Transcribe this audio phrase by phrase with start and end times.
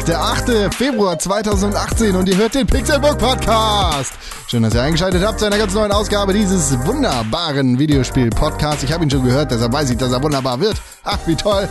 [0.00, 0.74] Donnerstag, der 8.
[0.74, 4.12] Februar 2018 und ihr hört den Pixelbook Podcast.
[4.48, 8.82] Schön, dass ihr eingeschaltet habt zu einer ganz neuen Ausgabe dieses wunderbaren Videospiel-Podcasts.
[8.82, 10.80] Ich habe ihn schon gehört, deshalb weiß ich, dass er wunderbar wird.
[11.04, 11.68] Ach, wie toll.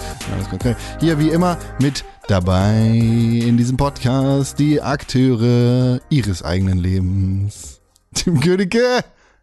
[1.00, 7.82] Hier wie immer mit dabei in diesem Podcast die Akteure ihres eigenen Lebens.
[8.14, 9.00] Tim Königke.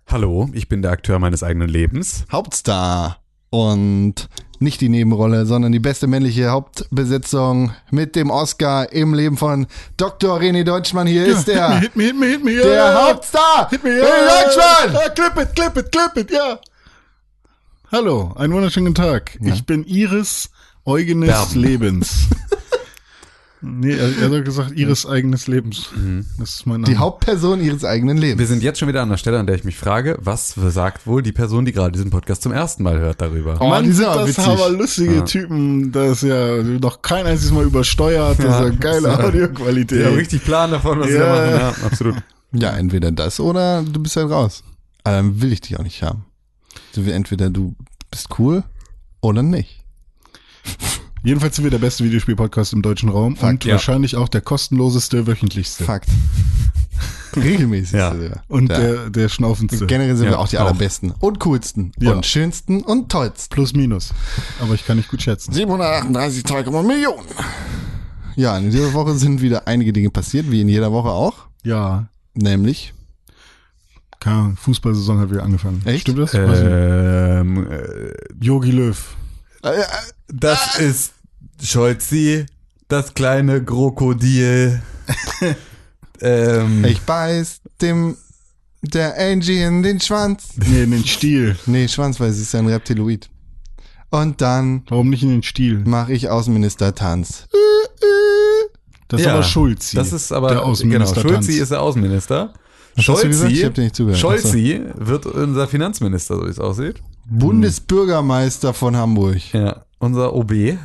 [0.06, 2.24] Hallo, ich bin der Akteur meines eigenen Lebens.
[2.30, 3.18] Hauptstar.
[3.50, 4.28] Und
[4.60, 10.38] nicht die Nebenrolle, sondern die beste männliche Hauptbesetzung mit dem Oscar im Leben von Dr.
[10.40, 11.06] René Deutschmann.
[11.06, 11.78] Hier ist der.
[11.80, 13.08] Hit me, hit me, hit me, Der ja.
[13.08, 13.68] Hauptstar!
[13.70, 14.42] Hit me, René ja.
[14.42, 14.94] Deutschmann!
[14.94, 16.58] Ja, clip it, clip it, clip it, ja.
[17.92, 19.38] Hallo, einen wunderschönen guten Tag.
[19.40, 20.50] Ich bin Iris
[20.84, 21.60] Eugenes Berben.
[21.60, 22.26] Lebens.
[23.60, 25.90] nee, er, er hat gesagt Iris eigenes Lebens.
[26.38, 26.92] Das ist mein Name.
[26.92, 28.38] Die Hauptperson ihres eigenen Lebens.
[28.38, 31.06] Wir sind jetzt schon wieder an der Stelle, an der ich mich frage, was sagt
[31.06, 33.56] wohl die Person, die gerade diesen Podcast zum ersten Mal hört, darüber?
[33.60, 34.44] Oh, Mann, die sind das witzig.
[34.46, 35.92] aber lustige Typen.
[35.92, 38.38] Das ist ja noch kein einziges Mal übersteuert.
[38.38, 40.00] Das ist ja geile Audioqualität.
[40.00, 41.50] Die haben richtig Plan davon, was sie da Ja.
[41.68, 41.76] machen.
[41.80, 42.14] Ja, absolut.
[42.52, 44.62] Ja, entweder das oder du bist halt raus.
[45.04, 46.24] Aber dann will ich dich auch nicht haben.
[46.96, 47.74] Entweder du
[48.10, 48.64] bist cool
[49.20, 49.84] oder nicht.
[51.26, 53.72] Jedenfalls sind wir der beste Videospiel-Podcast im deutschen Raum und ja.
[53.72, 55.82] wahrscheinlich auch der kostenloseste, wöchentlichste.
[55.82, 56.08] Fakt.
[57.36, 57.94] Regelmäßig.
[57.98, 58.14] Ja.
[58.46, 58.78] Und Ja.
[58.78, 59.86] der, der schnaufendste.
[59.86, 60.66] Generell sind Ja, wir auch die auch.
[60.66, 63.52] allerbesten und coolsten und schönsten und tollsten.
[63.52, 64.14] Plus, minus.
[64.60, 65.52] Aber ich kann nicht gut schätzen.
[65.52, 67.26] 738,3 Millionen.
[68.36, 71.48] Ja, in dieser Woche sind wieder einige Dinge passiert, wie in jeder Woche auch.
[71.64, 72.94] Ja, Nämlich,
[74.20, 75.82] keine Ahnung, Fußballsaison hat wieder angefangen.
[75.86, 76.02] Echt?
[76.02, 76.34] Stimmt das?
[76.34, 79.16] Ähm, äh, Jogi Löw.
[79.64, 79.84] äh, äh,
[80.28, 81.14] das ist
[81.62, 82.46] Scholzi,
[82.88, 84.82] das kleine Krokodil.
[86.20, 88.16] ähm, ich beiß dem,
[88.82, 90.50] der Angie in den Schwanz.
[90.56, 91.56] Nee, in den Stiel.
[91.66, 93.28] Nee, Schwanz, weil sie ist ja ein Reptiloid.
[94.10, 95.82] Und dann Warum nicht in den Stiel?
[95.84, 97.48] mache ich Außenminister-Tanz.
[99.08, 99.92] Das ist ja, aber Schulz.
[99.92, 102.54] Das ist aber, der genau, Außenminister Scholzi ist der Außenminister.
[102.96, 103.52] Was gesagt?
[103.52, 104.20] Ich hab dir Scholzi, nicht zugehört.
[104.20, 106.96] Scholzi wird unser Finanzminister, so wie es aussieht.
[107.26, 109.52] Bundesbürgermeister von Hamburg.
[109.52, 110.78] Ja, unser OB.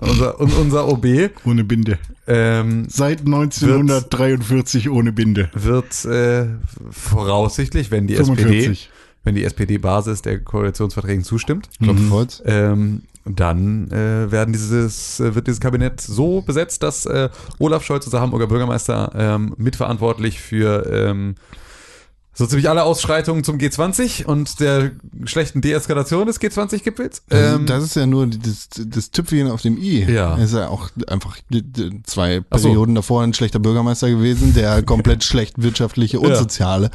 [0.00, 1.06] Unser, und unser OB
[1.44, 1.98] Ohne Binde.
[2.26, 5.50] ähm, Seit 1943 ohne Binde.
[5.54, 6.46] wird äh,
[6.90, 8.90] voraussichtlich, wenn die SPD, 45.
[9.24, 12.26] wenn die SPD-Basis der Koalitionsverträgen zustimmt, Mhm.
[12.44, 17.28] Ähm, dann äh, werden dieses, äh, wird dieses Kabinett so besetzt, dass äh,
[17.58, 21.34] Olaf Scholz, unser Hamburger Bürgermeister, ähm, mitverantwortlich für ähm,
[22.38, 24.92] so ziemlich alle Ausschreitungen zum G20 und der
[25.24, 27.22] schlechten Deeskalation des G20-Gipfels.
[27.28, 30.04] Das, Ähm, das ist ja nur das, das Tüpfchen auf dem I.
[30.04, 30.36] Ja.
[30.36, 31.36] Er ist ja auch einfach
[32.04, 32.68] zwei Ach so.
[32.68, 36.36] Perioden davor ein schlechter Bürgermeister gewesen, der komplett schlecht wirtschaftliche und Ja.
[36.36, 36.90] soziale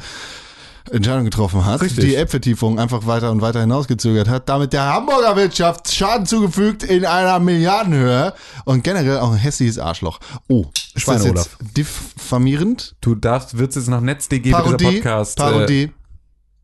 [0.90, 2.04] Entscheidungen getroffen hat, Richtig.
[2.04, 7.06] die App-Vertiefung einfach weiter und weiter hinausgezögert hat, damit der Hamburger Wirtschaft Schaden zugefügt in
[7.06, 8.34] einer Milliardenhöhe
[8.66, 10.20] und generell auch ein hässliches Arschloch.
[10.48, 12.96] Oh, ist das jetzt diffamierend?
[13.00, 14.84] du darfst, wird jetzt nach NetzDG dieser Parodie?
[14.84, 15.38] Podcast.
[15.38, 15.92] Äh, Parodie?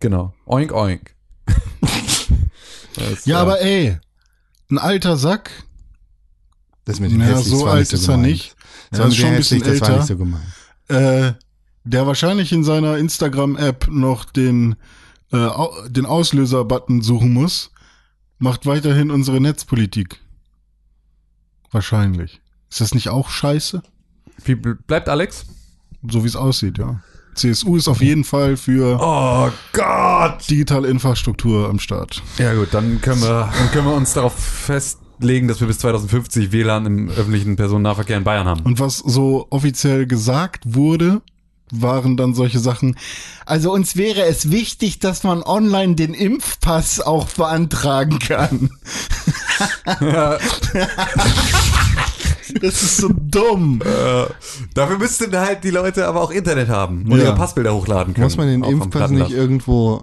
[0.00, 0.34] genau.
[0.46, 1.14] Oink, oink.
[2.94, 3.98] Das, Ja, äh, aber ey,
[4.70, 5.50] ein alter Sack.
[6.84, 8.54] das mit dem hässlich, so das war alt ist er nicht.
[8.90, 9.98] Das Er war mit schon ein bisschen hässlich, das war älter.
[10.00, 10.44] nicht so gemeint.
[10.88, 11.32] Äh,
[11.84, 14.76] der wahrscheinlich in seiner Instagram-App noch den,
[15.32, 15.48] äh,
[15.88, 17.70] den Auslöser-Button suchen muss,
[18.38, 20.20] macht weiterhin unsere Netzpolitik.
[21.70, 22.40] Wahrscheinlich.
[22.70, 23.82] Ist das nicht auch scheiße?
[24.44, 25.44] Wie bl- bleibt Alex?
[26.08, 27.00] So wie es aussieht, ja.
[27.34, 30.48] CSU ist auf jeden Fall für Oh Gott!
[30.50, 32.22] digitale Infrastruktur am Start.
[32.38, 36.50] Ja gut, dann können wir, dann können wir uns darauf festlegen, dass wir bis 2050
[36.52, 38.62] WLAN im öffentlichen Personennahverkehr in Bayern haben.
[38.62, 41.22] Und was so offiziell gesagt wurde,
[41.72, 42.96] waren dann solche Sachen.
[43.46, 48.70] Also uns wäre es wichtig, dass man online den Impfpass auch beantragen kann.
[52.60, 53.80] das ist so dumm.
[53.84, 54.26] Äh,
[54.74, 57.24] dafür müssten halt die Leute aber auch Internet haben und Ja.
[57.26, 58.24] ihre Passbilder hochladen können.
[58.24, 60.02] Muss man den Impfpass nicht irgendwo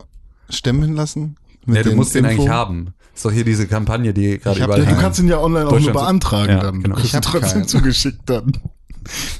[0.49, 1.37] stemmen lassen?
[1.65, 2.33] Ja, du musst den Info?
[2.43, 2.93] eigentlich haben.
[3.13, 5.79] Ist doch hier diese Kampagne, die gerade überall den- Du kannst ihn ja online auch
[5.79, 6.83] nur beantragen Ja, dann.
[6.83, 6.95] genau.
[6.95, 7.67] Du kriegst Ich ihn trotzdem keinen.
[7.67, 8.53] zugeschickt dann.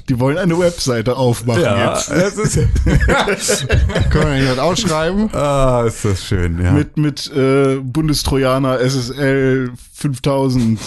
[0.08, 2.10] Die wollen eine Webseite aufmachen Ja, jetzt.
[2.38, 2.56] es ist,
[4.10, 5.28] Können wir nicht was ausschreiben?
[5.34, 6.72] ah, ist das schön, ja.
[6.72, 10.78] Mit, mit äh, Bundestrojaner SSL 5000,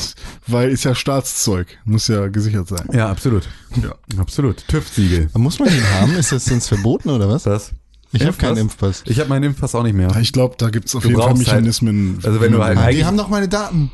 [0.48, 1.68] weil ist ja Staatszeug.
[1.86, 2.88] Muss ja gesichert sein.
[2.94, 3.48] ja, absolut.
[3.82, 3.94] Ja.
[4.20, 4.66] Absolut.
[4.68, 5.30] TÜV-Siegel.
[5.36, 6.16] Muss man den haben?
[6.16, 7.44] Ist das sonst verboten oder was?
[7.44, 7.72] Das.
[8.14, 9.04] Ich habe keinen Impfpass.
[9.06, 10.14] Ich habe meinen Impfpass auch nicht mehr.
[10.20, 12.20] Ich glaube, da gibt's auf Du jeden Fall halt- Mechanismen.
[12.24, 13.90] also wenn du halt Ah, die haben doch meine Daten.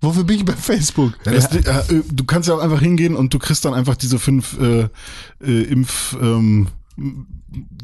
[0.00, 1.12] Wofür bin ich bei Facebook?
[1.26, 4.18] Ja, das, äh, du kannst ja auch einfach hingehen und du kriegst dann einfach diese
[4.18, 4.88] fünf äh,
[5.44, 6.68] äh, Impf, ähm,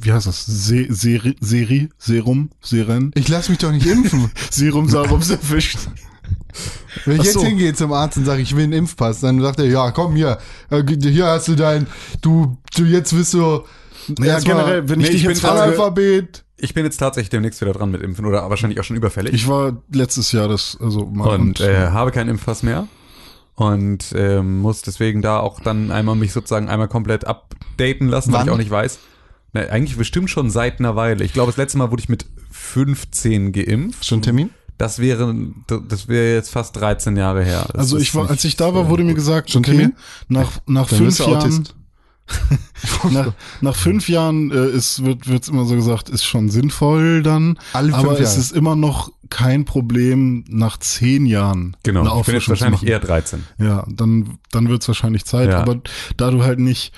[0.01, 0.47] wie heißt das?
[0.47, 4.31] Se Seri, Seri, Serum, Seren, Ich lasse mich doch nicht impfen.
[4.51, 5.79] Serum, Sarum, erwischt.
[7.05, 7.45] Wenn ich Ach jetzt so.
[7.45, 10.39] hingehe zum Arzt und sage, ich will einen Impfpass, dann sagt er, ja, komm hier,
[10.71, 11.87] äh, hier hast du dein,
[12.23, 13.65] du, du jetzt bist du
[14.21, 16.45] Ja, generell, wenn ich Nee, dich ich jetzt bin frage, Analphabet.
[16.59, 19.35] Ich bin jetzt tatsächlich demnächst wieder dran mit Impfen oder wahrscheinlich auch schon überfällig.
[19.35, 22.89] ich war letztes Jahr das, also mal und äh, habe keinen Impfpass mehr
[23.55, 28.41] und ähm, muss deswegen da auch dann einmal mich sozusagen einmal komplett updaten lassen, weil
[28.41, 28.47] Wann?
[28.49, 28.99] ich auch nicht weiß.
[29.53, 31.25] Na, eigentlich bestimmt schon seit einer Weile.
[31.25, 34.05] Ich glaube, das letzte Mal wurde ich mit 15 geimpft.
[34.05, 34.51] Schon Termin?
[34.79, 35.35] Das wäre,
[35.89, 37.65] das wäre jetzt fast 13 Jahre her.
[37.69, 39.97] Das Also ich war, als ich da so war, wurde mir gesagt, Schon okay, Termin?
[40.29, 41.75] nach, nach fünf Jahren, Autist.
[43.11, 47.59] nach, nach fünf Jahren äh, ist, wird wird's immer so gesagt, ist schon sinnvoll dann.
[47.73, 51.77] Alle fünf aber es ist immer noch kein Problem nach zehn Jahren.
[51.83, 53.45] Genau, eine ich bin jetzt wahrscheinlich eher 13.
[53.59, 55.51] Ja, dann, dann wird's wahrscheinlich Zeit.
[55.51, 55.61] Ja.
[55.61, 55.81] Aber
[56.17, 56.93] da du halt nicht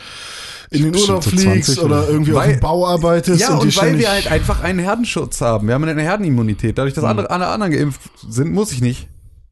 [0.70, 3.62] in den Urlaub fliegst 20 oder oder- irgendwie auf Weil- dem Bau arbeitest Ja, und,
[3.62, 5.66] und, weil wir halt einfach einen Herdenschutz haben.
[5.66, 6.76] Wir haben eine Herdenimmunität.
[6.76, 9.08] Dadurch, dass andere, alle anderen geimpft sind, muss ich nicht.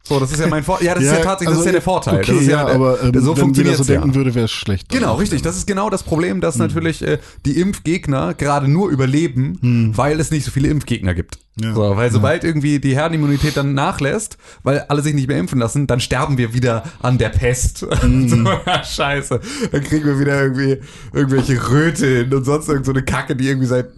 [0.08, 0.86] So, das ist ja mein Vorteil.
[0.86, 2.18] Ja, das ist ja tatsächlich, das ist ja der Vorteil.
[2.18, 4.14] Okay, das ist ja, der- aber ähm, so wenn jeder so denken ja.
[4.14, 4.88] würde, wäre es schlecht.
[4.88, 5.42] Genau, richtig.
[5.42, 10.30] Das ist genau das Problem, dass natürlich äh, die Impfgegner gerade nur überleben, weil es
[10.30, 11.38] nicht so viele Impfgegner gibt.
[11.58, 11.72] Ja.
[11.74, 15.86] So, weil sobald irgendwie die Herdenimmunität dann nachlässt, weil alle sich nicht mehr impfen lassen,
[15.86, 17.78] dann sterben wir wieder an der Pest.
[17.78, 19.40] so, ja, scheiße.
[19.72, 20.76] Dann kriegen wir wieder irgendwie
[21.14, 23.88] irgendwelche Röteln und sonst irgend so eine Kacke, die irgendwie seit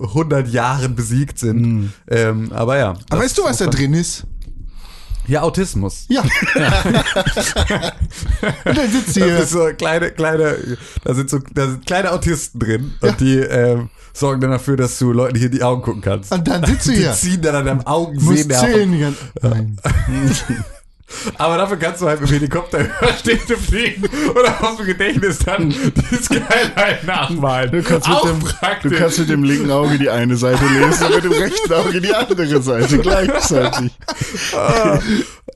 [0.00, 1.92] 100 Jahren besiegt sind.
[2.10, 2.94] Ähm, aber ja.
[3.10, 4.26] Aber weißt du, was da drin ist?
[5.26, 6.04] Ja, Autismus.
[6.08, 6.22] Ja.
[8.64, 9.38] und dann sitzt Das hier.
[9.38, 10.56] ist so kleine, kleine,
[11.04, 13.08] da sind so, da sind kleine Autisten drin Ja.
[13.08, 16.30] und die ähm, sorgen dann dafür, dass du Leuten hier in die Augen gucken kannst.
[16.32, 17.12] Und dann sitzt du die hier.
[17.12, 18.98] ziehen dann an deinem Augen Muss sehen zählen die
[19.42, 19.78] Nein.
[21.38, 25.38] Aber dafür kannst du halt mit dem Helikopter über Städte fliegen oder aus dem Gedächtnis
[25.38, 27.70] dann die Skyline nachmalen.
[27.70, 28.40] Du kannst, mit Auch dem,
[28.82, 32.00] du kannst mit dem linken Auge die eine Seite lesen und mit dem rechten Auge
[32.00, 33.92] die andere Seite gleichzeitig.
[34.56, 34.98] ah,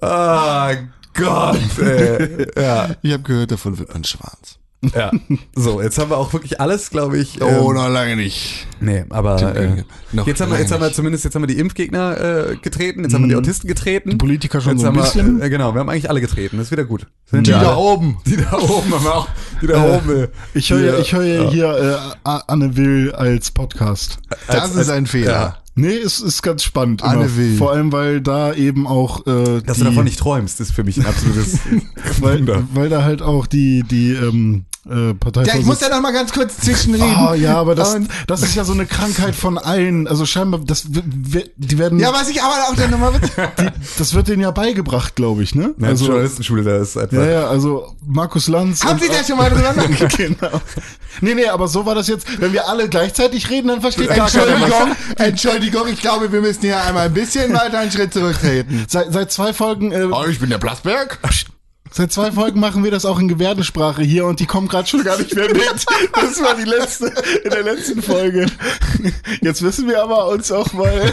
[0.01, 0.73] ah,
[1.15, 2.47] Gott, ey.
[2.57, 4.58] Ja, Ich habe gehört, davon wird man schwarz.
[4.95, 5.11] Ja.
[5.57, 7.41] So, jetzt haben wir auch wirklich alles, glaube ich.
[7.43, 8.67] Oh, ähm, noch lange nicht.
[8.81, 9.83] Nee, aber äh,
[10.13, 13.03] Noch jetzt haben wir, jetzt haben wir zumindest jetzt haben wir die Impfgegner äh, getreten,
[13.03, 14.11] jetzt haben wir die Autisten getreten.
[14.11, 15.39] Die Politiker schon jetzt so ein bisschen.
[15.41, 16.59] Wir, äh, genau, wir haben eigentlich alle getreten.
[16.59, 17.07] Das ist wieder gut.
[17.27, 18.19] Sind Die wir da oben.
[18.27, 19.29] Die da oben haben wir auch.
[19.61, 20.25] Die da oben.
[20.25, 24.19] äh, Ich höre ja, die, ich höre ja hier äh, Anne Will als Podcast.
[24.47, 25.33] Das als- ist ein Fehler.
[25.33, 25.59] ja.
[25.79, 27.03] Nee, es ist ganz spannend.
[27.05, 27.37] Anne.
[27.37, 27.57] Will.
[27.57, 30.83] Vor allem, weil da eben auch äh, Dass die, du davon nicht träumst, ist für
[30.83, 31.61] mich ein absolutes
[32.21, 32.45] weil,
[32.75, 36.13] weil da halt auch die die ähm, äh, Partei Ja, ich muss ja noch mal
[36.13, 37.17] ganz kurz zwischenreden.
[37.29, 40.07] Oh ja, aber das, Und- das ist ja so eine Krankheit von allen.
[40.09, 43.13] Also scheinbar, das, die werden, Ja, was ich aber auch dann nochmal
[43.59, 43.67] die,
[43.99, 45.75] das wird denen ja beigebracht, glaube ich, ne?
[45.79, 47.17] Ja, Also, Journalistenschule, da ist einfach.
[47.17, 48.83] ja, ja, also Markus Lanz.
[48.85, 49.75] Haben und- Sie da schon mal drüber
[50.17, 50.61] genau.
[51.21, 52.41] Nee, nee, aber so war das jetzt.
[52.41, 54.35] Wenn wir alle gleichzeitig reden, dann versteht gar was.
[54.35, 58.85] Entschuldigung, Entschuldigung, ich glaube, wir müssen hier einmal ein bisschen weiter einen Schritt zurücktreten.
[58.89, 61.19] Seit, seit zwei Folgen, äh, Oh, ich bin der Plasberg.
[61.91, 65.05] Seit zwei Folgen machen wir das auch in Gebärdensprache hier und die kommen gerade schon
[65.05, 65.87] gar nicht mehr mit.
[66.13, 67.13] Das war die letzte,
[67.45, 68.47] in der letzten Folge.
[69.41, 71.13] Jetzt wissen wir aber uns auch mal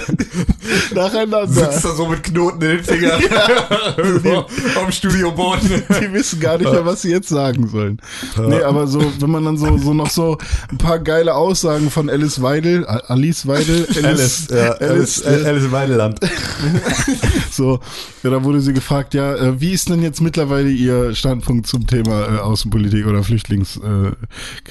[0.94, 1.48] nacheinander.
[1.48, 3.22] Sitzt da so mit Knoten in den Fingern
[3.98, 4.46] Irgendwo
[4.80, 5.84] am Studioboden.
[6.02, 8.00] Die wissen gar nicht mehr, was sie jetzt sagen sollen.
[8.38, 10.38] Nee, aber so, wenn man dann so, so noch so
[10.72, 16.20] ein paar geile Aussagen von Alice Weidel, Alice Weidel, Alice, ja, Alice, Alice im Weideland.
[17.52, 17.80] so,
[18.24, 21.86] ja, da wurde sie gefragt, ja, äh, wie ist denn jetzt mittlerweile ihr Standpunkt zum
[21.88, 24.12] Thema äh, Außenpolitik oder Flüchtlingskrise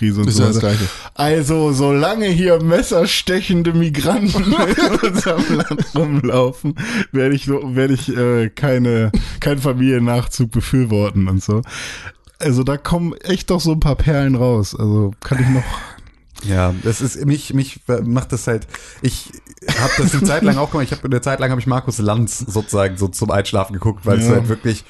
[0.00, 0.60] äh, und Ist so weiter?
[0.60, 0.84] Gleiche.
[1.14, 4.44] Also, solange hier messerstechende Migranten
[5.02, 6.74] in unserem Land rumlaufen,
[7.12, 9.10] werde ich, werde ich äh, keine,
[9.40, 11.62] keinen Familiennachzug befürworten und so.
[12.38, 14.74] Also da kommen echt doch so ein paar Perlen raus.
[14.78, 15.62] Also kann ich noch.
[16.46, 18.66] Ja, das ist mich mich macht das halt.
[19.00, 19.30] Ich
[19.80, 20.84] habe das eine Zeit lang auch gemacht.
[20.84, 24.18] Ich habe eine Zeit lang habe ich Markus Lanz sozusagen so zum Einschlafen geguckt, weil
[24.18, 24.32] es Ja.
[24.32, 24.84] halt wirklich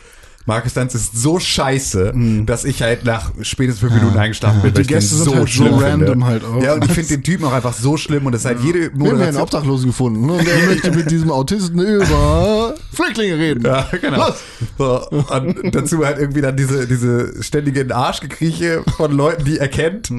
[0.47, 2.13] Markus Lanz ist so scheiße,
[2.45, 4.75] dass ich halt nach spätestens fünf Minuten eingeschlafen bin.
[4.75, 6.27] Die ich Gäste sind halt so random finde.
[6.27, 6.63] halt auch.
[6.63, 8.81] Ja, und ich finde den Typen auch einfach so schlimm und das ist halt jede
[8.81, 9.43] Wir haben ja einen Moderation.
[9.43, 13.65] Obdachlosen gefunden und der möchte mit diesem Autisten über Flüchtlinge reden.
[13.65, 14.27] Ja, genau.
[14.29, 14.35] Los!
[14.79, 19.45] So, und dazu halt irgendwie dann diese, diese ständige in den Arsch gekrieche von Leuten,
[19.45, 20.15] die er kennt, so,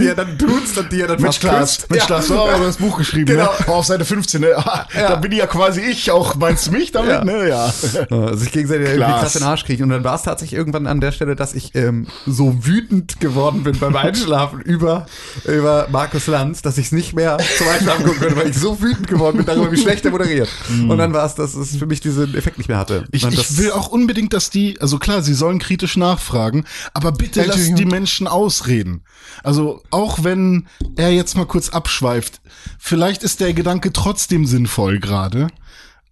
[0.00, 1.90] die er dann tutst und die er dann küsst.
[1.90, 2.06] mit Ja.
[2.06, 3.44] Klaas, oh, das Buch geschrieben, Genau.
[3.44, 3.68] ne?
[3.68, 4.48] Auf Seite 15, ne?
[4.56, 5.08] Ah, Ja.
[5.10, 6.34] Da bin ich ja quasi ich auch.
[6.36, 7.24] Meinst du mich damit, Ja.
[7.24, 7.48] ne?
[7.48, 7.72] Ja.
[8.10, 9.41] Ja, sich gegenseitig irgendwie Klaas.
[9.42, 9.84] Den Arsch kriechen.
[9.84, 13.62] Und dann war es tatsächlich irgendwann an der Stelle, dass ich ähm, so wütend geworden
[13.62, 15.06] bin beim Einschlafen über,
[15.44, 18.80] über Markus Lanz, dass ich es nicht mehr zum Einschlafen gucken konnte, weil ich so
[18.80, 20.48] wütend geworden bin darüber, wie schlecht er moderiert.
[20.68, 23.04] Und dann war es, dass es für mich diesen Effekt nicht mehr hatte.
[23.12, 27.42] Ich, ich will auch unbedingt, dass die, also klar, sie sollen kritisch nachfragen, aber bitte
[27.42, 27.76] Entschuldigung.
[27.76, 29.02] die Menschen ausreden.
[29.42, 32.40] Also auch wenn er jetzt mal kurz abschweift,
[32.78, 35.48] vielleicht ist der Gedanke trotzdem sinnvoll gerade,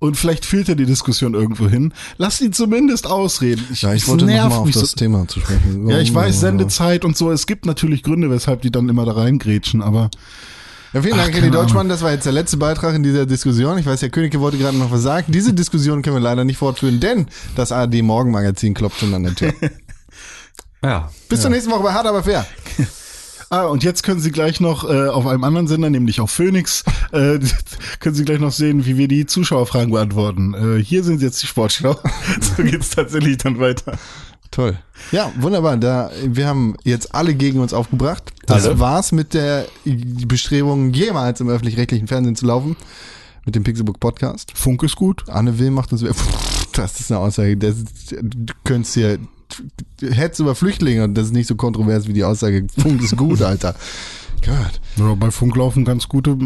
[0.00, 1.92] und vielleicht führt er die Diskussion irgendwo hin.
[2.18, 3.64] Lass ihn zumindest ausreden.
[3.74, 4.96] Ja, ich wollte nervt nochmal auf mich das so.
[4.96, 5.88] Thema zu sprechen.
[5.88, 7.30] Ja, ich weiß, Sendezeit und so.
[7.30, 10.10] Es gibt natürlich Gründe, weshalb die dann immer da reingrätschen, aber
[10.92, 11.52] Ja, vielen Dank, Ahnung.
[11.52, 11.88] Deutschmann.
[11.88, 13.78] Das war jetzt der letzte Beitrag in dieser Diskussion.
[13.78, 15.30] Ich weiß, Herr Königke wollte gerade noch was sagen.
[15.32, 19.34] Diese Diskussion können wir leider nicht fortführen, denn das ARD Morgenmagazin klopft schon an der
[19.34, 19.52] Tür.
[20.82, 21.10] Ja.
[21.28, 22.46] Bis zur nächsten Woche bei Hart aber fair.
[23.52, 26.84] Ah, und jetzt können Sie gleich noch äh, auf einem anderen Sender, nämlich auf Phoenix,
[27.10, 27.40] äh,
[27.98, 30.54] können Sie gleich noch sehen, wie wir die Zuschauerfragen beantworten.
[30.54, 31.98] Äh, hier sind jetzt die Sportschlau.
[32.40, 33.98] so geht's tatsächlich dann weiter.
[34.52, 34.78] Toll.
[35.10, 35.76] Ja, wunderbar.
[35.78, 38.32] Da, wir haben jetzt alle gegen uns aufgebracht.
[38.46, 38.78] Das Alle?
[38.78, 42.76] war's mit der Bestrebung, jemals im öffentlich-rechtlichen Fernsehen zu laufen.
[43.46, 44.52] Mit dem Pixelbook Podcast.
[44.54, 45.28] Funk ist gut.
[45.28, 46.04] Anne Will macht uns.
[46.72, 47.56] Das ist eine Aussage.
[47.56, 47.74] Das,
[48.12, 49.18] du könntest hier.
[50.00, 53.42] Hetz über Flüchtlinge und das ist nicht so kontrovers wie die Aussage, Funk ist gut,
[53.42, 53.74] Alter.
[54.44, 56.36] Gott, Ja, bei Funk laufen ganz gute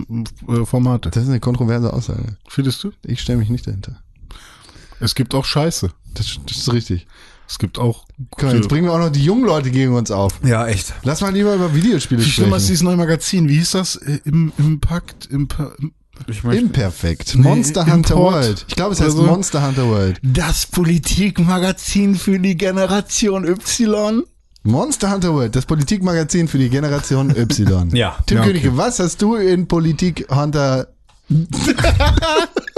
[0.48, 1.10] äh, Formate.
[1.10, 2.36] das ist eine kontroverse Aussage.
[2.48, 2.90] Findest du?
[3.04, 3.96] Ich stelle mich nicht dahinter.
[5.00, 5.90] Es gibt auch Scheiße.
[6.14, 7.06] Das, das ist richtig.
[7.46, 8.06] Es gibt auch
[8.40, 10.40] mal, jetzt bringen wir auch noch die jungen Leute gegen uns auf.
[10.44, 10.94] Ja, echt.
[11.02, 12.66] Lass mal lieber über Videospiele Wie schlimm ist sprechen.
[12.68, 13.48] dieses neue Magazin?
[13.48, 13.96] Wie hieß das?
[13.96, 15.26] Äh, Im, Impact?
[15.26, 15.72] Impa
[16.50, 17.34] Imperfekt.
[17.34, 18.64] Nee, Monster Hunter Import World.
[18.68, 19.22] Ich glaube, es heißt so.
[19.24, 20.18] Monster Hunter World.
[20.22, 24.22] das Politikmagazin für die Generation Y?
[24.62, 27.90] Monster Hunter World, das Politikmagazin für die Generation Y.
[27.94, 28.16] Ja.
[28.26, 28.52] Tim Ja, okay.
[28.52, 30.88] Königke, was hast du in Politik Hunter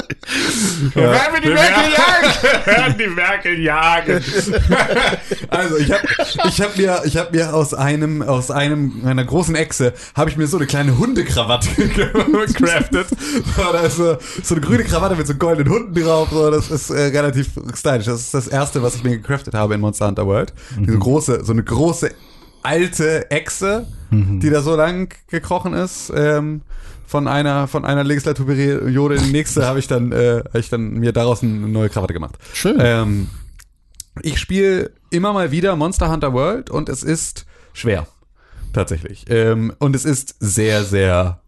[0.94, 2.66] Werden wir die Merkel jagen?
[2.66, 4.12] Werden die Merkel jagen?
[5.48, 6.02] also ich habe
[6.48, 10.36] ich hab mir, ich hab mir aus einem, aus einem, einer großen Echse, habe ich
[10.36, 13.08] mir so eine kleine Hundekrawatte gecraftet.
[13.56, 16.28] So, da ist so, so eine grüne Krawatte mit so goldenen Hunden drauf.
[16.30, 18.06] So, das ist äh, relativ stylisch.
[18.06, 20.52] Das ist das erste, was ich mir gecraftet habe in Monster Hunter World.
[20.78, 22.10] Diese große, so eine große
[22.62, 26.12] alte Echse, die da so lang gekrochen ist.
[26.14, 26.62] Ähm,
[27.16, 30.98] von einer von einer Legislaturperiode in die nächste habe ich dann äh, habe ich dann
[30.98, 32.36] mir daraus eine neue Krawatte gemacht.
[32.52, 32.76] Schön.
[32.78, 33.28] Ähm,
[34.20, 38.06] ich spiele immer mal wieder Monster Hunter World und es ist schwer
[38.74, 41.40] tatsächlich ähm, und es ist sehr sehr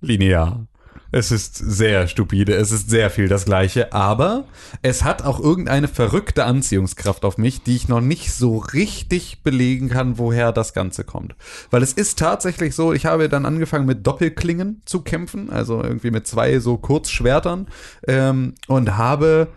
[0.00, 0.68] linear.
[1.12, 4.44] Es ist sehr stupide, es ist sehr viel das Gleiche, aber
[4.80, 9.90] es hat auch irgendeine verrückte Anziehungskraft auf mich, die ich noch nicht so richtig belegen
[9.90, 11.36] kann, woher das Ganze kommt.
[11.70, 16.10] Weil es ist tatsächlich so, ich habe dann angefangen mit Doppelklingen zu kämpfen, also irgendwie
[16.10, 17.66] mit zwei so Kurzschwertern
[18.08, 19.48] ähm, und habe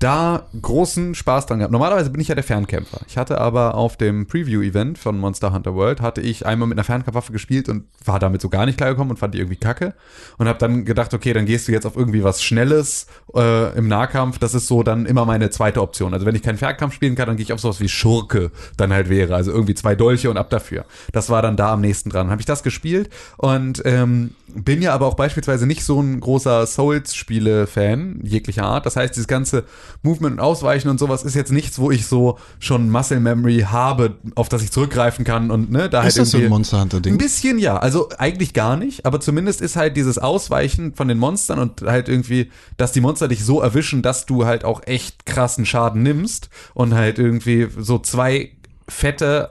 [0.00, 1.72] da großen Spaß dran gehabt.
[1.72, 3.00] Normalerweise bin ich ja der Fernkämpfer.
[3.06, 6.84] Ich hatte aber auf dem Preview-Event von Monster Hunter World hatte ich einmal mit einer
[6.84, 9.94] Fernkampfwaffe gespielt und war damit so gar nicht klargekommen und fand die irgendwie kacke.
[10.38, 13.88] Und habe dann gedacht, okay, dann gehst du jetzt auf irgendwie was Schnelles äh, im
[13.88, 14.38] Nahkampf.
[14.38, 16.14] Das ist so dann immer meine zweite Option.
[16.14, 18.94] Also wenn ich keinen Fernkampf spielen kann, dann gehe ich auf sowas wie Schurke dann
[18.94, 19.34] halt wäre.
[19.34, 20.86] Also irgendwie zwei Dolche und ab dafür.
[21.12, 22.30] Das war dann da am nächsten dran.
[22.30, 26.66] Habe ich das gespielt und ähm, bin ja aber auch beispielsweise nicht so ein großer
[26.66, 28.86] Souls-Spiele-Fan jeglicher Art.
[28.86, 29.64] Das heißt, dieses ganze
[30.02, 34.16] Movement und Ausweichen und sowas ist jetzt nichts, wo ich so schon Muscle Memory habe,
[34.34, 36.48] auf das ich zurückgreifen kann und ne, da Ist halt das so ein.
[36.48, 37.18] Monster Hunter Ein Ding?
[37.18, 41.58] bisschen ja, also eigentlich gar nicht, aber zumindest ist halt dieses Ausweichen von den Monstern
[41.58, 45.66] und halt irgendwie, dass die Monster dich so erwischen, dass du halt auch echt krassen
[45.66, 48.52] Schaden nimmst und halt irgendwie so zwei
[48.88, 49.50] fette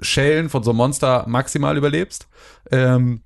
[0.00, 2.28] Schellen von so einem Monster maximal überlebst.
[2.70, 3.22] Ähm,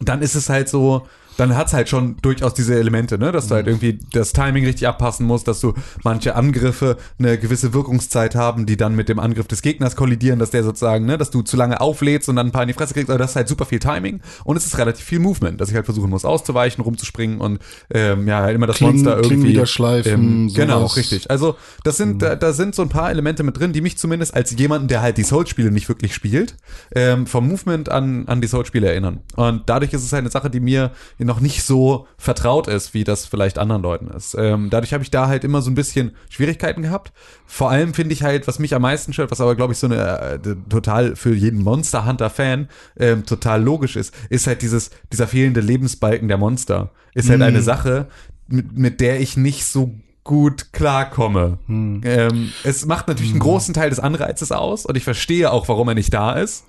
[0.00, 3.54] dann ist es halt so, dann hat's halt schon durchaus diese Elemente, ne, dass du
[3.54, 5.74] halt irgendwie das Timing richtig abpassen musst, dass du
[6.04, 10.50] manche Angriffe eine gewisse Wirkungszeit haben, die dann mit dem Angriff des Gegners kollidieren, dass
[10.50, 12.94] der sozusagen, ne, dass du zu lange auflädst und dann ein paar in die Fresse
[12.94, 15.68] kriegst, aber das ist halt super viel Timing und es ist relativ viel Movement, dass
[15.68, 17.60] ich halt versuchen muss auszuweichen, rumzuspringen und
[17.92, 20.96] ähm, ja, halt immer das Klingen- Monster irgendwie wieder schleifen, ähm, genau, sowas.
[20.96, 21.30] richtig.
[21.30, 24.34] Also das sind, da, da sind so ein paar Elemente mit drin, die mich zumindest
[24.34, 26.56] als jemanden, der halt die Souls-Spiele nicht wirklich spielt,
[26.94, 29.20] ähm, vom Movement an, an die Souls-Spiele erinnern.
[29.34, 30.92] Und dadurch ist es halt eine Sache, die mir
[31.26, 34.34] noch nicht so vertraut ist, wie das vielleicht anderen Leuten ist.
[34.38, 37.12] Ähm, dadurch habe ich da halt immer so ein bisschen Schwierigkeiten gehabt.
[37.44, 39.86] Vor allem finde ich halt, was mich am meisten stört, was aber glaube ich so
[39.86, 42.68] eine äh, total für jeden Monster Hunter Fan
[42.98, 46.90] ähm, total logisch ist, ist halt dieses dieser fehlende Lebensbalken der Monster.
[47.14, 48.08] Ist halt eine Sache,
[48.46, 51.58] mit, mit der ich nicht so gut klarkomme.
[51.68, 55.88] Ähm, es macht natürlich einen großen Teil des Anreizes aus und ich verstehe auch, warum
[55.88, 56.64] er nicht da ist.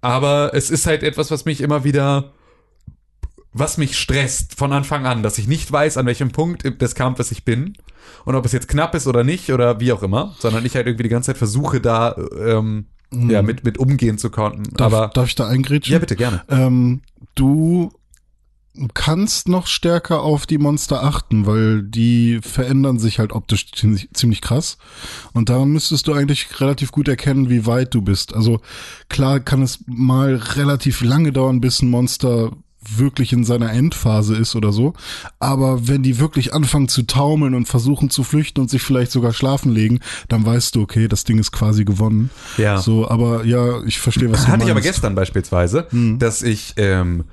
[0.00, 2.32] Aber es ist halt etwas, was mich immer wieder,
[3.58, 7.30] was mich stresst von Anfang an, dass ich nicht weiß, an welchem Punkt des Kampfes
[7.32, 7.74] ich bin
[8.24, 10.86] und ob es jetzt knapp ist oder nicht oder wie auch immer, sondern ich halt
[10.86, 14.64] irgendwie die ganze Zeit versuche, da ähm, ja mit mit umgehen zu können.
[14.74, 15.92] Darf, Aber darf ich da eingrätschen?
[15.92, 16.42] ja, bitte gerne.
[16.48, 17.02] Ähm,
[17.34, 17.90] du
[18.94, 24.40] kannst noch stärker auf die Monster achten, weil die verändern sich halt optisch ziemlich, ziemlich
[24.42, 24.76] krass.
[25.32, 28.34] Und daran müsstest du eigentlich relativ gut erkennen, wie weit du bist.
[28.34, 28.60] Also
[29.08, 32.52] klar kann es mal relativ lange dauern, bis ein Monster
[32.96, 34.94] wirklich in seiner Endphase ist oder so.
[35.38, 39.32] Aber wenn die wirklich anfangen zu taumeln und versuchen zu flüchten und sich vielleicht sogar
[39.32, 42.30] schlafen legen, dann weißt du, okay, das Ding ist quasi gewonnen.
[42.56, 42.78] Ja.
[42.78, 44.88] So, aber ja, ich verstehe, was du Hatte ich aber meinst.
[44.88, 45.86] gestern beispielsweise,
[46.18, 47.24] dass ich ähm,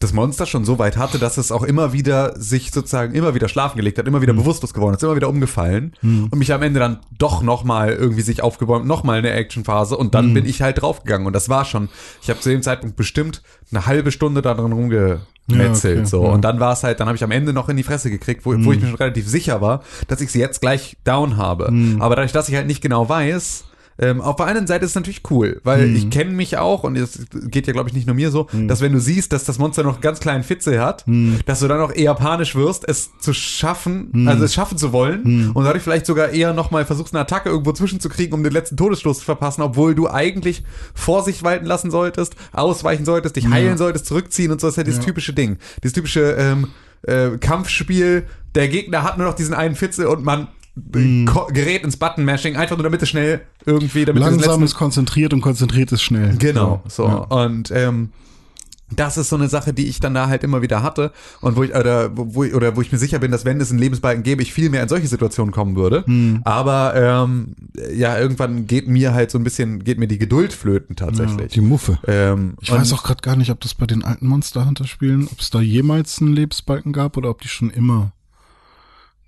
[0.00, 3.48] das Monster schon so weit hatte, dass es auch immer wieder sich sozusagen immer wieder
[3.48, 5.94] schlafen gelegt hat, immer wieder bewusstlos geworden ist, immer wieder umgefallen
[6.30, 10.34] und mich am Ende dann doch nochmal irgendwie sich aufgebäumt, nochmal eine Actionphase und dann
[10.34, 11.88] bin ich halt draufgegangen und das war schon,
[12.22, 16.24] ich habe zu dem Zeitpunkt bestimmt eine halbe Stunde daran rumgemetzelt Ja, okay, so.
[16.24, 16.30] Ja.
[16.30, 18.44] und dann war es halt, dann habe ich am Ende noch in die Fresse gekriegt,
[18.44, 21.72] wo, wo ich mir schon relativ sicher war, dass ich sie jetzt gleich down habe.
[22.00, 23.64] Aber dadurch, dass ich halt nicht genau weiß,
[23.98, 25.96] ähm, auf der einen Seite ist es natürlich cool, weil Mhm.
[25.96, 28.80] ich kenne mich auch und es geht ja glaube ich nicht nur mir so, dass
[28.80, 31.40] wenn du siehst, dass das Monster noch einen ganz kleinen Fitze hat, Mhm.
[31.46, 35.22] dass du dann auch eher panisch wirst, es zu schaffen, also es schaffen zu wollen
[35.24, 35.50] Mhm.
[35.52, 39.18] und dadurch vielleicht sogar eher nochmal versuchst, eine Attacke irgendwo zwischenzukriegen, um den letzten Todesstoß
[39.20, 44.50] zu verpassen, obwohl du eigentlich Vorsicht walten lassen solltest, ausweichen solltest, dich heilen solltest, zurückziehen
[44.50, 45.58] und so, das ist ja dieses typische Ding.
[45.82, 46.68] Dieses typische ähm,
[47.02, 48.24] äh, Kampfspiel,
[48.54, 51.30] der Gegner hat nur noch diesen einen Fitze und man Mhm.
[51.52, 55.92] gerät ins Button-Mashing, einfach nur damit es schnell irgendwie, damit Langsam ist konzentriert und konzentriert
[55.92, 56.36] ist schnell.
[56.36, 57.06] Genau, so.
[57.06, 57.14] Ja.
[57.18, 58.10] Und ähm,
[58.90, 61.62] das ist so eine Sache, die ich dann da halt immer wieder hatte und wo
[61.62, 64.22] ich oder wo, ich, oder wo ich mir sicher bin, dass wenn es einen Lebensbalken
[64.22, 66.04] gäbe, ich viel mehr in solche Situationen kommen würde.
[66.06, 66.42] Hm.
[66.44, 67.54] Aber ähm,
[67.94, 71.52] ja, irgendwann geht mir halt so ein bisschen, geht mir die Geduld flöten tatsächlich.
[71.52, 71.98] Die Muffe.
[72.06, 75.28] ähm, Ich weiß auch gerade gar nicht, ob das bei den alten Monster Hunter Spielen,
[75.30, 78.12] ob es da jemals einen Lebensbalken gab oder ob die schon immer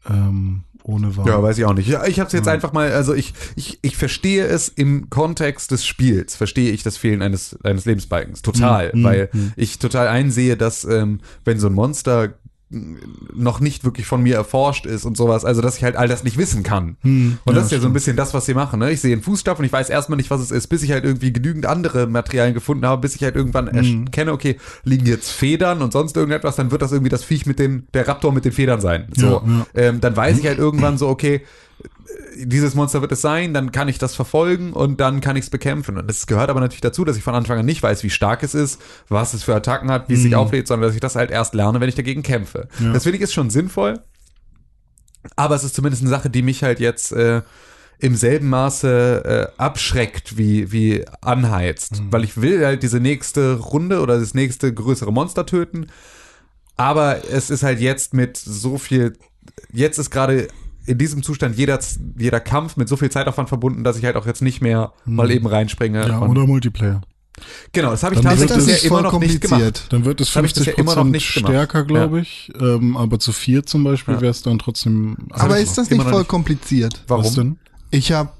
[0.09, 1.27] ähm, ohne waren.
[1.27, 1.89] Ja, weiß ich auch nicht.
[1.89, 5.71] Ja, ich habe es jetzt einfach mal, also ich, ich, ich verstehe es im Kontext
[5.71, 10.57] des Spiels, verstehe ich das Fehlen eines, eines Lebensbalkens total, Mhm, weil ich total einsehe,
[10.57, 12.35] dass ähm, wenn so ein Monster
[12.69, 16.25] noch nicht wirklich von mir erforscht ist und sowas, also dass ich halt all das
[16.25, 16.97] nicht wissen kann.
[17.03, 18.81] Hm, Und ja, das ist ja so ein bisschen das, was sie machen.
[18.81, 18.91] Ne?
[18.91, 21.05] Ich sehe einen Fußstapfen und ich weiß erstmal nicht, was es ist, bis ich halt
[21.05, 24.05] irgendwie genügend andere Materialien gefunden habe, bis ich halt irgendwann Hm.
[24.07, 27.59] erkenne, okay, liegen jetzt Federn und sonst irgendetwas, dann wird das irgendwie das Viech mit
[27.61, 29.07] den, der Raptor mit den Federn sein.
[29.17, 29.27] So.
[29.27, 29.67] Ja, ja.
[29.75, 31.43] Ähm, dann weiß ich halt irgendwann so, okay,
[32.37, 35.51] dieses Monster wird es sein, dann kann ich das verfolgen und dann kann ich es
[35.51, 35.97] bekämpfen.
[35.97, 38.43] Und es gehört aber natürlich dazu, dass ich von Anfang an nicht weiß, wie stark
[38.43, 41.17] es ist, was es für Attacken hat, wie es sich auflädt, sondern dass ich das
[41.17, 42.69] halt erst lerne, wenn ich dagegen kämpfe.
[42.81, 42.93] Ja.
[42.93, 44.01] Das finde ich ist schon sinnvoll,
[45.35, 47.43] aber es ist zumindest eine Sache, die mich halt jetzt äh,
[47.99, 52.03] im selben Maße äh, abschreckt wie, wie anheizt.
[52.11, 55.87] Weil ich will halt diese nächste Runde oder das nächste größere Monster töten.
[56.77, 59.17] Aber es ist halt jetzt mit so viel,
[59.73, 60.49] jetzt ist gerade
[60.87, 61.79] in diesem Zustand jeder,
[62.19, 65.31] jeder Kampf mit so viel Zeitaufwand verbunden, dass ich halt auch jetzt nicht mehr mal
[65.31, 66.07] eben reinspringe.
[66.07, 67.01] Ja, und, oder Multiplayer.
[67.73, 69.61] genau, das habe ich Dann tatsächlich nicht immer voll noch nicht gemacht.
[69.61, 69.93] kompliziert?
[69.93, 72.23] Dann wird es Das hab ich bisher 50 immer noch nicht stärker, glaube Ja.
[72.23, 72.53] ich.
[72.61, 74.21] Ähm, aber zu vier zum Beispiel Ja.
[74.21, 75.17] wäre es dann trotzdem.
[75.31, 75.57] Aber einfach.
[75.59, 76.29] ist das nicht voll nicht.
[76.29, 77.03] kompliziert?
[77.09, 77.25] Warum?
[77.25, 77.59] Was denn?
[77.91, 78.31] Ich habe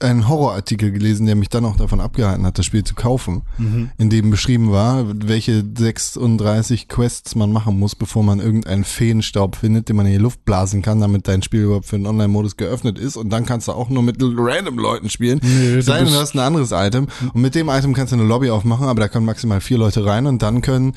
[0.00, 3.90] einen Horrorartikel gelesen, der mich dann auch davon abgehalten hat, das Spiel zu kaufen, Mhm.
[3.98, 9.88] in dem beschrieben war, welche 36 Quests man machen muss, bevor man irgendeinen Feenstaub findet,
[9.88, 12.98] den man in die Luft blasen kann, damit dein Spiel überhaupt für den Online-Modus geöffnet
[12.98, 13.16] ist.
[13.16, 15.40] Und dann kannst du auch nur mit random Leuten spielen.
[15.42, 17.06] Nee, Sei denn, du hast ein anderes Item.
[17.32, 20.04] Und mit dem Item kannst du eine Lobby aufmachen, aber da können maximal vier Leute
[20.04, 20.94] rein und dann können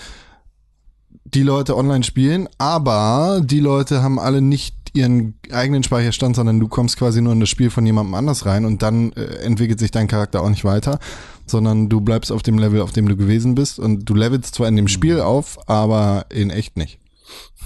[1.26, 6.68] die Leute online spielen, aber die Leute haben alle nicht ihren eigenen Speicherstand, sondern du
[6.68, 9.92] kommst quasi nur in das Spiel von jemandem anders rein und dann äh, entwickelt sich
[9.92, 11.00] dein Charakter auch nicht weiter,
[11.46, 14.68] sondern du bleibst auf dem Level, auf dem du gewesen bist und du levelst zwar
[14.68, 17.00] in dem Spiel auf, aber in echt nicht.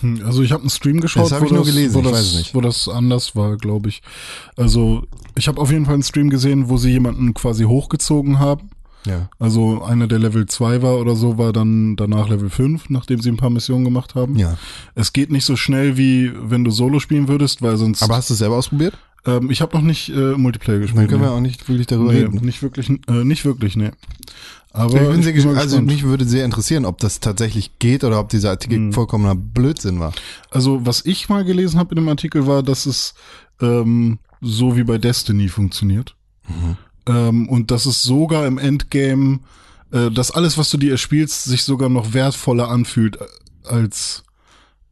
[0.02, 2.06] Hm, Also ich habe einen Stream geschaut, Das wo, ich nur das, gelesen, wo, ich
[2.06, 2.56] das, weiß es nicht.
[2.56, 4.02] wo das anders war, glaube ich.
[4.58, 5.04] Also
[5.36, 8.70] ich habe auf jeden Fall einen Stream gesehen, wo sie jemanden quasi hochgezogen haben.
[9.06, 9.30] Ja.
[9.40, 13.30] Also einer, der Level 2 war oder so, war dann danach Level 5, nachdem sie
[13.30, 14.36] ein paar Missionen gemacht haben.
[14.38, 14.58] Ja.
[14.96, 18.02] Es geht nicht so schnell, wie wenn du Solo spielen würdest, weil sonst...
[18.04, 18.98] Aber hast du es selber ausprobiert?
[19.26, 21.10] ähm, ich habe noch nicht äh, Multiplayer Dann gespielt.
[21.10, 22.46] können wir auch nicht wirklich darüber nee, reden.
[22.46, 23.92] nicht wirklich, äh, nicht wirklich, nee.
[24.72, 25.58] Aber Ich bin sehr gespannt.
[25.60, 28.92] Also mich würde sehr interessieren, ob das tatsächlich geht oder ob dieser Artikel Hm.
[28.94, 30.14] vollkommener Blödsinn war.
[30.50, 33.14] Also was ich mal gelesen habe in dem Artikel war, dass es
[33.62, 36.16] ähm, so wie bei Destiny funktioniert.
[37.06, 39.40] Ähm, und dass es sogar im Endgame,
[39.92, 43.26] äh, dass alles, was du dir erspielst, sich sogar noch wertvoller anfühlt äh,
[43.68, 44.24] als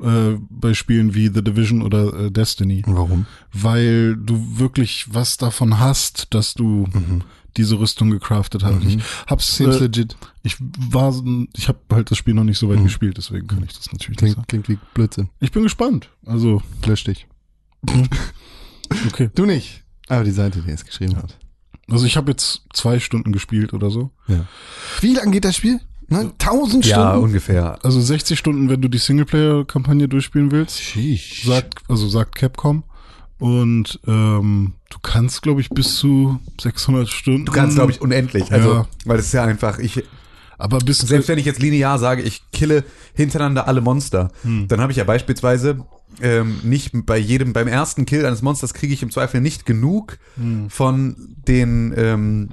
[0.01, 2.83] äh, bei Spielen wie The Division oder äh, Destiny.
[2.85, 3.25] Warum?
[3.53, 6.87] Weil du wirklich was davon hast, dass du
[7.57, 8.83] diese Rüstung gecraftet hast.
[8.83, 8.97] Ich
[9.27, 10.15] hab's, Seems äh, legit.
[10.43, 11.13] ich war,
[11.55, 14.09] ich habe halt das Spiel noch nicht so weit gespielt, deswegen kann ich das natürlich
[14.09, 14.47] nicht Klingt, sagen.
[14.47, 15.29] klingt wie Blödsinn.
[15.39, 16.09] Ich bin gespannt.
[16.25, 17.27] Also, Lösch dich.
[19.07, 19.29] okay.
[19.35, 19.83] Du nicht.
[20.07, 21.37] Aber die Seite, die es geschrieben hat.
[21.91, 24.09] Also ich habe jetzt zwei Stunden gespielt oder so.
[24.27, 24.45] Ja.
[25.01, 25.79] Wie lang geht das Spiel?
[26.07, 26.31] Ne?
[26.39, 27.23] 1000 Ja, Stunden?
[27.25, 27.79] ungefähr.
[27.83, 31.43] Also 60 Stunden, wenn du die Singleplayer-Kampagne durchspielen willst, Sheesh.
[31.45, 32.83] sagt, also sagt Capcom.
[33.39, 37.45] Und ähm, du kannst, glaube ich, bis zu 600 Stunden.
[37.45, 38.51] Du kannst, glaube ich, unendlich.
[38.51, 38.87] Also, Ja.
[39.05, 40.03] weil es ist ja einfach, ich,
[40.59, 42.83] Aber bis Selbst wenn ich jetzt linear sage, ich kille
[43.15, 45.83] hintereinander alle Monster, dann habe ich ja beispielsweise
[46.21, 50.17] ähm, nicht bei jedem, beim ersten Kill eines Monsters kriege ich im Zweifel nicht genug
[50.69, 51.15] von
[51.47, 52.49] den, ähm,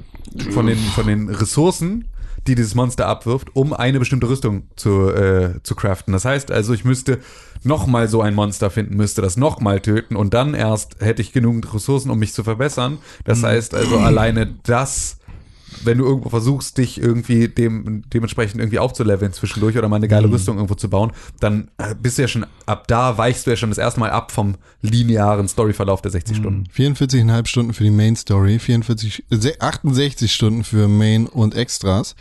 [0.51, 2.05] von den, von den Ressourcen,
[2.47, 6.13] die dieses Monster abwirft, um eine bestimmte Rüstung zu, äh, zu craften.
[6.13, 7.19] Das heißt also, ich müsste
[7.63, 11.73] nochmal so ein Monster finden, müsste das nochmal töten und dann erst hätte ich genügend
[11.75, 12.99] Ressourcen, um mich zu verbessern.
[13.25, 15.18] Das heißt also, alleine das
[15.85, 20.31] wenn du irgendwo versuchst, dich irgendwie dem, dementsprechend irgendwie aufzuleveln zwischendurch oder mal eine geile
[20.31, 23.57] Rüstung irgendwo zu bauen, dann äh, bist du ja schon, ab da weichst du ja
[23.57, 26.65] schon das erste Mal ab vom linearen Storyverlauf der 60 Stunden.
[26.75, 32.17] 44,5 Stunden für die Main Story, 44, äh, 68 Stunden für Main und Extras,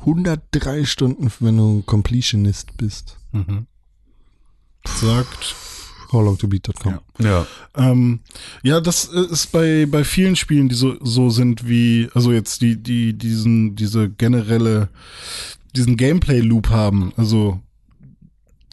[0.00, 3.18] 103 Stunden, wenn du ein Completionist bist.
[4.84, 5.54] sagt,
[6.12, 6.98] howlongtobeat.com.
[7.18, 7.24] Ja.
[7.24, 7.46] Ja.
[7.76, 8.20] Ähm,
[8.62, 12.62] ja, das äh, ist bei, bei vielen Spielen, die so, so sind wie, also jetzt
[12.62, 14.88] die, die, diesen, diese generelle,
[15.74, 17.12] diesen Gameplay-Loop haben.
[17.16, 17.60] Also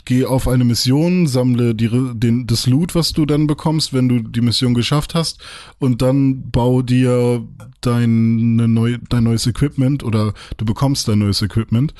[0.09, 4.19] geh auf eine Mission, sammle die, den, das Loot, was du dann bekommst, wenn du
[4.19, 5.39] die Mission geschafft hast,
[5.77, 7.47] und dann bau dir
[7.81, 11.93] deine neu, dein neues Equipment oder du bekommst dein neues Equipment.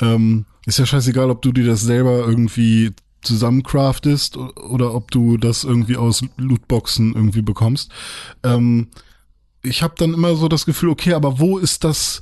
[0.00, 2.92] Ähm, ist ja scheißegal, ob du dir das selber irgendwie
[3.22, 7.90] zusammencraftest oder ob du das irgendwie aus Lootboxen irgendwie bekommst.
[8.42, 8.88] Ähm,
[9.62, 12.20] ich habe dann immer so das Gefühl, okay, aber wo ist das,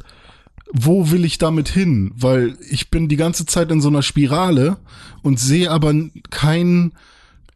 [0.72, 2.12] wo will ich damit hin?
[2.16, 4.78] Weil ich bin die ganze Zeit in so einer Spirale
[5.22, 5.94] und sehe aber
[6.30, 6.92] kein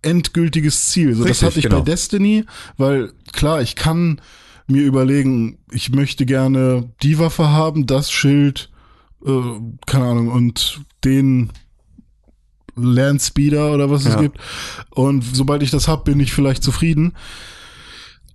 [0.03, 1.14] endgültiges Ziel.
[1.14, 1.79] So, das Richtig, hatte ich genau.
[1.79, 2.44] bei Destiny,
[2.76, 4.20] weil klar, ich kann
[4.66, 8.70] mir überlegen, ich möchte gerne die Waffe haben, das Schild,
[9.26, 9.31] äh,
[9.87, 11.50] keine Ahnung, und den
[12.82, 14.20] Landspeeder oder was es Ja.
[14.20, 14.38] gibt.
[14.90, 17.12] Und sobald ich das hab, bin ich vielleicht zufrieden.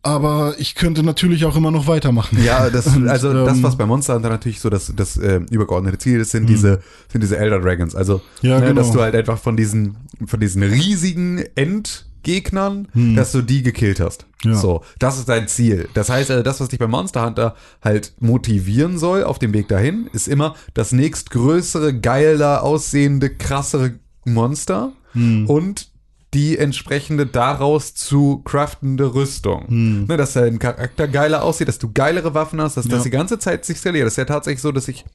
[0.02, 2.38] Aber ich könnte natürlich auch immer noch weitermachen.
[2.44, 5.42] Ja, das, Und, also das, ähm, was bei Monster Hunter natürlich so das, das äh,
[5.50, 6.82] übergeordnete Ziel ist, sind diese,
[7.12, 7.96] sind diese Elder Dragons.
[7.96, 8.50] Also, Mhm.
[8.50, 8.82] Ja, ne, genau.
[8.82, 14.28] dass du halt einfach von diesen, von diesen riesigen Endgegnern, dass du die gekillt hast.
[14.44, 14.52] Mhm.
[14.52, 14.58] Ja.
[14.58, 15.90] So, das ist dein Ziel.
[15.96, 19.70] Das heißt, also das, was dich bei Monster Hunter halt motivieren soll auf dem Weg
[19.70, 23.94] dahin, ist immer das nächstgrößere, geiler aussehende, krassere
[24.26, 25.48] Monster Mhm.
[25.50, 25.88] und
[26.34, 29.68] die entsprechende daraus zu craftende Rüstung.
[29.70, 30.06] Hm.
[30.08, 32.92] Ne, dass dein Charakter geiler aussieht, dass du geilere Waffen hast, dass Ja.
[32.96, 34.06] das die ganze Zeit sich skaliert.
[34.06, 35.06] Das ist ja tatsächlich so, dass ich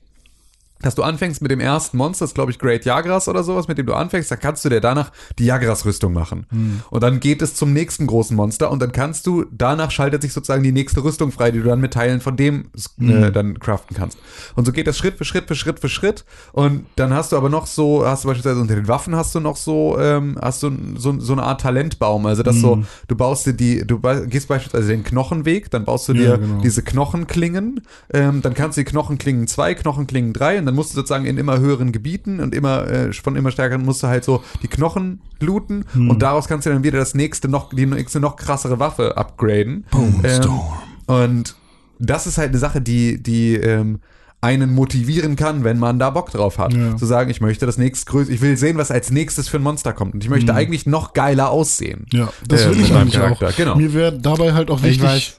[0.83, 3.69] dass du anfängst mit dem ersten Monster, das ist, glaube ich Great Jagras oder sowas,
[3.69, 6.47] mit dem du anfängst, da kannst du dir danach die Jagras-Rüstung machen.
[6.51, 6.81] Hm.
[6.91, 10.33] Und dann geht es zum nächsten großen Monster und dann kannst du, danach schaltet sich
[10.33, 12.67] sozusagen die nächste Rüstung frei, die du dann mit Teilen von dem
[12.99, 13.25] Hm.
[13.25, 14.19] äh, dann craften kannst.
[14.55, 16.25] Und so geht das Schritt für Schritt für Schritt für Schritt.
[16.53, 19.41] Und dann hast du aber noch so, hast du beispielsweise unter den Waffen hast du
[19.41, 22.27] noch so, ähm, hast du so, so eine Art Talentbaum.
[22.27, 22.61] Also das Hm.
[22.63, 26.37] so, du baust dir die, du gehst beispielsweise den Knochenweg, dann baust du dir Ja,
[26.37, 26.61] genau.
[26.63, 30.95] diese Knochenklingen, ähm, dann kannst du die Knochenklingen 2, Knochenklingen 3 und dann musst du
[30.97, 34.43] sozusagen in immer höheren Gebieten und immer äh, von immer stärkeren musst du halt so
[34.63, 36.11] die Knochen looten Hm.
[36.11, 39.85] und daraus kannst du dann wieder das nächste noch die nächste noch krassere Waffe upgraden.
[40.25, 40.61] Ähm,
[41.07, 41.55] und
[41.99, 44.01] das ist halt eine Sache, die die ähm,
[44.43, 46.73] einen motivieren kann, wenn man da Bock drauf hat.
[46.73, 46.97] Ja.
[46.97, 49.93] Zu sagen, ich möchte das nächstgrößte, ich will sehen, was als nächstes für ein Monster
[49.93, 50.15] kommt.
[50.15, 52.07] Und ich möchte eigentlich noch geiler aussehen.
[52.11, 53.57] Ja, das Äh, will ich meinem eigentlich Charakter, auch.
[53.57, 53.77] genau.
[53.77, 55.03] Mir wäre dabei halt auch wichtig.
[55.03, 55.39] weiß.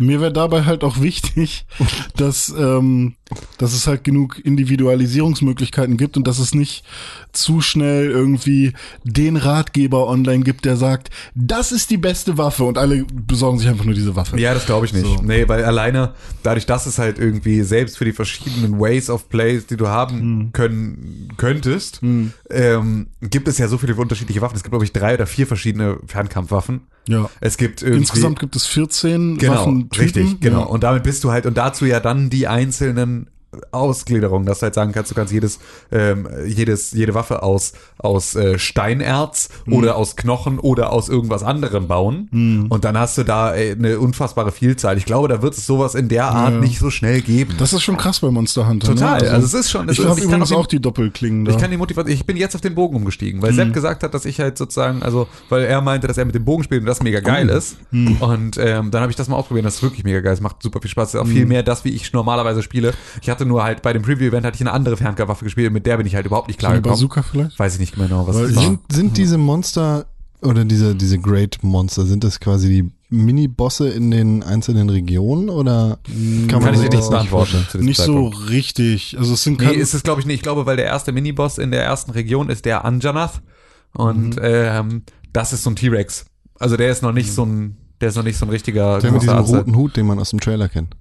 [0.00, 1.66] Mir wäre dabei halt auch wichtig,
[2.16, 3.14] dass, ähm,
[3.58, 6.84] dass es halt genug Individualisierungsmöglichkeiten gibt und dass es nicht
[7.32, 8.72] zu schnell irgendwie
[9.04, 13.68] den Ratgeber online gibt, der sagt, das ist die beste Waffe und alle besorgen sich
[13.68, 14.38] einfach nur diese Waffe.
[14.40, 15.04] Ja, das glaube ich nicht.
[15.06, 15.22] So.
[15.22, 19.66] Nee, weil alleine dadurch, dass es halt irgendwie selbst für die verschiedenen Ways of Plays,
[19.66, 20.52] die du haben Hm.
[20.52, 22.00] können könntest,
[22.50, 24.56] ähm, gibt es ja so viele unterschiedliche Waffen.
[24.56, 26.80] Es gibt, glaube ich, drei oder vier verschiedene Fernkampfwaffen.
[27.08, 27.30] Ja.
[27.40, 30.22] Es gibt irgendwie Insgesamt gibt es 14 genau, Waffentypen.
[30.22, 30.60] richtig, genau.
[30.60, 30.66] Ja.
[30.66, 33.28] Und damit bist du halt und dazu ja dann die einzelnen
[33.72, 35.58] Ausgliederungen, dass du halt sagen kannst, du kannst jedes,
[35.90, 39.72] ähm, jedes, jede Waffe aus, aus äh, Steinerz Mhm.
[39.74, 42.66] oder aus Knochen oder aus irgendwas anderem bauen.
[42.70, 44.96] Und dann hast du da äh, eine unfassbare Vielzahl.
[44.98, 46.60] Ich glaube, da wird es sowas in der Art Ja.
[46.60, 47.54] nicht so schnell geben.
[47.58, 48.88] Das ist schon krass bei Monster Hunter.
[48.88, 49.20] Total.
[49.22, 49.30] Ne?
[49.30, 51.52] Also es ist schon- es Ich habe übrigens auch die Doppelklingen da.
[51.52, 54.14] Ich kann die Motivation, ich bin jetzt auf den Bogen umgestiegen, weil Sepp gesagt hat,
[54.14, 56.86] dass ich halt sozusagen, also, weil er meinte, dass er mit dem Bogen spielt und
[56.86, 57.76] das mega geil ist.
[57.92, 60.62] Und ähm, dann habe ich das mal ausprobiert, das ist wirklich mega geil, es macht
[60.62, 62.94] super viel Spaß, es ist auch viel mehr das, wie ich normalerweise spiele.
[63.22, 65.96] Ich hatte nur halt bei dem Preview-Event hatte ich eine andere Fernkampfwaffe gespielt, mit der
[65.96, 66.94] bin ich halt überhaupt nicht so eine klargekommen.
[67.08, 67.58] Bazooka vielleicht?
[67.58, 68.64] Weiß ich nicht genau, was Weil das ich- war.
[68.64, 70.06] Sind, sind diese Monster
[70.42, 75.98] oder diese, diese Great Monster, sind das quasi die Mini-Bosse in den einzelnen Regionen oder
[76.48, 77.66] kann, Kann ich sich dir das nicht beantworten.
[77.84, 78.50] Nicht so Zeitpunkt.
[78.50, 79.16] richtig.
[79.18, 80.36] Also es sind Nee, ist es glaube ich nicht.
[80.36, 83.42] Ich glaube, weil der erste Miniboss in der ersten Region ist der Anjanath.
[83.92, 84.42] Und Mhm.
[84.42, 86.24] ähm, das ist so ein T-Rex.
[86.58, 89.10] Also der ist noch nicht so ein, der ist noch nicht so ein richtiger Der
[89.10, 90.94] mit diesem roten Hut, den man aus dem Trailer kennt.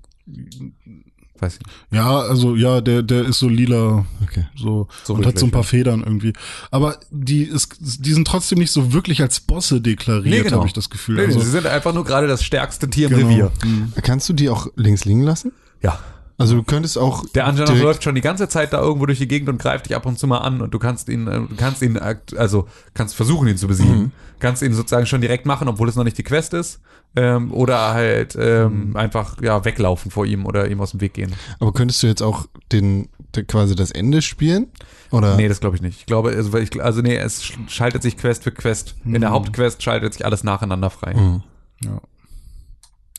[1.40, 1.78] Weiß ich nicht.
[1.92, 4.46] Ja, also ja, der, der ist so lila, Okay.
[4.56, 6.34] so, So und hat so ein paar Federn irgendwie.
[6.72, 10.90] Aber die ist, die sind trotzdem nicht so wirklich als Bosse deklariert, habe ich das
[10.90, 11.16] Gefühl.
[11.16, 11.28] genau.
[11.28, 13.28] Nee, also, nee, sie sind einfach nur gerade das stärkste Tier im genau.
[13.30, 13.52] Revier.
[13.64, 13.94] Mhm.
[14.02, 15.52] Kannst du die auch links liegen lassen?
[15.82, 16.00] Ja.
[16.40, 19.28] Also du könntest auch Der direkt- läuft schon die ganze Zeit da irgendwo durch die
[19.28, 21.56] Gegend und greift dich ab und zu mal an und du kannst ihn, äh, du
[21.58, 23.98] kannst ihn, also kannst versuchen, ihn zu besiegen.
[24.00, 24.12] Mhm.
[24.40, 26.80] Kannst ihn sozusagen schon direkt machen, obwohl es noch nicht die Quest ist.
[27.16, 28.96] Ähm, oder halt ähm, Mhm.
[28.96, 31.34] einfach ja weglaufen vor ihm oder ihm aus dem Weg gehen.
[31.60, 33.10] Aber könntest du jetzt auch den,
[33.48, 34.68] quasi das Ende spielen?
[35.12, 35.36] Oder?
[35.36, 36.00] Nee, das glaube ich nicht.
[36.02, 38.96] Ich glaube, also, weil ich, also nee, es sch- schaltet sich Quest für Quest.
[39.06, 41.16] In der Hauptquest schaltet sich alles nacheinander frei.
[41.16, 41.44] Mhm.
[41.84, 42.00] Ja.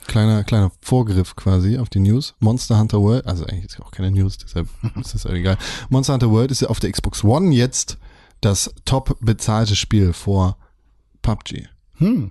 [0.06, 2.34] Kleiner, kleiner Vorgriff quasi auf die News.
[2.40, 4.68] Monster Hunter World, also eigentlich ist ja auch keine News, deshalb
[5.00, 5.58] ist das ja egal.
[5.88, 7.98] Monster Hunter World ist ja auf der Xbox One jetzt
[8.40, 10.56] das top bezahlte Spiel vor
[11.22, 11.68] PUBG.
[11.96, 12.30] Hm.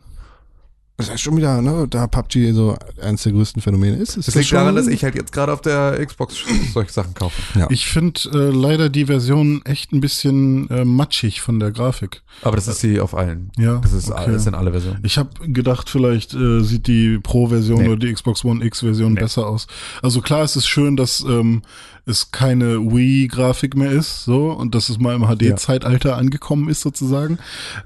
[0.99, 4.17] Das ist schon wieder, ne, da PUBG so eines der größten Phänomene ist.
[4.17, 6.35] ist Das liegt schon- daran, dass ich halt jetzt gerade auf der Xbox
[6.73, 7.41] solche Sachen kaufe.
[7.57, 7.67] Ja.
[7.69, 12.21] Ich finde äh, leider die Version echt ein bisschen äh, matschig von der Grafik.
[12.41, 13.51] Aber das ist sie auf allen.
[13.57, 14.31] Ja, Das ist okay.
[14.31, 14.99] das sind alle Versionen.
[15.03, 17.87] Ich habe gedacht, vielleicht äh, sieht die Pro-Version Nee.
[17.87, 19.21] oder die Xbox One X-Version Nee.
[19.21, 19.67] besser aus.
[20.01, 21.61] Also klar, es ist schön, dass ähm,
[22.05, 27.37] es keine Wii-Grafik mehr ist, so und dass es mal im HD-Zeitalter angekommen ist sozusagen.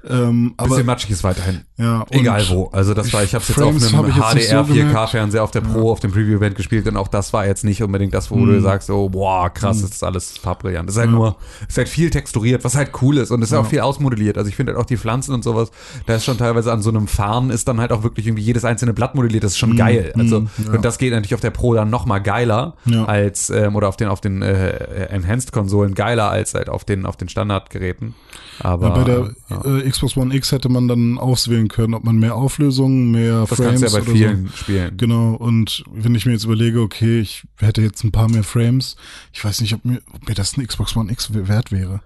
[0.08, 1.62] Ähm, aber Bisschen matschig ist weiterhin.
[1.76, 2.66] ja, Egal wo.
[2.72, 4.64] Also das war, ich habe es jetzt auf einem hab ich jetzt nicht so HDR
[4.64, 5.10] 4K gemerkt.
[5.10, 7.82] Fernseher auf der Pro auf dem Preview Event gespielt und auch das war jetzt nicht
[7.82, 10.88] unbedingt das, wo du sagst, oh boah, krass, das ist alles farbrillant.
[10.88, 13.50] Das ist halt nur, es ist halt viel texturiert, was halt cool ist und es
[13.50, 14.38] ist auch viel ausmodelliert.
[14.38, 15.70] Also ich finde halt auch die Pflanzen und sowas,
[16.06, 18.64] da ist schon teilweise an so einem Farn ist dann halt auch wirklich irgendwie jedes
[18.64, 19.44] einzelne Blatt modelliert.
[19.44, 20.12] Das ist schon geil.
[20.18, 23.04] Also und das geht natürlich auf der Pro dann noch mal geiler Ja.
[23.04, 27.06] als ähm, oder auf den auf den äh, Enhanced Konsolen geiler als halt auf den
[27.06, 28.14] auf den Standardgeräten.
[28.60, 29.78] Aber Ja, bei der ja.
[29.78, 33.58] äh, Xbox One X hätte man dann auswählen können, ob man mehr Auflösung, mehr das
[33.58, 34.56] Frames kannst du ja bei oder vielen so.
[34.56, 34.96] spielen.
[34.96, 38.96] Genau, und wenn ich mir jetzt überlege, okay, ich hätte jetzt ein paar mehr Frames,
[39.32, 42.00] ich weiß nicht, ob mir, ob mir das eine Xbox One X wert wäre.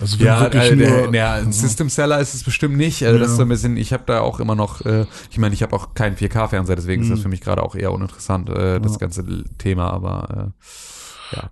[0.00, 3.02] Also Ja, wirklich äh, der, nur, der ein System Seller ist es bestimmt nicht.
[3.04, 3.32] Also das Ja.
[3.32, 5.74] ist so ein bisschen, ich habe da auch immer noch, äh, ich meine, ich habe
[5.74, 7.22] auch keinen 4K-Fernseher, deswegen ist das Mhm.
[7.24, 8.98] für mich gerade auch eher uninteressant, äh, das Ja.
[8.98, 9.24] ganze
[9.58, 10.52] Thema, aber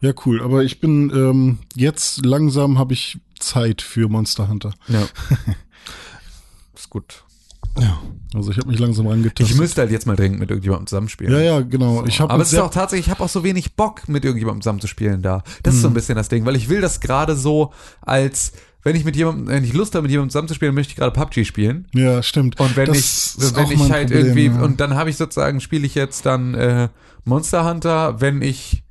[0.01, 4.75] ja cool, aber ich bin ähm, jetzt langsam habe ich Zeit für Monster Hunter.
[4.89, 5.03] ja.
[6.75, 7.25] ist gut.
[7.79, 7.99] Ja.
[8.35, 9.55] Also ich habe mich langsam rangetastet.
[9.55, 11.33] Ich müsste halt jetzt mal dringend mit irgendjemandem zusammenspielen.
[11.33, 12.05] ja, ja, genau.
[12.07, 14.63] Ich habe Aber es ist auch tatsächlich, ich habe auch so wenig Bock, mit irgendjemandem
[14.63, 15.43] zusammenzuspielen da.
[15.63, 18.97] Das ist so ein bisschen das Ding, weil ich will das gerade so als, wenn
[18.97, 21.87] ich mit jemandem, wenn ich Lust habe, mit jemandem zusammenzuspielen, möchte ich gerade PUBG spielen.
[21.93, 22.59] ja, stimmt.
[22.61, 24.63] Und wenn Das ich, wenn ich halt Problem, irgendwie, ja.
[24.63, 26.89] und dann habe ich sozusagen, spiele ich jetzt dann äh,
[27.25, 28.85] Monster Hunter, wenn ich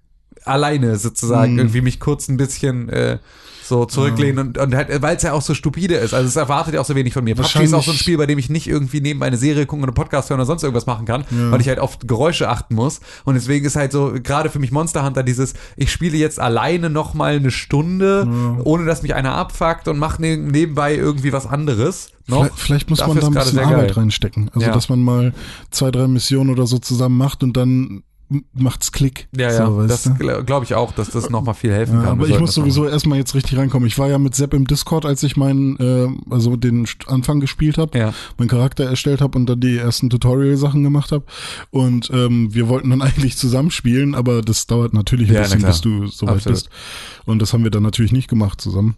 [0.45, 1.59] alleine sozusagen Mhm.
[1.59, 3.17] irgendwie mich kurz ein bisschen äh,
[3.63, 6.13] so zurücklehnen und, und halt, weil es ja auch so stupide ist.
[6.13, 7.33] Also es erwartet ja auch so wenig von mir.
[7.33, 9.81] PUBG ist auch so ein Spiel, bei dem ich nicht irgendwie neben eine Serie gucken
[9.83, 11.49] oder Podcast hören oder sonst irgendwas machen kann, Ja.
[11.49, 12.99] weil ich halt auf Geräusche achten muss.
[13.23, 16.91] Und deswegen ist halt so, gerade für mich Monster Hunter dieses, ich spiele jetzt alleine
[16.91, 18.27] noch mal eine Stunde,
[18.63, 22.09] ohne dass mich einer abfuckt und mache ne, nebenbei irgendwie was anderes.
[22.27, 22.43] Noch.
[22.45, 23.91] Vielleicht, vielleicht muss Dafür man da ein bisschen Arbeit geil.
[23.93, 24.51] reinstecken.
[24.53, 24.73] Also, Ja.
[24.73, 25.33] dass man mal
[25.71, 28.03] zwei, drei Missionen oder so zusammen macht und dann
[28.53, 29.27] macht's Klick.
[29.37, 32.11] Ja, so, ja, weißt das glaube ich auch, dass das nochmal viel helfen Ja, kann.
[32.13, 33.87] aber ich muss sowieso erstmal jetzt richtig reinkommen.
[33.87, 37.77] Ich war ja mit Sepp im Discord, als ich meinen, äh, also den Anfang gespielt
[37.77, 38.13] habe, Ja.
[38.37, 41.23] meinen Charakter erstellt habe und dann die ersten Tutorial-Sachen gemacht habe.
[41.71, 45.59] Und ähm, wir wollten dann eigentlich zusammenspielen, aber das dauert natürlich ein Ja, na bisschen,
[45.59, 45.71] klar.
[45.71, 46.69] bis du soweit bist.
[47.25, 48.95] Und das haben wir dann natürlich nicht gemacht zusammen.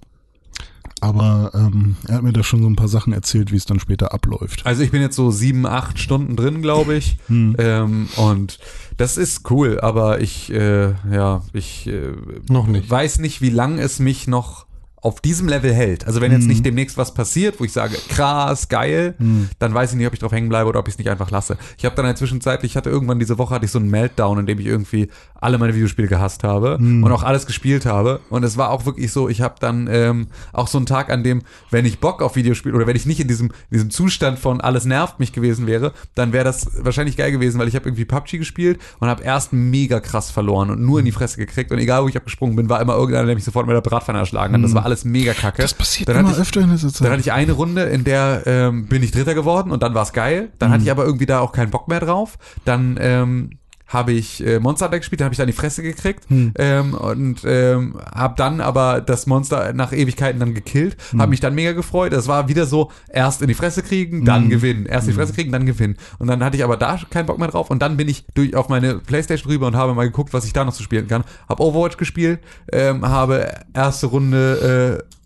[1.01, 3.79] Aber ähm, er hat mir da schon so ein paar Sachen erzählt, wie es dann
[3.79, 4.65] später abläuft.
[4.65, 7.17] Also ich bin jetzt so sieben, acht Stunden drin, glaube ich.
[7.27, 7.55] Hm.
[7.57, 8.57] Ähm, und
[8.95, 12.13] das ist cool, aber ich, äh, ja, ich äh,
[12.49, 12.89] Noch nicht.
[12.89, 14.66] weiß nicht, wie lang es mich noch
[14.99, 16.07] auf diesem Level hält.
[16.07, 16.47] Also wenn jetzt Mhm.
[16.49, 19.49] nicht demnächst was passiert, wo ich sage, krass, geil, Mhm.
[19.59, 21.29] dann weiß ich nicht, ob ich drauf hängen bleibe oder ob ich es nicht einfach
[21.29, 21.57] lasse.
[21.77, 23.89] Ich habe dann in der Zwischenzeit, ich hatte irgendwann diese Woche hatte ich so einen
[23.91, 27.03] Meltdown, in dem ich irgendwie alle meine Videospiele gehasst habe Mhm.
[27.03, 28.21] und auch alles gespielt habe.
[28.31, 31.23] Und es war auch wirklich so, ich habe dann ähm, auch so einen Tag, an
[31.23, 34.39] dem, wenn ich Bock auf Videospiele oder wenn ich nicht in diesem, in diesem Zustand
[34.39, 37.87] von alles nervt mich gewesen wäre, dann wäre das wahrscheinlich geil gewesen, weil ich habe
[37.87, 41.71] irgendwie PUBG gespielt und habe erst mega krass verloren und nur in die Fresse gekriegt.
[41.71, 44.17] Und egal, wo ich abgesprungen bin, war immer irgendeiner, der mich sofort mit der Bratpfanne
[44.19, 44.63] erschlagen hat.
[44.63, 45.61] Das war alles mega kacke.
[45.61, 47.09] Das passiert Dann immer ich, öfter in dann Zeit.
[47.09, 50.13] hatte ich eine Runde, in der ähm, bin ich Dritter geworden und dann war es
[50.13, 50.49] geil.
[50.59, 52.37] Dann hatte ich aber irgendwie da auch keinen Bock mehr drauf.
[52.65, 53.51] Dann ähm,
[53.87, 56.93] habe ich äh, Monster Hunter gespielt, dann habe ich da in die Fresse gekriegt ähm,
[56.93, 61.73] und ähm, habe dann aber das Monster nach Ewigkeiten dann gekillt, habe mich dann mega
[61.73, 62.13] gefreut.
[62.13, 64.85] Das war wieder so, erst in die Fresse kriegen, dann gewinnen.
[64.85, 65.97] Erst in die Fresse kriegen, dann gewinnen.
[66.19, 68.55] Und dann hatte ich aber da keinen Bock mehr drauf und dann bin ich durch
[68.55, 71.23] auf meine Playstation rüber und habe mal geguckt, was ich da noch so spielen kann.
[71.47, 72.39] Habe Overwatch gespielt,
[72.71, 75.16] ähm, habe erste Runde äh,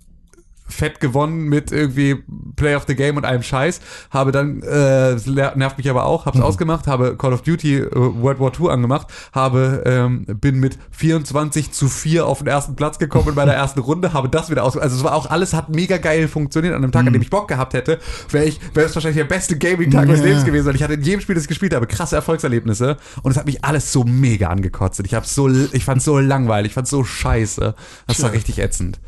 [0.72, 2.24] fett gewonnen mit irgendwie
[2.56, 6.26] Play of the Game und einem Scheiß, habe dann, äh, das nervt mich aber auch,
[6.26, 6.44] hab's Mhm.
[6.44, 11.72] ausgemacht, habe Call of Duty äh, World War II angemacht, habe, ähm, bin mit 24
[11.72, 14.78] zu 4 auf den ersten Platz gekommen in meiner ersten Runde, habe das wieder aus,
[14.78, 17.14] also es war auch alles, hat mega geil funktioniert an einem Tag, an Mhm.
[17.14, 20.28] dem ich Bock gehabt hätte, wäre ich, wäre es wahrscheinlich der beste Gaming-Tag meines Ja.
[20.28, 23.32] Lebens gewesen, weil ich hatte in jedem Spiel, das ich gespielt habe, krasse Erfolgserlebnisse und
[23.32, 25.02] es hat mich alles so mega angekotzt.
[25.06, 27.76] Ich hab's so, ich fand's so langweilig, ich fand's so scheiße.
[28.08, 29.00] Das war richtig ätzend.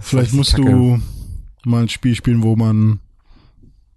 [0.00, 0.70] Vielleicht musst Kacke.
[0.70, 1.00] du
[1.64, 3.00] mal ein Spiel spielen, wo man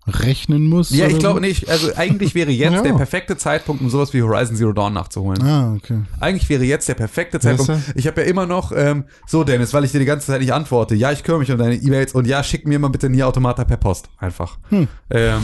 [0.07, 0.89] rechnen muss.
[0.89, 1.41] Ja, ich glaube so?
[1.41, 1.69] nicht.
[1.69, 2.81] Also eigentlich wäre jetzt Ja.
[2.81, 5.41] der perfekte Zeitpunkt, um sowas wie Horizon Zero Dawn nachzuholen.
[5.43, 5.99] Ah, okay.
[6.19, 7.71] Eigentlich wäre jetzt der perfekte Zeitpunkt.
[7.95, 10.53] Ich habe ja immer noch, ähm, so Dennis, weil ich dir die ganze Zeit nicht
[10.53, 10.95] antworte.
[10.95, 13.63] Ja, ich kümmere mich um deine E-Mails und ja, schick mir mal bitte nie Automata
[13.63, 14.09] per Post.
[14.17, 14.57] Einfach.
[14.69, 14.87] Hm.
[15.11, 15.41] Ähm,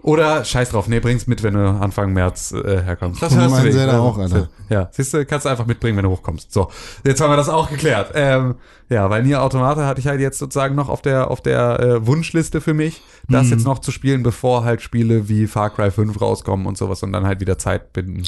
[0.00, 3.20] oder scheiß drauf, nee, bring's mit, wenn du Anfang März äh, herkommst.
[3.20, 3.76] Das hörst du nicht.
[3.76, 4.48] Also, auch, Alter.
[4.68, 6.52] Ja, siehst du, kannst du einfach mitbringen, wenn du hochkommst.
[6.52, 6.70] So,
[7.04, 8.12] jetzt haben wir das auch geklärt.
[8.14, 8.54] Ähm,
[8.88, 12.06] ja, weil Nier Automata hatte ich halt jetzt sozusagen noch auf der auf der äh,
[12.06, 13.52] Wunschliste für mich, das Mhm.
[13.52, 17.12] jetzt noch zu spielen, bevor halt Spiele wie Far Cry 5 rauskommen und sowas und
[17.12, 18.22] dann halt wieder Zeit binden.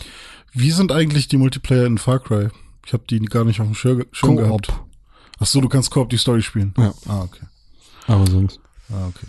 [0.53, 2.49] Wie sind eigentlich die Multiplayer in Far Cry?
[2.85, 4.73] Ich habe die gar nicht auf dem Schirm, Schirm gehabt.
[5.39, 6.75] Ach so, du kannst Koop die Story spielen.
[6.77, 6.93] Ja.
[7.09, 7.47] Ah, okay.
[8.09, 8.59] Aber sonst.
[8.91, 9.27] Ah, okay.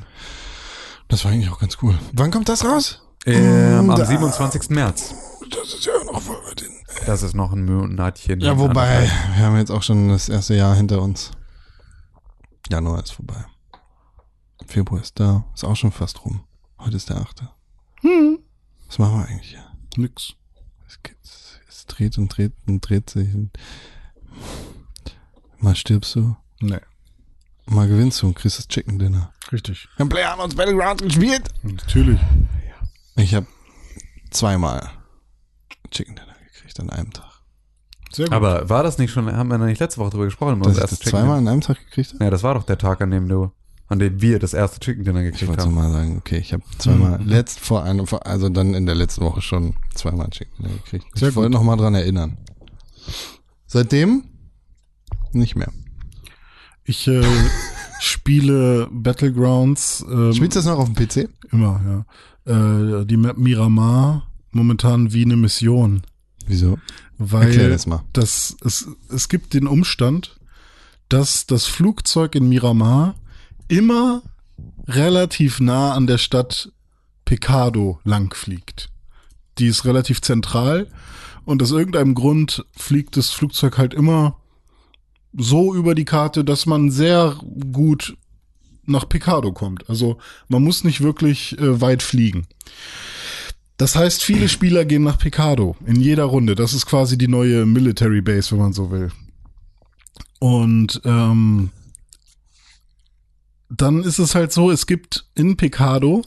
[1.12, 1.97] Das war eigentlich auch ganz cool.
[2.13, 3.02] Wann kommt das raus?
[3.26, 4.69] Ähm, am da- 27.
[4.69, 5.13] März.
[5.50, 6.71] Das ist ja noch voll weit hin.
[7.06, 8.39] Das ist noch ein Monatchen.
[8.39, 11.32] Ja, wobei, wir haben jetzt auch schon das erste Jahr hinter uns.
[12.69, 13.45] Januar ist vorbei.
[14.65, 16.45] Februar ist da, ist auch schon fast rum.
[16.80, 17.43] Heute ist der 8.
[18.02, 18.39] Hm.
[18.88, 19.65] Was machen wir eigentlich hier?
[19.97, 20.34] Nix.
[20.88, 21.17] Es, geht,
[21.67, 23.34] es dreht und dreht und dreht sich.
[23.36, 23.52] Und
[25.60, 26.80] mal stirbst du, Nee.
[27.65, 29.34] Mal gewinnst du und kriegst das Chicken Dinner.
[29.52, 29.88] Richtig.
[29.95, 31.43] Wir haben PlayerUnknown's Battlegrounds gespielt.
[31.63, 32.19] Natürlich.
[33.15, 33.47] Ich habe
[34.32, 34.89] zweimal
[35.91, 37.26] Chicken Dinner gekriegt an einem Tag.
[38.12, 38.34] Sehr gut.
[38.34, 40.56] Aber war das nicht schon, haben wir noch nicht letzte Woche drüber gesprochen?
[40.58, 42.24] über Dass ich das Chicken zweimal an einem Tag gekriegt habe?
[42.26, 43.52] Ja, das war doch der Tag, an dem du,
[43.88, 45.76] an dem wir das erste Chicken Dinner Ich gekriegt wollte so haben.
[45.76, 47.28] mal sagen, okay, ich habe zweimal Mhm.
[47.28, 51.06] letzt vor einem, vor- also dann in der letzten Woche schon zweimal Chicken Dinner gekriegt.
[51.17, 52.38] Sehr ich wollte noch mal dran erinnern.
[53.67, 54.26] Seitdem
[55.32, 55.71] nicht mehr.
[56.84, 57.24] Ich äh,
[58.00, 61.30] spiele Battlegrounds ähm, Spielst du das noch auf dem PC?
[61.52, 62.06] immer,
[62.48, 63.02] ja.
[63.02, 66.02] Äh, die Map Miramar momentan wie eine Mission.
[66.48, 66.80] Wieso?
[67.17, 68.04] Weil Erklär das mal.
[68.13, 70.39] Das, es, es gibt den Umstand,
[71.08, 73.15] dass das Flugzeug in Miramar
[73.67, 74.24] immer
[74.88, 76.72] relativ nah an der Stadt
[77.26, 78.89] Pecado lang fliegt.
[79.58, 80.88] Die ist relativ zentral
[81.46, 84.40] und aus irgendeinem Grund fliegt das Flugzeug halt immer
[85.34, 87.38] so über die Karte, dass man sehr
[87.72, 88.17] gut
[88.86, 89.89] nach Picado kommt.
[89.89, 90.17] Also
[90.48, 92.48] man muss nicht wirklich äh, weit fliegen.
[93.78, 96.56] Das heißt, viele Spieler gehen nach Picado in jeder Runde.
[96.56, 99.12] Das ist quasi die neue Military Base, wenn man so will.
[100.39, 101.72] Und ähm,
[103.70, 106.22] dann ist es halt so, es gibt in Picado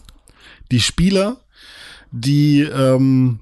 [0.70, 1.40] die Spieler,
[2.10, 3.40] die ähm,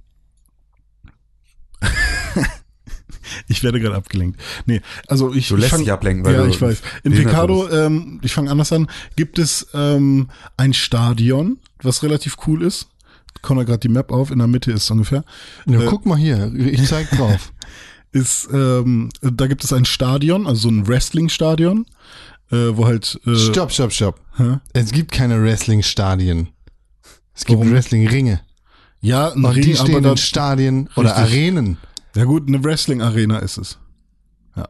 [3.48, 4.40] ich werde gerade abgelenkt.
[4.66, 6.82] Nee, also ich Du ich lässt fang- dich ablenken, weil ja, du ich weiß.
[7.04, 12.62] In Picado, ähm, ich fange anders an, gibt es ähm, ein Stadion, was relativ cool
[12.62, 12.88] ist.
[13.36, 15.24] Ich komme gerade die Map auf, in der Mitte ist es ungefähr.
[15.66, 17.52] Ja, Äh, guck mal hier, ich zeig drauf.
[18.12, 21.86] Ist, ähm, da gibt es ein Stadion, also so ein Wrestling-Stadion,
[22.50, 23.18] äh, wo halt.
[23.26, 24.20] Äh, stopp, stopp, stopp.
[24.36, 24.58] Hä?
[24.74, 26.48] Es gibt keine Wrestling-Stadien.
[27.34, 27.64] Es gibt?
[27.64, 28.40] Wrestling-Ringe.
[29.00, 31.24] Ja, ein Und die Ring, aber stehen da, in Stadien oder Richtig.
[31.24, 31.76] Arenen.
[32.16, 33.79] Ja gut, eine Wrestling-Arena ist es.
[34.57, 34.68] Ja.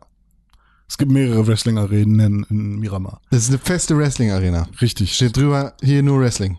[0.88, 3.20] Es gibt mehrere Wrestling-Arenen in, in Miramar.
[3.30, 4.68] Das ist eine feste Wrestling-Arena.
[4.80, 5.14] Richtig.
[5.14, 6.58] Steht drüber, hier nur Wrestling.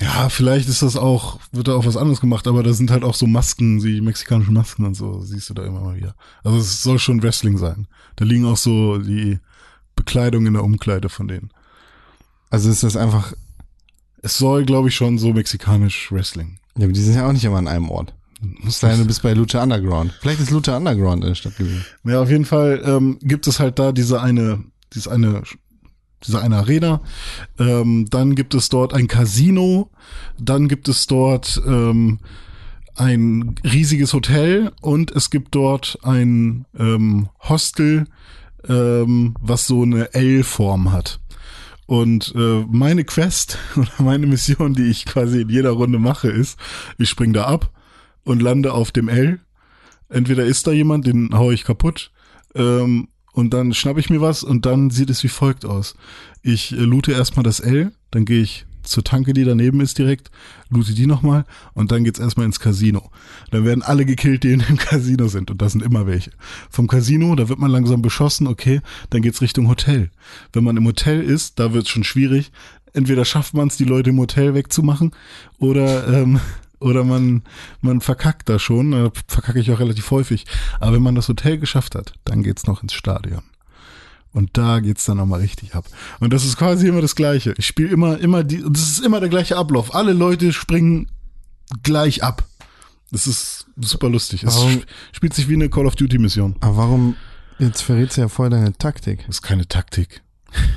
[0.00, 3.04] Ja, vielleicht ist das auch, wird da auch was anderes gemacht, aber da sind halt
[3.04, 6.14] auch so Masken, die mexikanischen Masken und so, siehst du da immer mal wieder.
[6.42, 7.86] Also es soll schon Wrestling sein.
[8.16, 9.38] Da liegen auch so die
[9.96, 11.50] Bekleidung in der Umkleide von denen.
[12.48, 13.34] Also ist das einfach,
[14.22, 16.58] Es soll, glaube ich, schon so mexikanisch Wrestling.
[16.78, 18.14] ja, aber die sind ja auch nicht immer an einem Ort.
[18.40, 20.12] Muss Sei denn, du bist bei Lucha Underground.
[20.20, 21.84] Vielleicht ist Lucha Underground in der Stadt gewesen.
[22.04, 24.64] Ja, auf jeden Fall ähm, gibt es halt da diese eine,
[24.94, 25.42] dieses eine,
[26.24, 27.02] diese eine Arena.
[27.58, 29.90] Ähm, dann gibt es dort ein Casino.
[30.38, 32.20] Dann gibt es dort ähm,
[32.96, 38.06] ein riesiges Hotel und es gibt dort ein ähm, Hostel,
[38.66, 41.20] ähm, was so eine L-Form hat.
[41.84, 46.58] Und äh, meine Quest oder meine Mission, die ich quasi in jeder Runde mache, ist,
[46.96, 47.70] ich spring da ab
[48.24, 49.40] und lande auf dem L.
[50.08, 52.10] Entweder ist da jemand, den hau ich kaputt,
[52.54, 55.94] ähm, und dann schnapp ich mir was und dann sieht es wie folgt aus.
[56.42, 60.30] Ich äh, loote erstmal das L, dann gehe ich zur Tanke, die daneben ist direkt,
[60.68, 61.44] loote die nochmal
[61.74, 63.10] und dann geht's erstmal ins Casino.
[63.50, 66.32] Dann werden alle gekillt, die in dem Casino sind und da sind immer welche.
[66.70, 70.10] Vom Casino, da wird man langsam beschossen, okay, dann geht's Richtung Hotel.
[70.52, 72.50] Wenn man im Hotel ist, da wird's schon schwierig.
[72.92, 75.12] Entweder schafft man es, die Leute im Hotel wegzumachen
[75.58, 76.40] oder ähm,
[76.80, 77.42] oder man,
[77.80, 80.46] man verkackt da schon, äh, verkacke ich auch relativ häufig.
[80.80, 83.42] Aber wenn man das Hotel geschafft hat, dann geht's noch ins Stadion.
[84.32, 85.86] Und da geht's dann nochmal richtig ab.
[86.20, 87.54] Und das ist quasi immer das Gleiche.
[87.58, 89.94] Ich spiele immer, immer die, das ist immer der gleiche Ablauf.
[89.94, 91.10] Alle Leute springen
[91.82, 92.44] gleich ab.
[93.10, 94.44] Das ist super lustig.
[94.44, 96.54] Es Warum- sp- spielt sich wie eine Call of Duty Mission.
[96.60, 97.16] Aber warum,
[97.58, 99.26] jetzt verrätst du ja voll deine Taktik.
[99.26, 100.22] Das ist keine Taktik.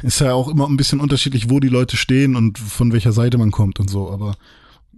[0.01, 3.37] Ist ja auch immer ein bisschen unterschiedlich, wo die Leute stehen und von welcher Seite
[3.37, 4.11] man kommt und so.
[4.11, 4.35] Aber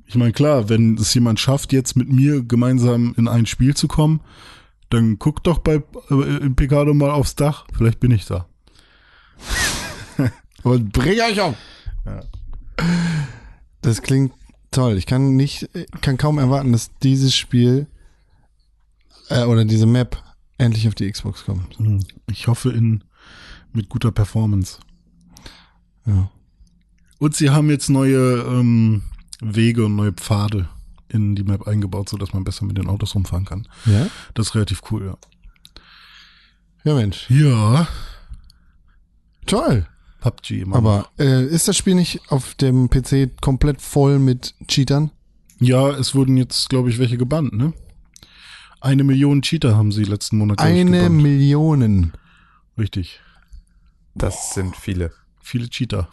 [0.08, 3.88] ich meine, klar, wenn es jemand schafft, jetzt mit mir gemeinsam in ein Spiel zu
[3.88, 4.22] kommen,
[4.90, 7.66] dann guckt doch bei äh, im Picado mal aufs Dach.
[7.74, 8.48] Vielleicht bin ich da.
[10.64, 11.56] Und bring euch um!
[12.06, 12.22] Ja.
[13.82, 14.34] Das klingt
[14.72, 14.98] toll.
[14.98, 15.70] Ich kann nicht,
[16.02, 17.88] kann kaum erwarten, dass dieses Spiel
[19.30, 20.22] äh, oder diese Map
[20.58, 21.78] endlich auf die Xbox kommt.
[21.78, 22.04] Hm.
[22.30, 23.04] Ich hoffe in
[23.74, 24.80] mit guter Performance.
[26.06, 26.32] Ja.
[27.20, 29.04] Und sie haben jetzt neue ähm,
[29.54, 30.68] Wege und neue Pfade
[31.10, 33.68] in die Map eingebaut, so dass man besser mit den Autos rumfahren kann.
[33.86, 34.08] Ja?
[34.34, 35.18] Das ist relativ cool, ja.
[36.84, 37.30] Ja, Mensch.
[37.30, 37.88] Ja,
[39.46, 39.88] Toll.
[40.22, 40.76] PUBG immer.
[40.76, 45.12] Aber äh, ist das Spiel nicht auf dem PC komplett voll mit Cheatern?
[45.60, 47.74] Ja, es wurden jetzt, glaube ich, welche gebannt, ne?
[48.82, 51.10] Eine Million Cheater haben sie letzten Monat Eine.
[51.10, 52.12] Million.
[52.78, 53.20] Richtig.
[54.16, 56.10] Das sind viele Viele Cheater.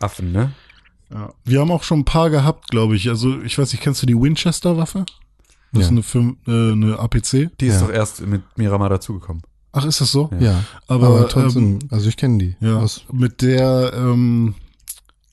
[0.00, 0.52] Affen, ne?
[1.12, 1.32] Ja.
[1.44, 3.08] Wir haben auch schon ein paar gehabt, glaube ich.
[3.08, 5.04] Also, ich weiß nicht, kennst du die Winchester-Waffe?
[5.72, 5.98] Das Ja.
[5.98, 7.50] ist eine, äh, eine APC.
[7.60, 7.86] Die ist Ja.
[7.86, 9.42] doch erst mit Miramar dazugekommen.
[9.72, 10.30] Ach, ist das so?
[10.40, 10.64] Ja.
[10.88, 12.56] Aber, Aber, trotzdem, ähm, also ich kenne die.
[12.60, 14.54] Ja, Aus mit der, ähm,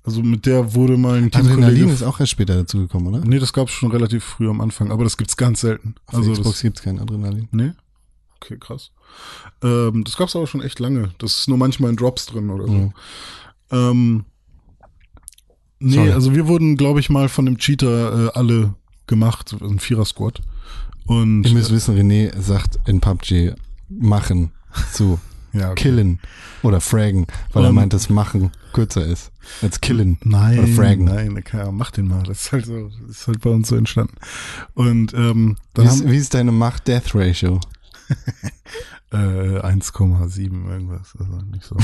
[0.03, 1.91] also mit der wurde mein Adrenalin Teamkollege.
[1.91, 3.25] ist auch erst später dazugekommen, oder?
[3.25, 5.95] Nee, das gab's schon relativ früh am Anfang, aber das gibt's ganz selten.
[6.05, 7.47] Auf der Also Xbox das, gibt's kein Adrenalin.
[7.51, 7.71] nee?
[8.39, 8.91] Okay, krass.
[9.63, 11.09] Ähm, das gab's aber schon echt lange.
[11.17, 12.73] Das ist nur manchmal in Drops drin oder so.
[12.73, 12.93] Mhm.
[13.71, 14.25] Ähm,
[15.79, 16.11] nee, Sorry.
[16.11, 18.73] also wir wurden, glaube ich, mal von dem Cheater äh, alle
[19.07, 20.41] gemacht, ein Vierer-Squad.
[21.05, 23.53] Und Ihr müsst wissen, René sagt in PUBG
[23.89, 24.51] machen
[24.91, 25.19] zu
[25.53, 25.83] ja, okay.
[25.83, 26.19] killen
[26.63, 30.17] oder fraggen, weil er Und- meint, dass machen kürzer ist als killen.
[30.23, 31.05] Nein, Oder fraggen.
[31.05, 32.21] nein, ja, mach den mal.
[32.23, 34.15] Das ist halt so, ist halt bei uns so entstanden.
[34.73, 37.61] Und ähm, Wie ist, haben, wie ist deine Macht-Death-Ratio?
[39.11, 41.77] äh, 1,7 irgendwas, also nicht so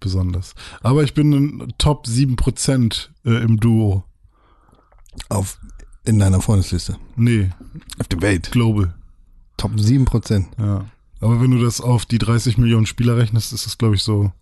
[0.00, 0.54] besonders.
[0.82, 4.04] Aber ich bin in Top 7% äh, im Duo.
[5.28, 5.60] Auf,
[6.04, 6.98] in deiner Freundesliste.
[7.16, 7.50] Nee,
[7.98, 8.50] Auf der Welt.
[8.50, 8.94] Global.
[9.56, 10.46] Top 7%.
[10.58, 10.86] Ja.
[11.20, 14.32] Aber wenn du das auf die 30 Millionen Spieler rechnest, ist das, glaube ich, so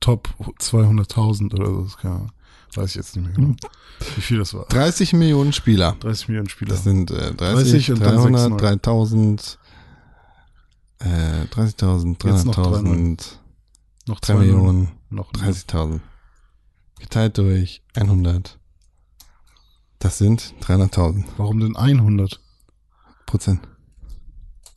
[0.00, 0.28] Top
[0.58, 1.86] 200.000 oder so.
[2.74, 3.56] Weiß ich jetzt nicht mehr genau,
[4.16, 4.66] wie viel das war.
[4.66, 5.96] 30 Millionen Spieler.
[6.00, 6.70] 30 Millionen Spieler.
[6.70, 8.62] Das sind äh, 30, 30 und dann 300, 600.
[8.62, 9.58] 3000,
[11.00, 11.06] äh,
[11.50, 13.20] 30.000, Jetzt noch 300.000,
[14.06, 16.00] noch 3 zwei Millionen, Noch 30.000.
[17.00, 18.58] Geteilt durch 100.
[19.98, 22.40] Das sind 300.000 Warum denn 100?
[23.26, 23.60] Prozent.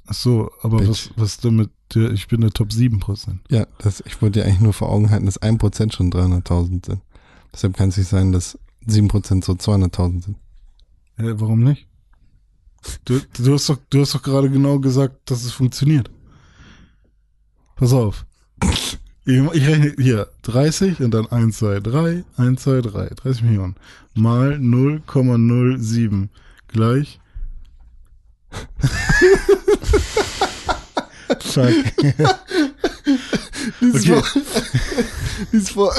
[0.07, 0.89] Ach so, aber Bitch.
[0.89, 3.39] was, was denn mit der, ich bin der Top 7%.
[3.49, 7.01] Ja, das, ich wollte dir eigentlich nur vor Augen halten, dass 1% schon 300.000 sind.
[7.53, 10.37] Deshalb kann es nicht sein, dass 7% so 200.000 sind.
[11.17, 11.87] Hä, warum nicht?
[13.05, 16.09] Du, du, hast doch, du hast doch gerade genau gesagt, dass es funktioniert.
[17.75, 18.25] Pass auf.
[19.25, 23.75] Ich, ich rechne hier 30 und dann 1, 2, 3, 1, 2, 3, 30 Millionen
[24.15, 26.29] mal 0,07
[26.67, 27.19] gleich.
[31.39, 31.65] Fuck.
[33.79, 34.21] Lies Okay.
[34.21, 34.23] vor.
[35.51, 35.93] Lies vor.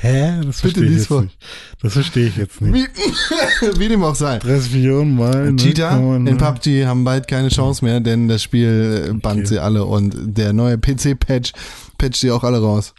[0.00, 0.40] Hä?
[0.44, 1.22] Das Bitte verstehe ich jetzt vor.
[1.22, 1.38] nicht.
[1.82, 2.74] Das verstehe ich jetzt nicht.
[2.74, 4.38] Wie, wie dem auch sei.
[4.38, 6.28] 30 Millionen mal Cheater 0,0.
[6.28, 9.46] in PUBG haben bald keine Chance mehr, denn das Spiel äh, bannt Okay.
[9.46, 11.52] sie alle und der neue PC-Patch
[11.98, 12.94] patcht sie auch alle raus.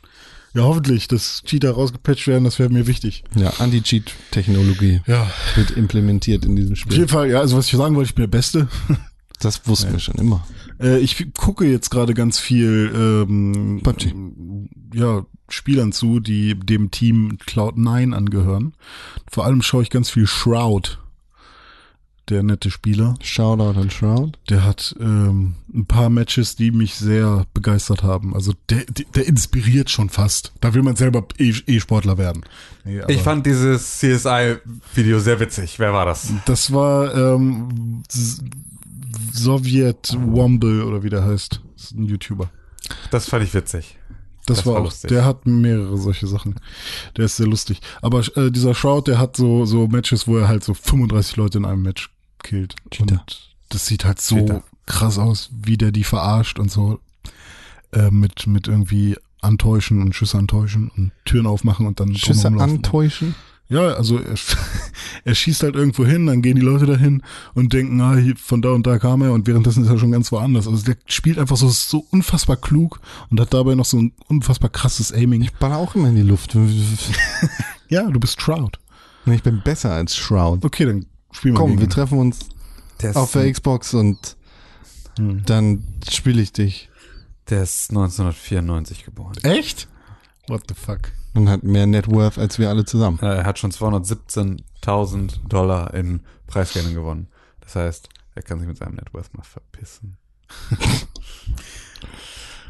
[0.54, 3.24] Ja, hoffentlich, dass Cheater rausgepatcht werden, das wäre mir wichtig.
[3.36, 5.30] Ja, Anti-Cheat-Technologie Ja.
[5.56, 7.08] wird implementiert in diesem Auf jeden Spiel.
[7.08, 8.68] Fall, ja, also was ich sagen wollte, ich bin der Beste.
[9.40, 10.48] Das wussten wir schon immer.
[10.80, 14.14] Äh, ich gucke jetzt gerade ganz viel ähm, PUBG.
[14.94, 18.74] ja, Spielern zu, die dem Team Cloud9 angehören.
[19.32, 21.00] Vor allem schaue ich ganz viel Shroud,
[22.28, 23.14] der nette Spieler.
[23.22, 24.38] Shoutout an Shroud.
[24.50, 28.36] Der hat ähm, ein paar Matches, die mich sehr begeistert haben.
[28.36, 30.52] Also der, der, der inspiriert schon fast.
[30.60, 32.44] Da will man selber E- E-Sportler werden.
[32.84, 35.80] Nee, Ich fand dieses CSI-Video sehr witzig.
[35.80, 36.28] Wer war das?
[36.46, 38.04] das war ähm,
[39.34, 41.62] Sowjet Womble oder wie der heißt.
[41.76, 42.50] Das ist ein YouTuber.
[43.12, 43.98] Das fand ich witzig.
[44.46, 45.10] Das, Das war war auch, lustig.
[45.10, 46.56] der hat mehrere solche Sachen.
[47.18, 47.82] Der ist sehr lustig.
[48.02, 51.58] Aber äh, dieser Shroud, der hat so, so Matches, wo er halt so 35 Leute
[51.58, 52.10] in einem Match
[52.44, 52.76] killt.
[52.92, 53.16] Cheater.
[53.20, 54.64] Und das sieht halt so Cheater.
[54.86, 57.00] krass aus, wie der die verarscht und so.
[57.92, 63.36] Äh, mit, mit irgendwie antäuschen und Schüsse antäuschen und Türen aufmachen und dann Schüsse antäuschen.
[63.70, 64.36] Ja, also er,
[65.26, 67.22] er schießt halt irgendwo hin, dann gehen die Leute dahin
[67.54, 70.12] und denken, ah, hier, von da und da kam er und währenddessen ist er schon
[70.12, 70.68] ganz woanders.
[70.68, 73.00] Also der spielt einfach so, so unfassbar klug
[73.30, 75.42] und hat dabei noch so ein unfassbar krasses Aiming.
[75.42, 76.56] Ich baller auch immer in die Luft.
[77.90, 78.80] Ja, du bist Shroud.
[79.28, 80.66] Ich bin besser als Shroud.
[80.66, 82.40] Okay, dann spielen wir Komm, gegen wir treffen uns
[83.02, 84.36] Der ist, auf der Xbox und
[85.18, 85.44] Hm.
[85.46, 86.90] dann spiele ich dich.
[87.50, 89.36] der ist 1994 geboren.
[89.44, 89.88] Echt?
[90.50, 91.12] What the fuck?
[91.38, 93.20] Und hat mehr Net Worth als wir alle zusammen.
[93.22, 97.28] Er hat schon 217.000 Dollar in Preisgeldern gewonnen.
[97.62, 100.18] Das heißt, er kann sich mit seinem Net Worth mal verpissen.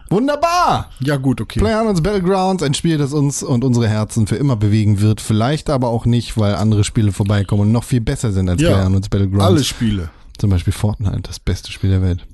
[0.10, 0.92] Wunderbar!
[1.00, 1.60] Ja, gut, okay.
[1.60, 5.22] PlayerUnknown's Battlegrounds, ein Spiel, das uns und unsere Herzen für immer bewegen wird.
[5.22, 8.72] Vielleicht aber auch nicht, weil andere Spiele vorbeikommen und noch viel besser sind als Ja,
[8.72, 9.46] PlayerUnknown's Battlegrounds.
[9.46, 10.10] Alle Spiele.
[10.38, 12.28] Zum Beispiel Fortnite, das beste Spiel der Welt.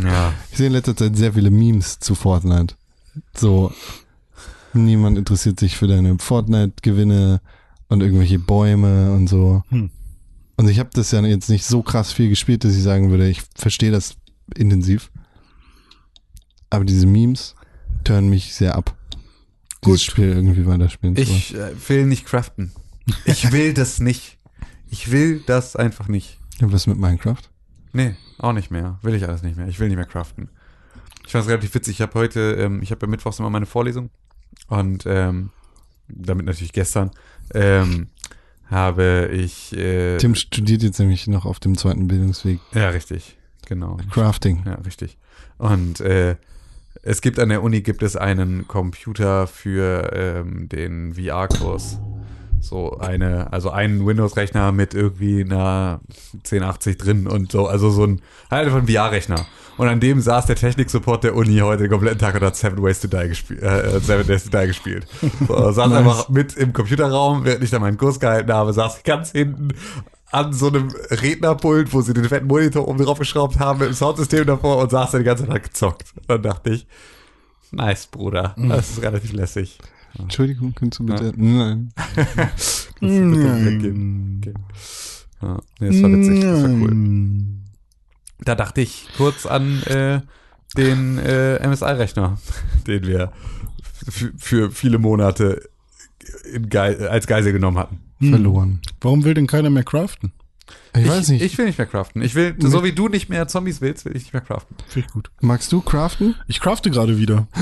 [0.00, 0.32] Ja.
[0.52, 2.76] Ich sehe in letzter Zeit sehr viele Memes zu Fortnite.
[3.34, 3.72] So,
[4.72, 7.40] niemand interessiert sich für deine Fortnite-Gewinne
[7.88, 9.62] und irgendwelche Bäume und so.
[9.68, 9.90] Hm.
[10.56, 13.28] Und ich habe das ja jetzt nicht so krass viel gespielt, dass ich sagen würde,
[13.28, 14.16] ich verstehe das
[14.54, 15.10] intensiv.
[16.68, 17.54] Aber diese Memes
[18.04, 18.94] turnen mich sehr ab.
[19.84, 20.12] Dieses Gut.
[20.12, 21.16] Spiel irgendwie weiterspielen.
[21.16, 22.72] Ich äh, will nicht craften.
[23.24, 24.38] Ich will das nicht.
[24.90, 26.38] Ich will das einfach nicht.
[26.60, 27.42] Ja, was mit Minecraft?
[27.92, 28.98] Nee, auch nicht mehr.
[29.02, 29.66] Will ich alles nicht mehr.
[29.68, 30.50] Ich will nicht mehr craften.
[31.24, 31.94] Ich fand es relativ witzig.
[31.94, 34.10] Ich habe heute, ähm, ich habe ja mittwochs immer meine Vorlesung
[34.68, 35.50] und ähm,
[36.08, 37.10] damit natürlich gestern
[37.54, 38.08] ähm,
[38.66, 42.60] habe ich äh, Tim studiert jetzt nämlich noch auf dem zweiten Bildungsweg.
[42.72, 43.36] ja richtig,
[43.66, 43.98] genau.
[44.10, 44.62] Crafting.
[44.66, 45.18] Ja, richtig.
[45.58, 46.36] Und äh,
[47.02, 51.98] es gibt an der Uni gibt es einen Computer für ähm, den VR-Kurs.
[52.60, 56.00] So eine, also einen Windows-Rechner mit irgendwie einer
[56.34, 59.46] 1080 drin und so, also so ein, halt einfach ein VR-Rechner.
[59.76, 62.82] Und an dem saß der Technik-Support der Uni heute den kompletten Tag und hat Seven
[62.82, 65.06] Ways to Die gespielt, äh, Seven Days to Die gespielt.
[65.48, 65.98] So, saß Nice.
[65.98, 69.68] einfach mit im Computerraum, während ich da meinen Kurs gehalten habe, saß ganz hinten
[70.30, 73.94] an so einem Rednerpult, wo sie den fetten Monitor oben drauf geschraubt haben mit dem
[73.94, 76.12] Soundsystem davor und saß da die ganze Zeit gezockt.
[76.28, 76.86] Dann dachte ich,
[77.72, 79.78] nice, Bruder, das ist relativ lässig.
[80.18, 81.32] Entschuldigung, könntest du bitte?
[81.36, 81.92] Nein.
[82.16, 84.40] Das bitte weggehen.
[84.40, 84.54] Okay.
[85.42, 87.36] Ja, nee, das war witzig, das war cool.
[88.42, 90.20] Da dachte ich kurz an äh,
[90.76, 92.38] den äh, MSI-Rechner,
[92.86, 93.32] den wir
[94.36, 95.68] für viele Monate
[96.52, 98.00] in Gei als Geisel genommen hatten.
[98.20, 98.80] Verloren.
[99.00, 100.32] Warum will denn keiner mehr craften?
[100.94, 101.42] Ich, weiß nicht.
[101.42, 102.22] Ich will nicht mehr craften.
[102.22, 104.76] Ich will, so wie du nicht mehr Zombies willst, will ich nicht mehr craften.
[104.88, 105.30] Finde ich gut.
[105.40, 106.34] Magst du craften?
[106.48, 107.48] Ich crafte gerade wieder.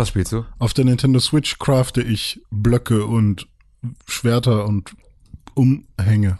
[0.00, 0.46] Was spielst du?
[0.58, 3.46] Auf der Nintendo Switch crafte ich Blöcke und
[4.06, 4.96] Schwerter und
[5.52, 6.38] Umhänge.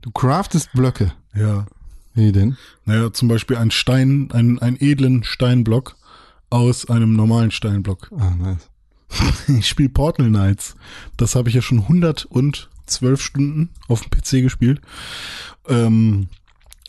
[0.00, 1.12] Du craftest Blöcke.
[1.34, 1.66] Ja.
[2.14, 2.56] Wie denn?
[2.86, 5.96] Naja, zum Beispiel ein Stein, einen, einen edlen Steinblock
[6.48, 8.10] aus einem normalen Steinblock.
[8.16, 8.70] Ah, nice.
[9.58, 10.74] Ich spiele Portal Knights.
[11.18, 14.80] Das habe ich ja schon 112 Stunden auf dem PC gespielt.
[15.68, 16.28] Ähm,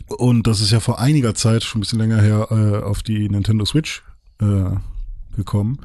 [0.08, 3.28] und das ist ja vor einiger Zeit, schon ein bisschen länger her, äh, auf die
[3.28, 4.02] Nintendo Switch
[4.40, 4.78] äh,
[5.40, 5.80] gekommen.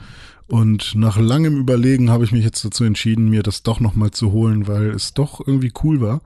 [0.46, 4.30] Und nach langem Überlegen habe ich mich jetzt dazu entschieden, mir das doch nochmal zu
[4.32, 6.20] holen, weil es doch irgendwie cool war.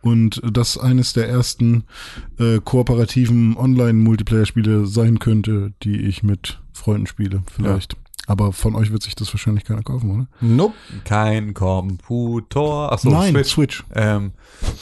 [0.00, 1.84] Und das eines der ersten
[2.38, 7.96] äh, kooperativen Online-Multiplayer-Spiele sein könnte, die ich mit Freunden spiele, vielleicht.
[8.26, 10.28] Aber von euch wird sich das wahrscheinlich keiner kaufen, oder?
[10.40, 10.74] Nope.
[11.04, 12.92] Kein Computer.
[12.92, 13.50] Achso, Nein, Switch.
[13.50, 13.84] Switch.
[13.94, 14.32] Ähm,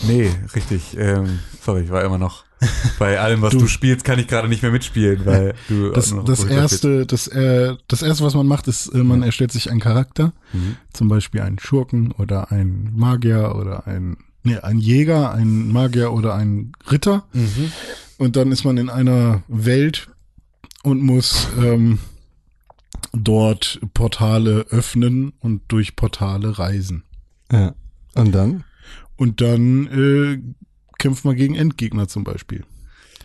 [0.07, 0.97] nee, richtig.
[0.99, 2.46] Ähm, sorry, ich war immer noch
[2.99, 6.15] bei allem, was du, Du- spielst, kann ich gerade nicht mehr mitspielen, weil du Das,
[6.25, 9.81] das erste, das, äh, das erste, was man macht, ist, äh, man erstellt sich einen
[9.81, 10.77] Charakter, Mhm.
[10.93, 16.35] zum Beispiel einen Schurken oder einen Magier oder ein, nee, ein Jäger, ein Magier oder
[16.35, 17.27] ein Ritter.
[17.35, 17.73] Mhm.
[18.19, 20.09] Und dann ist man in einer Welt
[20.83, 21.99] und muss ähm,
[23.13, 27.05] dort Portale öffnen und durch Portale reisen.
[27.53, 27.75] Ja.
[28.15, 28.65] Und dann?
[29.17, 30.39] Und dann äh,
[30.99, 32.65] kämpft man gegen Endgegner zum Beispiel.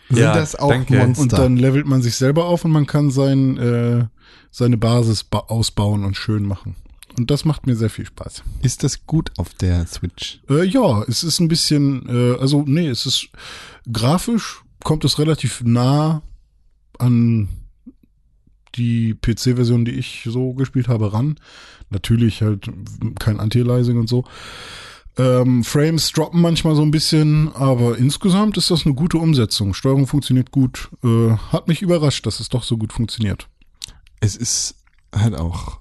[0.10, 0.98] Sind Ja, das auch danke.
[0.98, 1.22] Monster?
[1.22, 4.06] Und dann levelt man sich selber auf und man kann sein, äh,
[4.50, 6.76] seine Basis ba ausbauen und schön machen.
[7.18, 8.44] Und das macht mir sehr viel Spaß.
[8.62, 10.42] ist das gut auf der Switch?
[10.50, 13.30] Äh, ja, es ist ein bisschen, äh, also nee, es ist
[13.92, 16.22] grafisch kommt es relativ nah
[16.98, 17.50] an
[18.76, 21.38] die PC-Version, die ich so gespielt habe, ran.
[21.90, 22.70] Natürlich halt
[23.20, 24.24] kein Anti-Aliasing und so.
[25.18, 29.74] Ähm, Frames droppen manchmal so ein bisschen, aber insgesamt ist das eine gute Umsetzung.
[29.74, 30.90] Steuerung funktioniert gut.
[31.04, 33.48] Äh, hat mich überrascht, dass es doch so gut funktioniert.
[34.22, 34.76] es ist
[35.14, 35.80] halt auch,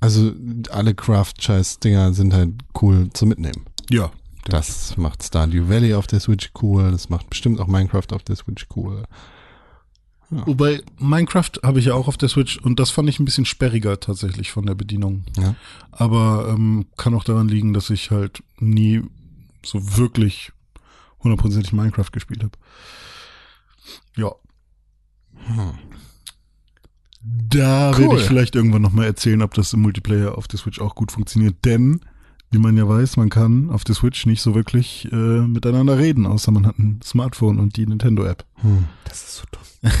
[0.00, 0.32] also
[0.70, 3.66] alle Craft-Scheiß-Dinger sind halt cool zu mitnehmen.
[3.90, 4.10] Ja.
[4.46, 8.36] Das macht Stardew Valley auf der Switch cool, das macht bestimmt auch Minecraft auf der
[8.36, 9.04] Switch cool.
[10.30, 13.46] Wobei Minecraft habe ich ja auch auf der Switch und das fand ich ein bisschen
[13.46, 15.24] sperriger tatsächlich von der Bedienung.
[15.36, 15.56] Ja.
[15.90, 19.02] Aber ähm, kann auch daran liegen, dass ich halt nie
[19.64, 20.52] so wirklich
[21.22, 22.52] hundertprozentig Minecraft gespielt habe.
[24.16, 24.32] Ja.
[25.46, 25.72] Hm.
[27.22, 27.98] Da Cool.
[27.98, 31.12] werde ich vielleicht irgendwann nochmal erzählen, ob das im Multiplayer auf der Switch auch gut
[31.12, 31.56] funktioniert.
[31.64, 32.00] Denn,
[32.50, 36.26] wie man ja weiß, man kann auf der Switch nicht so wirklich äh, miteinander reden,
[36.26, 38.44] außer man hat ein Smartphone und die Nintendo-App.
[38.56, 38.86] Hm.
[39.04, 39.92] Das ist so dumm.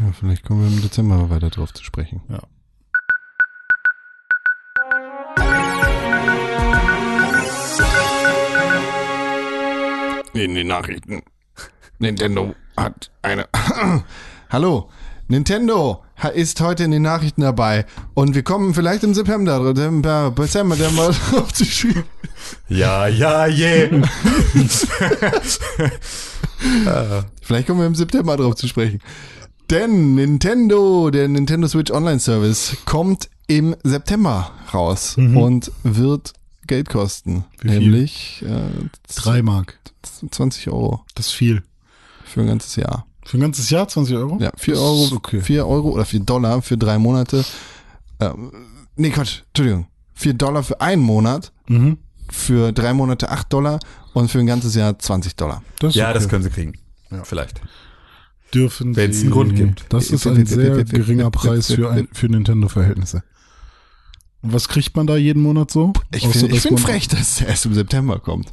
[0.00, 2.22] Ja, vielleicht kommen wir im Dezember mal weiter drauf zu sprechen.
[2.28, 2.40] Ja.
[10.32, 11.22] In den Nachrichten.
[11.98, 13.46] Nintendo hat eine.
[14.50, 14.90] Hallo.
[15.32, 16.04] Nintendo
[16.34, 21.10] ist heute in den Nachrichten dabei und wir kommen vielleicht im September, September, September, September
[21.30, 22.04] drauf zu sprechen.
[22.68, 23.88] Ja, ja, yeah.
[27.40, 28.98] Vielleicht kommen wir im September drauf zu sprechen.
[29.70, 36.34] Denn Nintendo, der Nintendo Switch Online Service, kommt im September raus und wird
[36.66, 37.46] Geld kosten.
[37.62, 38.68] Wie nämlich äh,
[39.16, 39.78] Drei Mark.
[40.02, 41.62] 20 Euro Das ist viel.
[42.26, 43.06] für ein ganzes Jahr.
[43.24, 44.38] Für ein ganzes Jahr 20 Euro?
[44.40, 45.40] Ja, 4 Das Euro, okay.
[45.40, 47.44] 4 Euro oder 4 Dollar für drei Monate.
[48.20, 48.50] Ähm,
[48.96, 49.86] nee, Quatsch, Entschuldigung.
[50.14, 51.98] 4 Dollar für einen Monat, Mhm.
[52.30, 53.78] für drei Monate 8 Dollar
[54.12, 55.62] und für ein ganzes Jahr 20 Dollar.
[55.78, 56.14] Das ja, okay.
[56.14, 56.72] das können sie kriegen.
[57.10, 57.24] Ja.
[57.24, 57.60] Vielleicht.
[58.54, 59.86] dürfen Wenn's sie- einen Grund gibt.
[59.88, 63.22] Das ist ein sehr geringer Preis für, ein, für Nintendo-Verhältnisse.
[64.42, 65.92] Und was kriegt man da jeden Monat so?
[66.14, 68.52] Ich finde find frech, dass es erst im September kommt.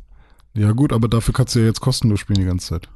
[0.54, 2.88] Ja gut, aber dafür kannst du ja jetzt kostenlos spielen die ganze Zeit.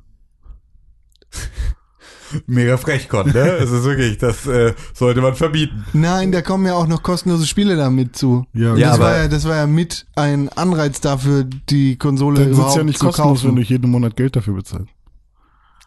[2.47, 3.39] Mega frech, Con, ne?
[3.61, 5.85] Es ist wirklich, das äh, sollte man verbieten.
[5.93, 8.45] Nein, da kommen ja auch noch kostenlose Spiele damit zu.
[8.53, 12.51] Ja, Ja, das, war ja, das war ja mit ein Anreiz dafür, die Konsole dann
[12.51, 13.49] überhaupt ja nicht zu kostenlos, kaufen.
[13.49, 14.87] wenn du jeden Monat Geld dafür bezahlst.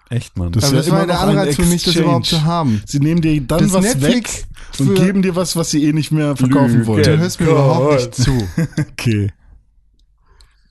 [0.08, 0.52] Echt, Mann.
[0.52, 2.44] Das aber ist das ja war ja immer der Anreiz für mich, das überhaupt zu
[2.44, 2.80] haben.
[2.86, 4.46] Sie nehmen dir dann Das was Netflix
[4.78, 6.86] weg und geben dir was, was sie eh nicht mehr verkaufen Lüge.
[6.86, 7.02] wollen.
[7.02, 7.54] Du hörst mir Gott.
[7.56, 8.30] überhaupt nicht zu.
[8.92, 9.32] Okay.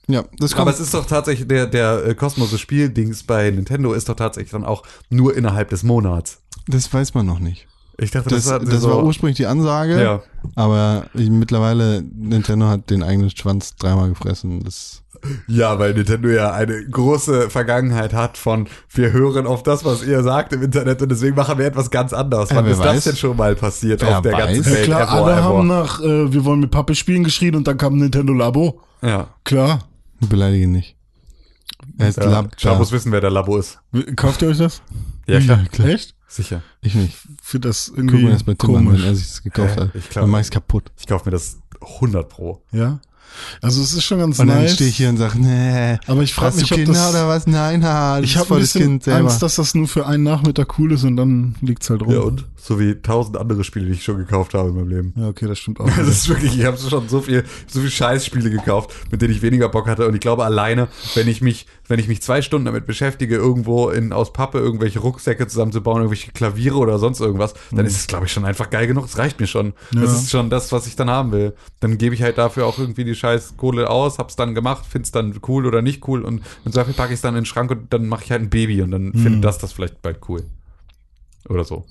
[0.08, 0.62] Ja, das kommt.
[0.62, 4.52] Aber es ist doch tatsächlich, der, der äh, kostenlose Spieldings bei Nintendo ist doch tatsächlich
[4.52, 6.38] dann auch nur innerhalb des Monats.
[6.68, 7.66] das weiß man noch nicht.
[7.98, 10.22] Ich dachte, Das, das, das, war war ursprünglich die Ansage, Ja.
[10.54, 14.62] aber ich, mittlerweile Nintendo hat den eigenen Schwanz dreimal gefressen.
[14.62, 15.02] Das,
[15.48, 20.22] Ja, weil Nintendo ja eine große Vergangenheit hat von wir hören auf das, was ihr
[20.22, 22.50] sagt im Internet und deswegen machen wir etwas ganz anderes.
[22.50, 22.94] Ja, Wann wer ist weiß.
[22.96, 24.44] das denn schon mal passiert Wer auf der weiß.
[24.54, 24.84] ganzen Ja Welt?
[24.84, 25.42] klar, ever, alle ever.
[25.44, 28.78] haben nach äh, Wir wollen mit Pappe spielen geschrien und dann kam Nintendo Labo.
[29.00, 29.28] Ja.
[29.44, 29.80] Klar.
[30.20, 30.96] Beleidige ihn nicht.
[31.98, 32.24] Er ist ja.
[32.28, 33.78] Lab, Ich muss wissen, wer der Labo ist.
[34.16, 34.82] Kauft ihr euch das?
[35.26, 35.88] Ja, klar.
[35.88, 36.14] Echt?
[36.28, 36.62] Sicher.
[36.80, 37.16] Ich nicht.
[37.42, 39.80] Für das Guck irgendwie mal das bei Tim an, wenn er sich das gekauft Hä?
[39.82, 39.94] hat.
[39.94, 40.90] Ich glaub- Dann mach ich's kaputt.
[40.98, 42.62] Ich kaufe mir das 100 pro.
[42.72, 43.00] Ja.
[43.62, 44.74] Also es ist schon ganz Und dann nice.
[44.74, 47.10] stehe ich hier und sage, nee, aber ich frage hast du mich, ob Kinder das,
[47.10, 47.46] oder was?
[47.46, 49.20] Nein, ha, das ich habe ein bisschen Kind selber.
[49.20, 52.12] Angst, dass das nur für einen Nachmittag cool ist und dann liegt's halt rum.
[52.12, 52.44] Ja, und?
[52.56, 55.12] So wie tausend andere Spiele, die ich schon gekauft habe in meinem Leben.
[55.16, 55.86] Ja, okay, das stimmt auch.
[55.86, 59.42] Das ist wirklich, ich habe schon so viel, so viel Scheißspiele gekauft, mit denen ich
[59.42, 60.06] weniger Bock hatte.
[60.08, 63.90] Und ich glaube alleine, wenn ich mich, wenn ich mich zwei Stunden damit beschäftige, irgendwo
[63.90, 68.26] in aus Pappe irgendwelche Rucksäcke zusammenzubauen, irgendwelche Klaviere oder sonst irgendwas, dann ist es, glaube
[68.26, 69.04] ich, schon einfach geil genug.
[69.04, 69.74] Es reicht mir schon.
[69.92, 70.00] Ja.
[70.00, 71.54] Das ist schon das, was ich dann haben will.
[71.80, 75.10] Dann gebe ich halt dafür auch irgendwie die scheiß Kohle aus, hab's dann gemacht, find's
[75.10, 77.70] dann cool oder nicht cool und im Zweifel packe ich es dann in den Schrank
[77.70, 80.44] und dann mache ich halt ein Baby und dann findet das das vielleicht bald cool.
[81.48, 81.84] Oder so.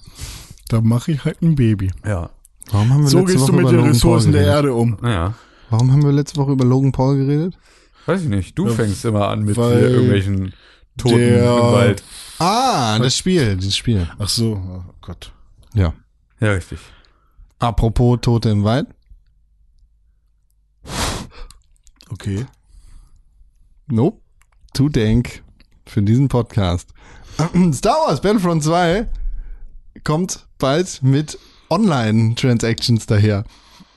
[0.70, 1.92] da mache ich halt ein Baby.
[2.06, 2.30] Ja.
[2.72, 4.46] Warum haben wir So letzte gehst Woche du mit über den Ressourcen der?
[4.46, 4.98] Erde um.
[5.02, 5.34] Naja.
[5.70, 7.58] Warum haben wir letzte Woche über Logan Paul geredet?
[8.06, 8.58] Weiß ich nicht.
[8.58, 10.54] Du Ja, fängst immer an mit hier irgendwelchen
[10.98, 12.04] Toten der- im Wald.
[12.40, 14.08] Ah, das Spiel, das Spiel.
[14.20, 15.32] Ach so, oh Gott.
[15.74, 15.94] Ja.
[16.40, 16.80] Ja, richtig.
[17.60, 18.88] Apropos Tote im Wald.
[22.12, 22.46] Okay.
[23.88, 24.22] Nope.
[24.74, 25.44] To denk
[25.86, 26.90] für diesen Podcast.
[27.74, 29.08] Star Wars Battlefront 2
[30.04, 31.38] kommt bald mit
[31.70, 33.44] Online-Transactions daher.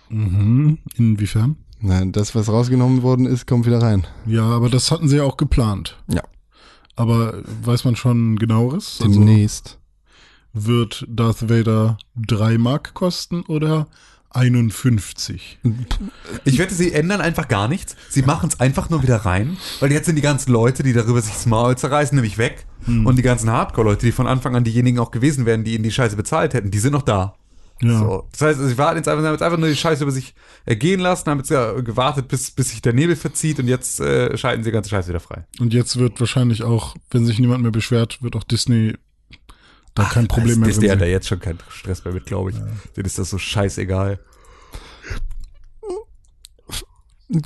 [0.09, 0.79] Mhm.
[0.97, 1.57] Inwiefern?
[1.81, 4.07] Nein, das, was rausgenommen worden ist, kommt wieder rein.
[4.27, 5.97] Ja, aber das hatten sie ja auch geplant.
[6.09, 6.23] Ja.
[6.97, 9.01] Aber weiß man schon genaueres?
[9.01, 9.79] Also Demnächst.
[10.53, 13.87] wird Darth Vader 3 Mark kosten oder
[14.39, 15.59] 51?
[16.45, 17.97] Ich wette, sie ändern einfach gar nichts.
[18.09, 21.21] Sie machen es einfach nur wieder rein, weil jetzt sind die ganzen Leute, die darüber
[21.21, 22.67] sich das Maul zerreißen, nämlich weg.
[22.87, 25.91] Und die ganzen Hardcore-Leute, die von Anfang an diejenigen auch gewesen wären, die ihnen die
[25.91, 27.35] Scheiße bezahlt hätten, die sind noch da.
[27.83, 27.99] Ja.
[27.99, 28.29] So.
[28.33, 30.35] Das heißt, sie warten jetzt einfach, haben jetzt einfach nur die Scheiße über sich
[30.65, 34.37] ergehen lassen, haben jetzt ja gewartet, bis, bis sich der Nebel verzieht und jetzt äh,
[34.37, 35.45] schalten sie die ganze Scheiße wieder frei.
[35.61, 38.95] Und jetzt wird wahrscheinlich auch, wenn sich niemand mehr beschwert, wird auch Disney
[39.99, 42.51] da kein Problem mehr ist der hat da jetzt schon keinen Stress mehr mit, glaube
[42.51, 42.57] ich.
[42.97, 44.19] Denen ist das so scheißegal.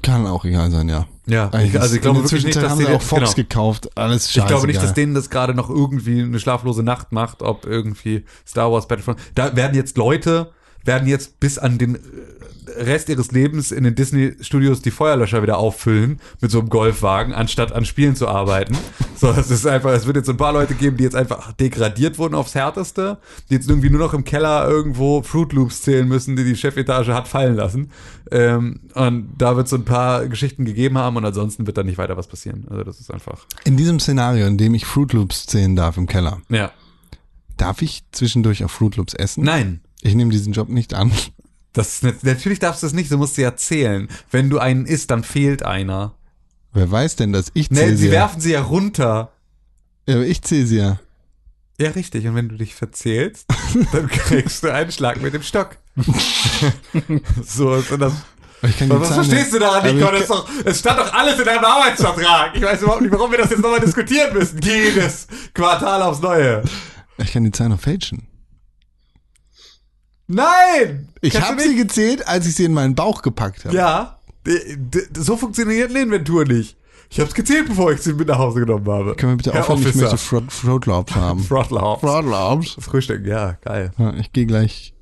[0.02, 1.06] Kann auch egal sein, ja.
[1.26, 3.48] Ja, Eigentlich also ich ist- glaube wirklich nicht, dass die sie auch den- Fox genau.
[3.48, 3.96] gekauft.
[3.98, 4.38] Alles scheiße.
[4.40, 8.24] Ich glaube nicht, dass denen das gerade noch irgendwie eine schlaflose Nacht macht, ob irgendwie
[8.46, 9.18] Star Wars Battlefront.
[9.34, 10.52] Da werden jetzt Leute,
[10.84, 11.98] werden jetzt bis an den
[12.76, 17.32] Rest ihres Lebens in den Disney Studios die Feuerlöscher wieder auffüllen mit so einem Golfwagen,
[17.34, 18.76] anstatt an Spielen zu arbeiten.
[19.22, 22.18] So, es ist einfach, es wird jetzt ein paar Leute geben, die jetzt einfach degradiert
[22.18, 26.34] wurden aufs Härteste, die jetzt irgendwie nur noch im Keller irgendwo Fruit Loops zählen müssen,
[26.34, 27.92] die die Chefetage hat fallen lassen.
[28.32, 31.84] Ähm, und da wird es so ein paar Geschichten gegeben haben und ansonsten wird da
[31.84, 32.66] nicht weiter was passieren.
[32.68, 33.46] Also das ist einfach.
[33.62, 36.72] In diesem Szenario, in dem ich Fruit Loops zählen darf im Keller, Ja.
[37.56, 39.44] darf ich zwischendurch auch Fruit Loops essen?
[39.44, 39.82] Nein.
[40.00, 41.12] Ich nehme diesen Job nicht an.
[41.72, 44.08] Das, natürlich darfst du es nicht, du musst sie ja zählen.
[44.30, 46.14] Wenn du einen isst, dann fehlt einer.
[46.74, 48.12] Wer weiß denn, dass ich Nee, zähle sie sie ja.
[48.12, 49.32] werfen sie ja runter.
[50.06, 50.16] ja.
[50.16, 51.00] aber Ich zähle sie ja.
[51.78, 52.26] Ja, richtig.
[52.26, 53.46] Und wenn du dich verzählst,
[53.92, 55.76] dann kriegst du einen Schlag mit dem Stock.
[57.44, 58.12] so ist das.
[58.62, 60.10] Ich kann Was Zahlen verstehst du daran, Nico?
[60.12, 62.54] Das doch, es stand doch alles in deinem Arbeitsvertrag.
[62.54, 64.60] Ich weiß überhaupt nicht, warum wir das jetzt nochmal diskutieren müssen.
[64.62, 66.62] Jedes Quartal aufs Neue.
[67.18, 68.28] Ich kann die Zahlen noch fälschen.
[70.26, 71.08] Nein!
[71.20, 73.76] Ich habe sie gezählt, als ich sie in meinen Bauch gepackt habe.
[73.76, 74.18] Ja,
[75.16, 76.76] so funktioniert eine Inventur nicht.
[77.10, 79.14] Ich hab's gezählt, bevor ich sie mit nach Hause genommen habe.
[79.16, 79.80] Können wir bitte Herr aufhören?
[79.80, 80.02] Ich Officer.
[80.04, 81.40] möchte Fruit, Fruit Loops haben.
[81.44, 82.76] Fruit Loops.
[82.80, 83.92] Frühstücken, ja, geil.
[83.98, 84.94] Ja, ich gehe gleich.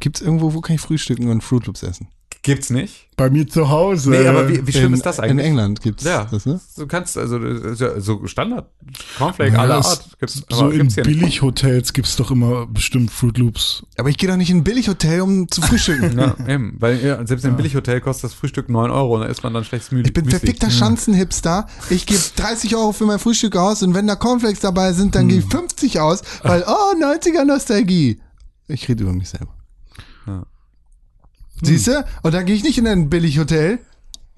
[0.00, 2.08] Gibt's irgendwo, wo kann ich frühstücken und Fruit Loops essen?
[2.44, 3.08] Gibt's nicht?
[3.16, 4.10] Bei mir zu Hause.
[4.10, 5.46] Nee, aber wie, wie schlimm in, ist das In eigentlich?
[5.46, 6.60] England gibt's Ja, das, ne?
[6.76, 7.38] du kannst, also
[8.00, 8.66] so Standard,
[9.16, 10.06] Cornflake Ja, aller Art.
[10.20, 10.88] Gibt's, so in.
[10.88, 13.84] Billighotels gibt's doch immer bestimmt Fruit Loops.
[13.96, 16.18] Aber ich gehe doch nicht in ein Billighotel, um zu frühstücken.
[16.18, 19.26] Ja, eben, weil ja, selbst in einem Billighotel kostet das Frühstück 9 Euro und da
[19.26, 20.08] isst man dann schlechtes Müsli.
[20.08, 21.66] Ich bin verfickter Schanzenhipster.
[21.88, 25.28] Ich gebe 30 Euro für mein Frühstück aus und wenn da Cornflakes dabei sind, dann
[25.28, 28.20] gebe ich 50 aus, weil, oh, 90er Nostalgie.
[28.68, 29.53] Ich rede über mich selber.
[31.64, 31.72] Ja.
[31.72, 32.04] Siehst du?
[32.22, 33.78] Und dann gehe ich nicht in ein Billighotel.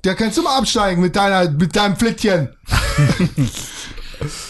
[0.02, 2.48] Da kannst du mal absteigen mit deiner, mit deinem Flittchen.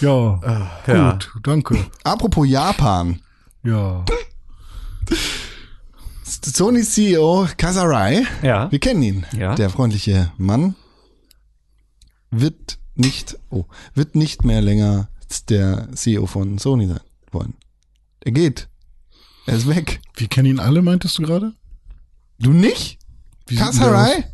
[0.00, 1.10] Ja, Ja.
[1.12, 1.76] gut, danke.
[2.04, 3.20] Apropos Japan.
[3.64, 4.04] Ja.
[6.22, 8.70] Sony CEO Kasarai, Ja.
[8.70, 9.26] wir kennen ihn.
[9.36, 9.54] Ja.
[9.56, 10.76] Der freundliche Mann
[12.30, 13.64] wird nicht, oh,
[13.94, 15.08] wird nicht mehr länger
[15.48, 17.00] der CEO von Sony sein
[17.32, 17.54] wollen.
[18.20, 18.68] Er geht.
[19.46, 20.00] Er ist weg.
[20.14, 21.52] Wir kennen ihn alle, meintest du gerade?
[22.38, 22.98] Du nicht?
[23.46, 24.24] Wie Kasarai?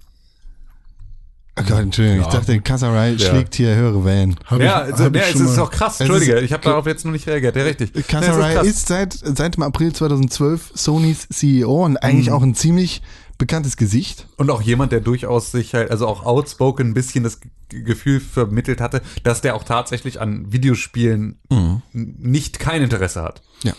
[1.58, 2.38] Oh Gott, Entschuldigung, ich Ja.
[2.40, 3.18] dachte, Kasarai Ja.
[3.28, 4.36] schlägt hier höhere Wellen.
[4.46, 6.00] Hab ja, ich, also, ja ich es ist auch krass.
[6.00, 7.54] Entschuldige, ist- ich habe darauf jetzt noch nicht reagiert.
[7.56, 7.92] Ja, richtig.
[8.08, 12.32] Kasarai Ja, es ist, seit, seit dem April 2012 Sonys CEO und eigentlich Mhm.
[12.32, 13.02] auch ein ziemlich
[13.36, 14.28] bekanntes Gesicht.
[14.38, 17.38] Und auch jemand, der durchaus sich halt, also auch outspoken ein bisschen das
[17.68, 23.42] Gefühl vermittelt hatte, dass der auch tatsächlich an Videospielen n- nicht kein Interesse hat.
[23.62, 23.74] Ja.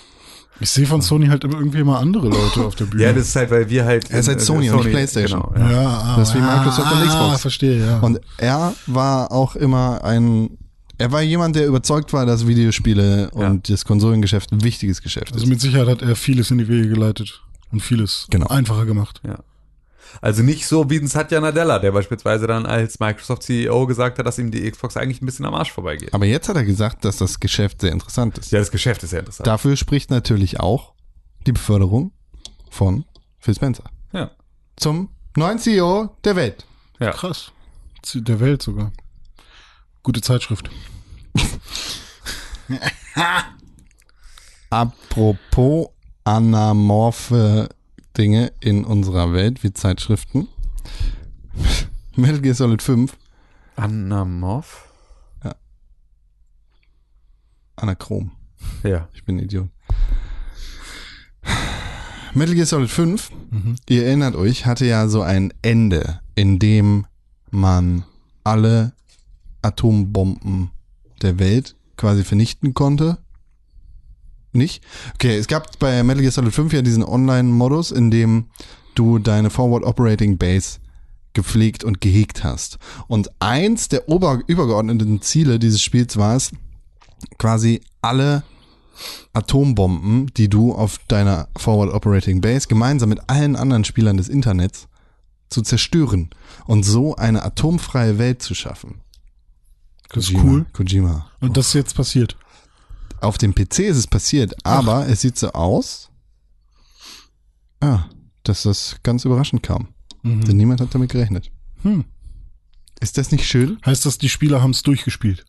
[0.64, 3.04] Ich sehe von Sony halt immer irgendwie immer andere Leute auf der Bühne.
[3.04, 4.10] Ja, das ist halt, weil wir halt.
[4.10, 5.44] Er ist halt äh, Sony und nicht PlayStation.
[5.54, 5.72] Genau, ja.
[5.72, 7.42] ja, ah, Das ist wie Microsoft und ah, Xbox.
[7.42, 8.00] verstehe, ja.
[8.00, 10.58] Und er war auch immer ein,
[10.98, 15.44] er war jemand, der überzeugt war, dass Videospiele und das Konsolengeschäft ein wichtiges Geschäft also
[15.44, 15.50] ist.
[15.50, 17.42] mit Sicherheit hat er vieles in die Wege geleitet
[17.74, 18.48] und vieles Genau.
[18.48, 19.20] einfacher gemacht.
[19.28, 19.40] Ja.
[20.22, 24.26] Also nicht so wie ein Satya Nadella, der beispielsweise dann als Microsoft CEO gesagt hat,
[24.26, 26.14] dass ihm die Xbox eigentlich ein bisschen am Arsch vorbeigeht.
[26.14, 28.52] Aber jetzt hat er gesagt, dass das Geschäft sehr interessant ist.
[28.52, 29.48] Ja, das Geschäft ist sehr interessant.
[29.48, 30.94] Dafür spricht natürlich auch
[31.48, 32.12] die Beförderung
[32.70, 33.06] von
[33.40, 34.32] Phil Spencer Ja.
[34.76, 36.66] zum neuen CEO der Welt.
[37.00, 37.12] Ja.
[37.12, 37.52] Krass.
[38.02, 38.92] Zu Der Welt sogar.
[40.04, 40.70] Gute Zeitschrift.
[44.70, 45.88] Apropos
[46.24, 47.70] anamorphe
[48.18, 50.48] Dinge in unserer Welt wie Zeitschriften.
[52.16, 53.18] Metal Gear Solid 5,
[53.76, 54.90] Anamorph?
[57.76, 58.32] anachrom.
[58.84, 59.10] Ja.
[59.14, 59.68] Ich bin ein Idiot.
[62.36, 63.76] Metal Gear Solid 5, Mhm.
[63.90, 67.06] ihr erinnert euch, hatte ja so ein Ende, in dem
[67.52, 68.06] man
[68.44, 68.94] alle
[69.62, 70.72] Atombomben
[71.22, 73.18] der Welt quasi vernichten konnte.
[74.54, 74.84] Nicht?
[75.16, 78.46] Okay, es gab bei Metal Gear Solid 5 ja diesen Online-Modus, in dem
[78.96, 80.80] du deine Forward Operating Base
[81.34, 82.78] gepflegt und gehegt hast.
[83.08, 86.52] Und eins der ober übergeordneten Ziele dieses Spiels war es,
[87.38, 88.44] quasi alle
[89.34, 94.88] Atombomben, die du auf deiner Forward Operating Base gemeinsam mit allen anderen Spielern des Internets
[95.50, 96.30] zu zerstören
[96.66, 99.02] und so eine atomfreie Welt zu schaffen.
[100.10, 100.66] Das ist Kojima, cool.
[100.74, 101.32] Kojima.
[101.42, 102.38] Und das ist jetzt passiert.
[103.24, 106.10] Auf dem PC ist es passiert, aber es sieht so aus,
[107.80, 108.06] ah,
[108.44, 109.88] dass das ganz überraschend kam.
[110.24, 110.44] Mhm.
[110.44, 111.50] Denn niemand hat damit gerechnet.
[111.84, 112.06] Hm.
[113.00, 113.78] Ist das nicht schön?
[113.86, 115.46] Heißt das, die Spieler haben es durchgespielt?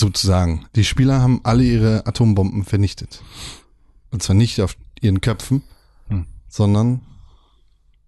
[0.00, 0.64] sozusagen.
[0.76, 3.22] Die Spieler haben alle ihre Atombomben vernichtet.
[4.10, 5.62] Und zwar nicht auf ihren Köpfen,
[6.08, 6.24] Hm.
[6.48, 7.02] sondern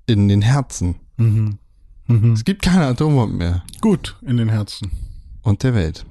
[0.06, 0.94] in den Herzen.
[1.18, 1.58] Mhm.
[2.06, 2.32] Mhm.
[2.32, 3.62] Es gibt keine Atombomben mehr.
[3.82, 4.90] Gut, in den Herzen.
[5.42, 6.06] Und der Welt.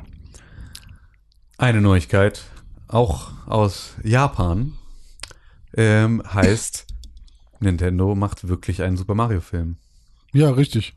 [1.58, 2.44] Eine Neuigkeit,
[2.88, 4.74] auch aus Japan,
[5.76, 6.86] ähm, heißt,
[7.62, 9.78] Nintendo macht wirklich einen Super Mario-Film.
[10.34, 10.94] Ja, richtig.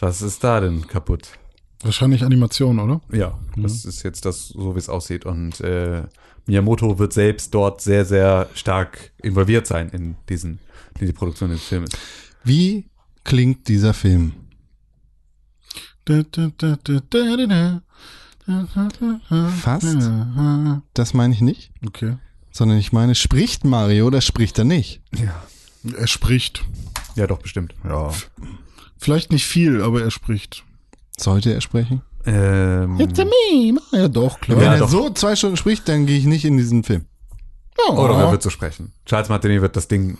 [0.00, 1.38] Was ist da denn kaputt?
[1.82, 3.00] Wahrscheinlich Animation, oder?
[3.12, 5.24] Ja, das ist jetzt das, so wie es aussieht.
[5.24, 6.02] Und äh,
[6.46, 10.58] Miyamoto wird selbst dort sehr, sehr stark involviert sein in diesen,
[10.98, 11.90] in die Produktion des Filmes.
[12.42, 12.90] Wie
[13.22, 14.32] klingt dieser Film?
[16.06, 17.82] Da, da, da, da, da, da, da.
[19.62, 19.86] Fast.
[20.94, 22.16] Das meine ich nicht, Okay.
[22.50, 25.00] sondern ich meine, spricht Mario oder spricht er nicht?
[25.14, 25.42] Ja.
[25.96, 26.64] Er spricht.
[27.16, 27.74] Ja, doch, bestimmt.
[27.84, 28.12] Ja.
[28.98, 30.64] Vielleicht nicht viel, aber er spricht.
[31.16, 32.02] Sollte er sprechen?
[32.24, 33.78] Ähm, It's a me.
[33.92, 34.58] Ja, doch, klar.
[34.58, 34.88] Wenn Ja, er doch.
[34.88, 37.04] so zwei Stunden spricht, dann gehe ich nicht in diesen Film.
[37.88, 37.94] Ja.
[37.94, 38.92] oder er wird so sprechen.
[39.04, 40.18] Charles Martinet wird das Ding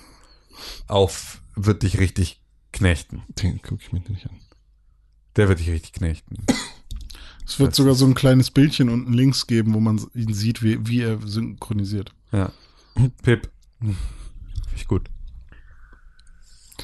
[0.89, 2.41] auf, wird dich richtig
[2.72, 3.22] knechten.
[3.29, 4.37] Den gucke ich mir nicht an.
[5.37, 6.45] Der wird dich richtig knechten.
[7.47, 10.84] Es wird sogar so ein kleines Bildchen unten links geben, wo man ihn sieht, wie,
[10.86, 12.12] wie er synchronisiert.
[12.32, 12.51] Ja.
[13.22, 13.49] Pip.
[13.78, 13.97] Finde
[14.74, 15.09] ich gut.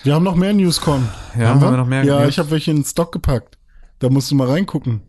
[0.04, 1.08] Wir haben noch mehr Newscon.
[1.38, 2.28] Ja, haben wir noch mehr Ja, News?
[2.30, 3.58] ich habe welche in den Stock gepackt.
[3.98, 5.02] Da musst du mal reingucken.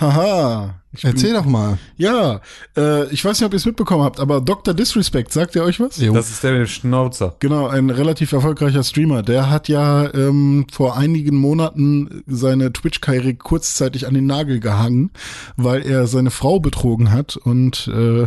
[0.00, 0.74] Haha.
[0.94, 1.78] Ich bin- Erzähl doch mal.
[1.96, 2.40] Ja,
[2.76, 4.74] äh, ich weiß nicht, ob ihr es mitbekommen habt, aber Dr.
[4.74, 5.96] Disrespect, sagt ihr euch was?
[5.96, 6.12] Jo.
[6.12, 7.34] Das ist der mit dem Schnauzer.
[7.38, 9.22] Genau, ein relativ erfolgreicher Streamer.
[9.22, 15.10] Der hat ja ähm, vor einigen Monaten seine Twitch-Karriere kurzzeitig an den Nagel gehangen,
[15.56, 18.26] weil er seine Frau betrogen hat und äh,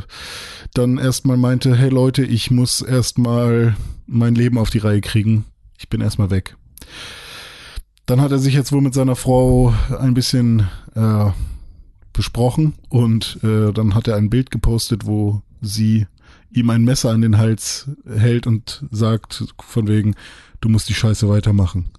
[0.73, 3.75] dann erstmal meinte, hey Leute, ich muss erstmal
[4.07, 5.45] mein Leben auf die Reihe kriegen.
[5.77, 6.55] Ich bin erstmal weg.
[8.07, 11.25] Dann hat er sich jetzt wohl mit seiner Frau ein bisschen äh,
[12.15, 16.07] besprochen und äh, dann hat er ein Bild gepostet, wo sie
[16.51, 20.15] ihm ein Messer an den Hals hält und sagt von wegen,
[20.61, 21.91] du musst die Scheiße weitermachen.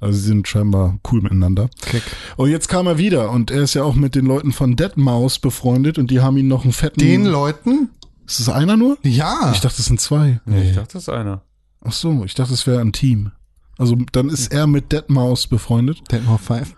[0.00, 1.70] Also sie sind scheinbar cool miteinander.
[1.82, 2.02] Keck.
[2.36, 5.40] Und jetzt kam er wieder und er ist ja auch mit den Leuten von Deadmau5
[5.40, 6.98] befreundet und die haben ihn noch einen fetten...
[6.98, 7.90] Den Leuten?
[8.26, 8.98] Ist das einer nur?
[9.02, 9.50] Ja.
[9.52, 10.40] Ich dachte, es sind zwei.
[10.44, 10.70] Nee.
[10.70, 11.42] Ich dachte, das ist einer.
[11.82, 13.32] Ach so, ich dachte, es wäre ein Team.
[13.78, 16.02] Also dann ist er mit Deadmau5 befreundet.
[16.10, 16.74] Deadmau 5.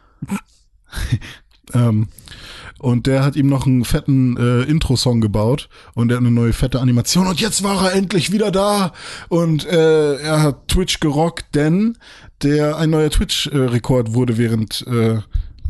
[1.75, 2.09] Ähm,
[2.79, 6.53] und der hat ihm noch einen fetten äh, Intro-Song gebaut und er hat eine neue
[6.53, 8.93] fette Animation und jetzt war er endlich wieder da
[9.29, 11.97] und äh, er hat Twitch gerockt, denn
[12.43, 15.21] der ein neuer Twitch-Rekord wurde während äh,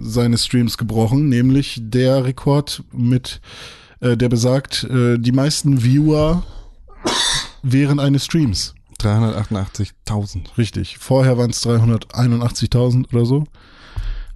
[0.00, 3.42] seines Streams gebrochen, nämlich der Rekord mit
[4.02, 6.42] äh, der besagt, äh, die meisten Viewer
[7.62, 8.74] während eines Streams.
[9.00, 10.56] 388.000.
[10.58, 10.98] Richtig.
[10.98, 13.44] Vorher waren es 381.000 oder so.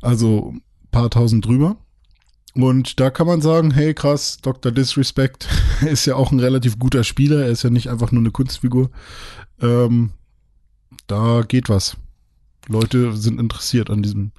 [0.01, 0.55] Also
[0.97, 1.77] paar tausend drüber.
[2.55, 4.73] Und da kann man sagen, hey krass, Dr.
[4.73, 5.47] Disrespect
[5.83, 7.45] ist ja auch ein relativ guter Spieler.
[7.45, 8.91] Er ist ja nicht einfach nur eine Kunstfigur.
[9.61, 10.13] Ähm,
[11.07, 11.99] da geht was.
[12.67, 14.33] Leute sind interessiert an diesem,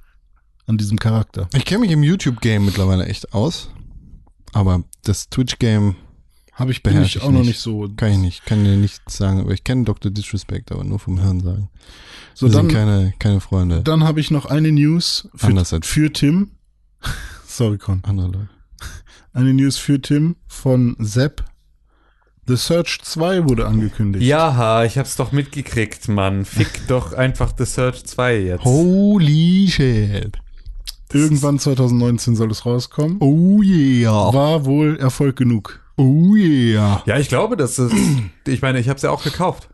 [0.66, 1.48] an diesem Charakter.
[1.54, 3.70] Ich kenne mich im YouTube-Game mittlerweile echt aus.
[4.52, 5.94] Aber das Twitch-Game
[6.58, 7.48] Habe ich, bin Beherrsch ich auch noch nicht.
[7.48, 7.88] nicht so.
[7.96, 9.40] kann ich nicht, kann dir nichts sagen.
[9.40, 10.10] Aber ich kenne Dr.
[10.10, 11.68] Disrespect, aber nur vom Hören sagen.
[12.34, 13.82] So, Wir sind dann, keine, keine Freunde.
[13.82, 16.50] dann habe ich noch eine News für, Anders als- für Tim.
[17.46, 18.02] Sorry, Con.
[18.04, 18.48] Andere Leute.
[19.32, 21.44] Eine News für Tim von Sepp.
[22.48, 24.24] The Search 2 wurde angekündigt.
[24.24, 26.44] Ja, ich hab's doch mitgekriegt, Mann.
[26.46, 28.64] Fick doch einfach The Search 2 jetzt.
[28.64, 30.38] Holy shit.
[31.12, 33.18] Irgendwann 2019 soll es rauskommen.
[33.20, 34.32] Oh yeah.
[34.32, 35.80] War wohl Erfolg genug.
[35.98, 37.02] Oh yeah.
[37.06, 37.92] Ja, ich glaube, das ist.
[38.46, 39.68] Ich meine, ich hab's ja auch gekauft.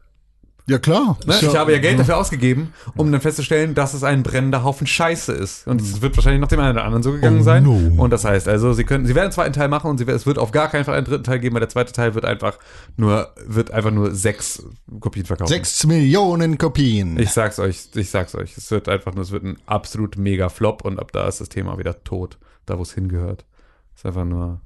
[0.67, 1.19] Ja, klar.
[1.27, 1.35] Ne?
[1.43, 5.31] Ich habe ja Geld dafür ausgegeben, um dann festzustellen, dass es ein brennender Haufen Scheiße
[5.31, 5.67] ist.
[5.67, 7.65] Und es wird wahrscheinlich noch dem einen oder anderen so gegangen Oh sein.
[7.65, 8.03] no.
[8.03, 10.25] Und das heißt, also sie können, sie werden einen zweiten Teil machen und sie, es
[10.25, 12.59] wird auf gar keinen Fall einen dritten Teil geben, weil der zweite Teil wird einfach
[12.97, 14.63] nur, wird einfach nur sechs
[15.01, 15.51] Kopien verkaufen.
[15.53, 17.19] Sechs Millionen Kopien.
[17.19, 18.57] Ich sag's euch, ich sag's euch.
[18.57, 21.51] Es wird einfach nur, es wird ein absolut mega Flop und ab da ist das
[21.51, 23.45] Thema wieder tot, da wo es hingehört.
[23.95, 24.63] Es ist einfach nur,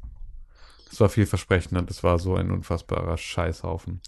[0.90, 4.00] es war vielversprechend und es war so ein unfassbarer Scheißhaufen.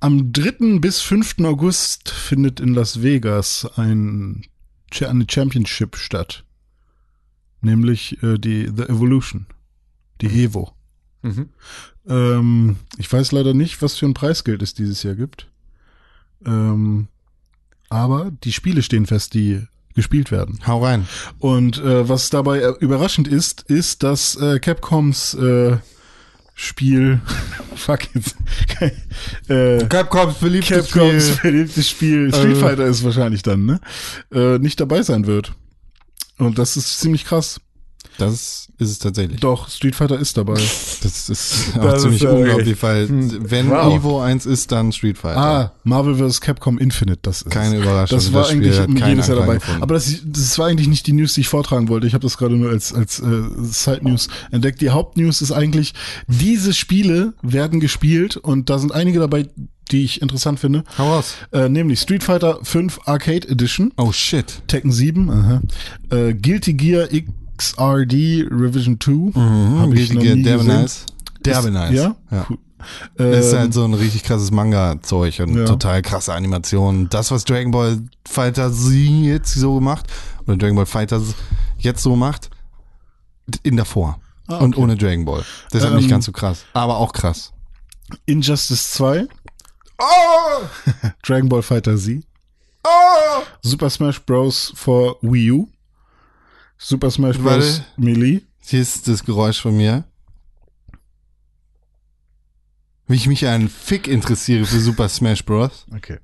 [0.00, 0.78] Am 3.
[0.78, 1.40] bis 5.
[1.44, 4.46] August findet in Las Vegas ein,
[5.00, 6.44] eine Championship statt.
[7.62, 9.46] Nämlich äh, die The Evolution.
[10.20, 10.72] Die Evo.
[11.22, 11.48] Mhm.
[12.06, 15.50] Ähm, ich weiß leider nicht, was für ein Preisgeld es dieses Jahr gibt.
[16.44, 17.08] Ähm,
[17.88, 19.66] aber die Spiele stehen fest, die
[19.96, 20.60] gespielt werden.
[20.66, 21.08] Hau rein.
[21.40, 25.78] Und äh, was dabei äh, überraschend ist, ist, dass äh, Capcoms äh,
[26.54, 27.20] Spiel,
[27.74, 28.36] fuck jetzt,
[29.50, 31.36] äh, Capcoms beliebtes Capcoms Spiel.
[31.36, 32.60] verliebtes Spiel, Street Äh.
[32.60, 33.80] Fighter ist wahrscheinlich dann, ne?
[34.32, 35.52] Äh, nicht dabei sein wird.
[36.38, 37.60] Und das ist ziemlich krass.
[38.18, 39.40] Das ist es tatsächlich.
[39.40, 40.54] Doch, Street Fighter ist dabei.
[40.54, 43.94] Das ist auch Das ziemlich ist, unglaublich, weil wenn Wow.
[43.94, 45.38] Evo 1 ist, dann Street Fighter.
[45.40, 46.40] ah, Marvel vs.
[46.40, 47.78] Capcom Infinite, das ist Keine.
[47.78, 48.16] Überraschung.
[48.18, 49.54] Das war Das eigentlich jedes Jahr dabei.
[49.56, 49.82] gefunden.
[49.82, 52.06] Aber das, das war eigentlich nicht die News, die ich vortragen wollte.
[52.06, 53.24] Ich habe das gerade nur als, als äh,
[53.62, 54.80] Side-News entdeckt.
[54.80, 55.94] Die Hauptnews ist eigentlich,
[56.26, 59.48] diese Spiele werden gespielt und da sind einige dabei,
[59.92, 60.82] die ich interessant finde.
[60.98, 61.34] Hau raus.
[61.52, 64.62] Äh, nämlich Street Fighter 5 Arcade Edition, Oh shit.
[64.66, 65.60] Tekken 7, aha.
[66.10, 67.12] Äh, Guilty Gear
[67.56, 69.10] XRD Revision 2.
[69.38, 71.06] Mhm, Hab ich noch nie Derbe nice.
[71.44, 71.94] Derbe Ist- nice.
[71.94, 72.16] Ja?
[72.30, 72.46] ja.
[72.48, 72.58] Cool.
[73.16, 75.64] ist Ähm, halt so ein richtig krasses Manga-Zeug und Ja.
[75.64, 77.08] total krasse Animationen.
[77.08, 77.98] Das, was Dragon Ball
[78.28, 80.06] Fighter Z jetzt so macht,
[80.46, 81.20] oder Dragon Ball Fighter
[81.78, 82.50] jetzt so macht,
[83.62, 84.20] in davor.
[84.48, 84.82] Ah, Und okay.
[84.82, 85.44] ohne Dragon Ball.
[85.72, 86.64] Deshalb Ähm, nicht ganz so krass.
[86.74, 87.52] Aber auch krass.
[88.26, 89.26] Injustice 2,
[89.98, 90.62] Oh!
[91.22, 92.22] Dragon Ball Fighter Z,
[92.84, 93.42] Oh!
[93.62, 94.72] Super Smash Bros.
[94.76, 95.68] for Wii U,
[96.78, 97.82] Super Smash Bros.
[97.96, 100.04] Melee, Hier ist das Geräusch von mir.
[103.08, 105.86] Wie ich mich einen Fick interessiere für Super Smash Bros.
[105.94, 106.18] okay.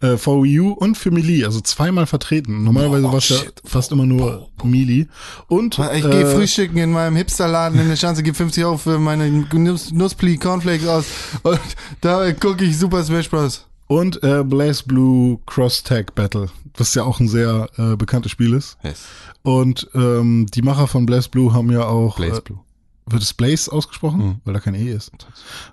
[0.00, 2.62] Äh, for Wii U und für Melee, also zweimal vertreten.
[2.62, 5.06] Normalerweise Boah, war es ja fast immer nur Melee.
[5.48, 9.00] Und Ich äh, gehe frühstücken in meinem Hipsterladen in der Chance, gebe 50 Euro für
[9.00, 11.04] meine Nuss, Nusspli Cornflakes aus
[11.42, 11.60] und
[12.00, 13.66] da gucke ich Super Smash Bros.
[13.86, 18.54] Und äh, Blaze Blue Cross Tag Battle, was ja auch ein sehr äh, bekanntes Spiel
[18.54, 18.78] ist.
[18.82, 19.04] Yes.
[19.42, 22.60] Und ähm, die Macher von Blaze Blue haben ja auch Blaze äh, Blue.
[23.06, 24.20] Wird es Blaze ausgesprochen?
[24.20, 24.36] Mhm.
[24.44, 25.10] Weil da kein E ist.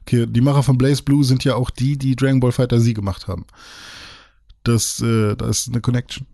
[0.02, 2.96] Okay, die Macher von Blaze Blue sind ja auch die, die Dragon Ball Fighter Z
[2.96, 3.46] gemacht haben.
[4.64, 6.26] Das, äh, da ist eine Connection.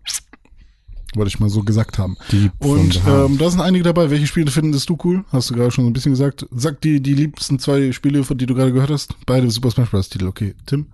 [1.14, 2.16] Wollte ich mal so gesagt haben.
[2.32, 4.10] Die Und ähm, da sind einige dabei.
[4.10, 5.24] Welche Spiele findest du cool?
[5.30, 6.46] Hast du gerade schon so ein bisschen gesagt.
[6.50, 9.14] Sag die, die liebsten zwei Spiele, von die du gerade gehört hast.
[9.24, 10.08] Beide Super Smash Bros.
[10.08, 10.26] Titel.
[10.26, 10.86] Okay, Tim.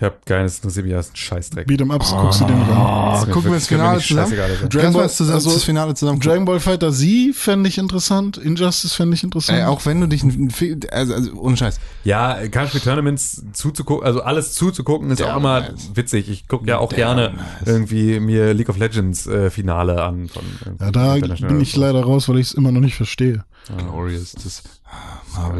[0.00, 1.66] Ich hab keines interessiert mich, das ist ein Scheißdreck.
[1.66, 3.12] Beat'em Ups, guckst du dir nicht an.
[3.14, 4.38] Das gucken wir ins Finale zusammen?
[4.38, 4.68] also.
[4.68, 6.20] Dragon Ball- das, zusammen, also- das Finale zusammen.
[6.20, 8.36] Dragon Ball Fighter Z fände ich interessant.
[8.36, 9.58] Injustice fände ich interessant.
[9.58, 10.22] Ey, auch wenn du dich,
[10.92, 11.80] also, also ohne Scheiß.
[12.04, 15.90] Ja, Country Tournaments zuzugucken, also alles zuzugucken ist Der auch immer nice.
[15.94, 16.28] witzig.
[16.30, 17.42] Ich gucke ja auch Der gerne nice.
[17.66, 20.28] irgendwie mir League of Legends äh, Finale an.
[20.28, 20.44] Von
[20.80, 23.44] ja, da bin ich leider raus, weil ich es immer noch nicht verstehe.
[23.76, 24.62] Glorious, das
[25.34, 25.50] ah,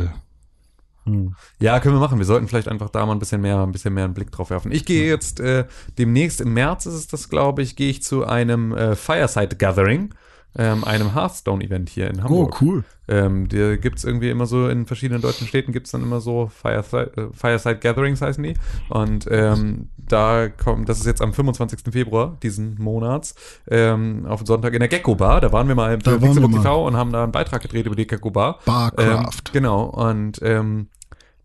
[1.09, 1.31] Marvel.
[1.61, 2.19] Ja, können wir machen.
[2.19, 4.51] Wir sollten vielleicht einfach da mal ein bisschen mehr, ein bisschen mehr einen Blick drauf
[4.51, 4.73] werfen.
[4.73, 5.65] Ich gehe jetzt äh,
[5.99, 10.15] demnächst im März ist es das, glaube ich, gehe ich zu einem äh, Fireside Gathering,
[10.57, 12.63] ähm, einem Hearthstone-Event hier in Oh, Hamburg.
[12.63, 12.85] cool.
[13.07, 17.13] Ähm, der gibt's irgendwie immer so in verschiedenen deutschen Städten gibt's dann immer so Fireside,
[17.17, 18.55] äh, Fireside Gatherings heißen die.
[18.89, 21.81] Und ähm, da kommt, das ist jetzt am 25.
[21.93, 23.35] Februar diesen Monats,
[23.71, 25.41] ähm, auf den Sonntag in der Gecko Bar.
[25.41, 26.53] Da waren wir mal Da wir Pixelbook.
[26.63, 28.59] TV und haben da einen Beitrag gedreht über die Gecko Bar.
[28.65, 29.03] Barcraft.
[29.05, 29.85] Ähm, genau.
[29.85, 30.89] Und ähm,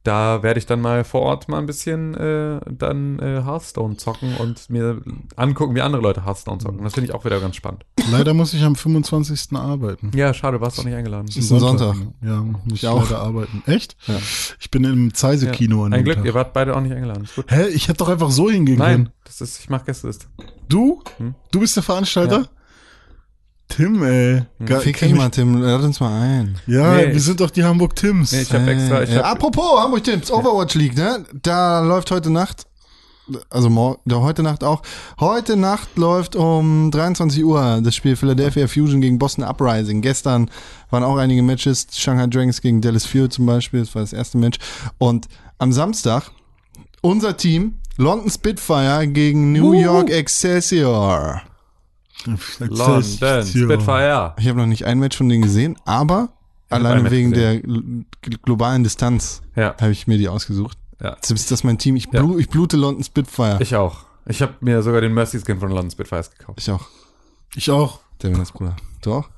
[0.04, 4.36] da werde ich dann mal vor Ort mal ein bisschen äh, dann äh, Hearthstone zocken
[4.38, 5.02] und mir
[5.36, 6.84] angucken, wie andere Leute Hearthstone zocken.
[6.84, 7.86] Das finde ich auch wieder ganz spannend.
[8.12, 9.54] Leider muss ich am 25.
[9.54, 10.12] arbeiten.
[10.14, 11.28] Ja, schade, warst auch nicht eingeladen.
[11.28, 11.96] Ist ein Sonntag.
[12.22, 13.04] Ja, muss ich auch.
[13.10, 13.64] leider arbeiten.
[13.66, 13.96] Echt?
[14.08, 14.16] Ja.
[14.60, 16.26] Ich bin im Zeise-Kino an Ein Glück, Tag.
[16.26, 17.24] ihr wart beide auch nicht eingeladen.
[17.24, 17.46] Ist gut.
[17.50, 17.68] Hä?
[17.68, 19.10] Ich hätte doch einfach so hingehen Nein, können.
[19.24, 20.26] das ist, ich mache Gästeliste.
[20.68, 21.02] Du?
[21.18, 21.36] Hm?
[21.52, 22.40] Du bist der Veranstalter?
[22.40, 22.48] Ja.
[23.76, 24.44] Tim, ey.
[24.60, 26.58] Ge- Fick kenn dich ich- mal, Tim, lad uns mal ein.
[26.68, 28.32] Ja, Nee, wir sind doch die Hamburg Tims.
[28.32, 31.26] Nee, ich habe extra, ich Äh, hab, apropos Hamburg Tips, Overwatch League, ne?
[31.42, 32.66] Da läuft heute Nacht,
[33.50, 34.82] also morgen, da heute Nacht auch.
[35.20, 40.02] Heute Nacht läuft um 23 Uhr das Spiel Philadelphia Fusion gegen Boston Uprising.
[40.02, 40.50] Gestern
[40.90, 44.38] waren auch einige Matches, Shanghai Dragons gegen Dallas Fury zum Beispiel, das war das erste
[44.38, 44.60] Match.
[44.98, 46.32] Und am Samstag
[47.02, 49.74] unser Team London Spitfire gegen New Wuhu.
[49.82, 51.42] York Excelsior.
[52.60, 54.34] London, Spitfire.
[54.38, 56.30] Ich habe noch nicht ein Match von denen gesehen, aber
[56.70, 57.64] ein alleine wegen gesehen.
[57.64, 60.78] der gl- globalen Distanz Ja, habe ich mir die ausgesucht.
[61.02, 61.12] ja.
[61.16, 61.96] Jetzt ist das mein Team.
[61.96, 62.22] Ich, Ja.
[62.22, 63.56] blu ich blute London Spitfire.
[63.56, 64.06] Ich, Ich auch.
[64.26, 66.70] Ich habe mir sogar den Mercy Skin von London Spitfires gekauft.
[66.70, 66.86] auch.
[67.56, 68.00] Ich auch.
[68.22, 68.76] Der Venus Bruder.
[69.02, 69.30] Du auch?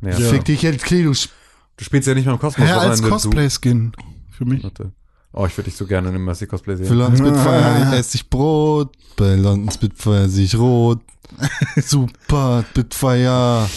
[0.00, 0.10] Ja.
[0.10, 0.28] Ja.
[0.30, 2.68] Fick dich jetzt, Klee, du spielst ja nicht mal im Kosmos.
[2.68, 3.92] Ja, als Cosplay-Skin.
[4.30, 4.62] Für mich.
[4.62, 4.92] Warte.
[5.40, 6.98] Oh, ich würde dich so gerne in einem Mercy Cosplay Für sehen.
[6.98, 8.90] London Spitfire esse ich Brot.
[9.14, 10.98] Bei London Spitfire sehe ich rot.
[11.76, 13.68] Super Spitfire.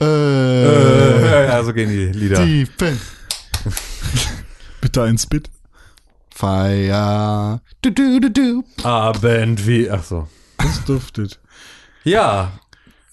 [0.00, 2.44] Äh, Äh, ja, so gehen die Lieder.
[2.44, 3.00] Defense.
[4.80, 5.48] Bitte ein Spit.
[6.34, 7.60] Fire.
[7.82, 8.64] Du, du, du, du.
[8.82, 9.88] Abend wie.
[9.88, 10.26] Ach so.
[10.58, 11.38] Das duftet.
[12.02, 12.50] Ja.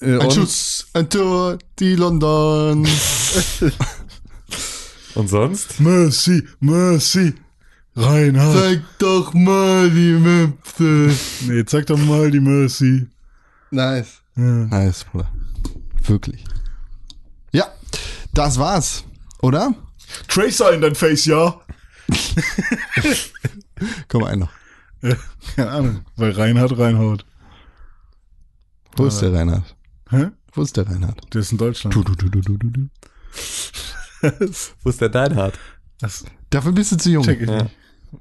[0.02, 2.88] Äh, Ein Schuss, ein Tor, die London.
[5.18, 5.80] Und sonst?
[5.80, 7.34] Mercy, Mercy.
[7.96, 8.56] Reinhard.
[8.56, 11.12] Zeig doch mal die Möpfe.
[11.48, 13.08] Nee, zeig doch mal die Mercy.
[13.72, 14.22] Nice.
[14.36, 14.44] Ja.
[14.44, 15.32] Nice, Bruder.
[16.04, 16.44] Wirklich.
[17.52, 17.66] Ja,
[18.34, 19.04] das war's,
[19.42, 19.74] oder?
[20.28, 21.60] Tracer in dein Face, ja?
[24.08, 24.52] Komm, ein noch.
[25.02, 25.16] Äh,
[25.56, 27.26] Keine Ahnung, weil Reinhard reinhaut.
[28.96, 29.76] Wo ist der Reinhard?
[30.10, 30.28] Hä?
[30.54, 31.22] Wo ist der Reinhard?
[31.34, 31.96] Der ist in Deutschland.
[31.96, 32.90] Du, du, du, du, du, du.
[34.84, 35.54] Wo ist der Deinhard?
[36.00, 37.24] Das Dafür bist du zu jung.
[37.24, 37.64] check ich Ja.
[37.64, 37.76] nicht.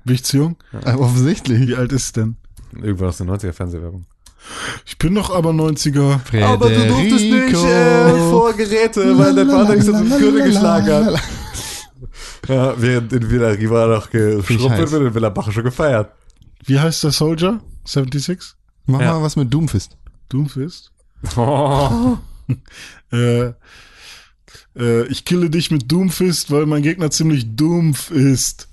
[0.05, 0.57] Bin ich zu jung?
[0.84, 1.68] Äh, offensichtlich.
[1.68, 2.36] Wie alt ist es denn?
[2.72, 4.05] Irgendwann aus der 90er Fernsehwerbung.
[4.84, 6.20] Ich bin doch aber 90er.
[6.44, 11.07] Aber du durftest nicht äh, vor Geräte, weil dein Vater dich so zum Gürtel geschlagen
[11.07, 11.20] hat.
[12.49, 16.12] Ja, während in Villa Riva noch geschrumpelt wird, in Villa Bache schon gefeiert.
[16.64, 17.61] Wie heißt der Soldier?
[17.84, 18.38] 76?
[18.86, 19.14] Mach Ja.
[19.14, 19.97] mal was mit Doomfist.
[20.28, 20.92] Doomfist?
[21.36, 22.18] Oh.
[23.12, 23.53] Äh,
[24.76, 28.68] äh, ich kille dich mit Doomfist, weil mein Gegner ziemlich dumpf ist.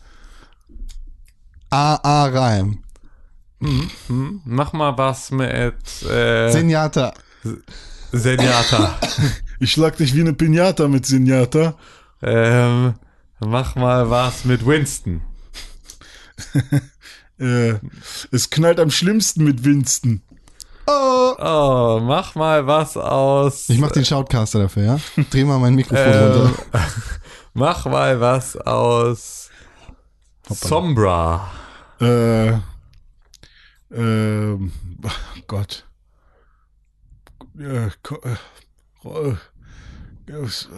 [1.69, 2.25] A.A.
[2.27, 2.83] Reim.
[3.61, 7.13] Hm, Mach mal was mit äh, Senjata.
[8.11, 8.99] Senjata.
[9.59, 11.77] Ich schlag dich wie eine Pinata mit Sinjata.
[12.21, 12.95] ähm,
[13.39, 15.21] mach mal was mit Winston.
[17.39, 17.79] Äh,
[18.31, 20.21] es knallt am schlimmsten mit Winston.
[20.85, 21.35] Oh.
[21.39, 23.69] Oh, mach mal was aus.
[23.69, 24.99] Ich mach den Shoutcaster dafür, ja?
[25.31, 26.53] Dreh mal mein Mikrofon äh, runter.
[27.53, 29.49] mach mal was aus
[30.49, 31.49] Sombra.
[32.01, 32.53] Äh,
[33.93, 34.71] ähm,
[35.05, 35.85] ach Gott.
[37.57, 39.35] Äh, ko- äh, äh,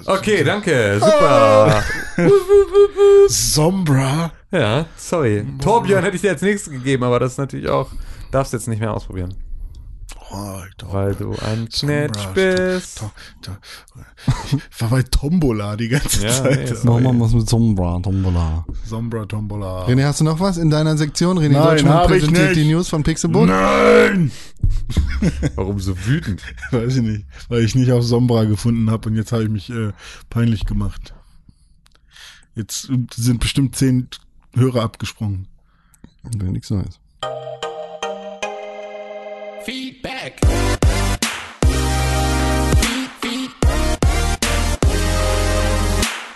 [0.06, 1.00] Okay, danke.
[1.00, 1.84] Super.
[3.28, 4.32] Sombra?
[4.52, 5.46] Ja, sorry.
[5.62, 7.90] Torbjörn hätte ich dir als nächstes gegeben, aber das ist natürlich auch,
[8.32, 9.34] darfst jetzt nicht mehr ausprobieren.
[10.92, 13.04] Weil du ein Knetsch bist.
[14.72, 16.58] Ich war bei Tombola die ganze Ja, Zeit.
[16.58, 18.66] nee, ist Mach mal was mit Sombra, Tombola.
[18.86, 19.86] Sombra, Tombola.
[19.86, 21.38] René, hast du noch was in deiner Sektion?
[21.38, 22.60] René Nein, Deutschmann präsentiert nicht.
[22.62, 23.48] die News von Pixelbook.
[23.48, 24.32] Nein!
[25.56, 26.42] Warum so wütend?
[26.72, 29.70] Weiß ich nicht, weil ich nicht auf Sombra gefunden habe und jetzt habe ich mich
[29.70, 29.92] äh,
[30.30, 31.14] peinlich gemacht.
[32.56, 34.08] Jetzt sind bestimmt zehn
[34.54, 35.48] Hörer abgesprungen.
[36.24, 37.00] Wäre nichts Neues.
[40.26, 40.34] Feed,
[43.22, 43.52] feed.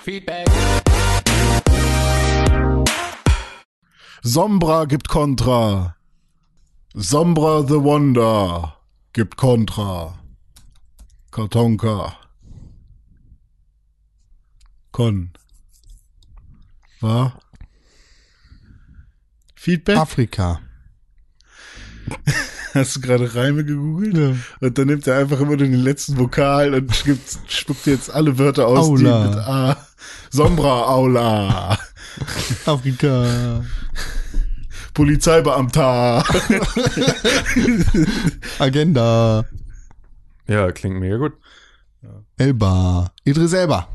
[0.03, 0.47] Feedback.
[4.21, 5.95] Sombra gibt Kontra.
[6.93, 8.77] Sombra the Wonder
[9.13, 10.19] gibt Kontra.
[11.31, 12.15] Kartonka.
[14.91, 15.33] Con.
[17.01, 17.39] War?
[19.55, 19.97] Feedback?
[19.97, 20.61] Afrika.
[22.73, 24.37] Hast du gerade Reime gegoogelt?
[24.59, 28.37] Und dann nimmt er einfach immer nur den letzten Vokal und gibt, spuckt jetzt alle
[28.37, 29.23] Wörter aus, Aula.
[29.23, 29.77] die mit A.
[30.29, 31.77] Sombra Aula.
[32.65, 33.63] Afrika.
[34.93, 36.23] Polizeibeamter.
[38.59, 39.45] Agenda.
[40.47, 41.33] Ja, klingt mega gut.
[42.37, 43.11] Elba.
[43.23, 43.87] Idris Elba.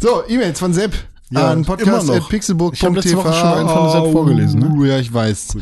[0.00, 0.94] so, E-Mails von Sepp.
[1.30, 1.76] Ja, an immer noch.
[1.76, 2.74] podcast.pixelburg.tv.
[2.74, 4.88] Ich hab letzte Woche schon einen von Sepp vorgelesen, ne?
[4.88, 5.56] Ja, ich weiß.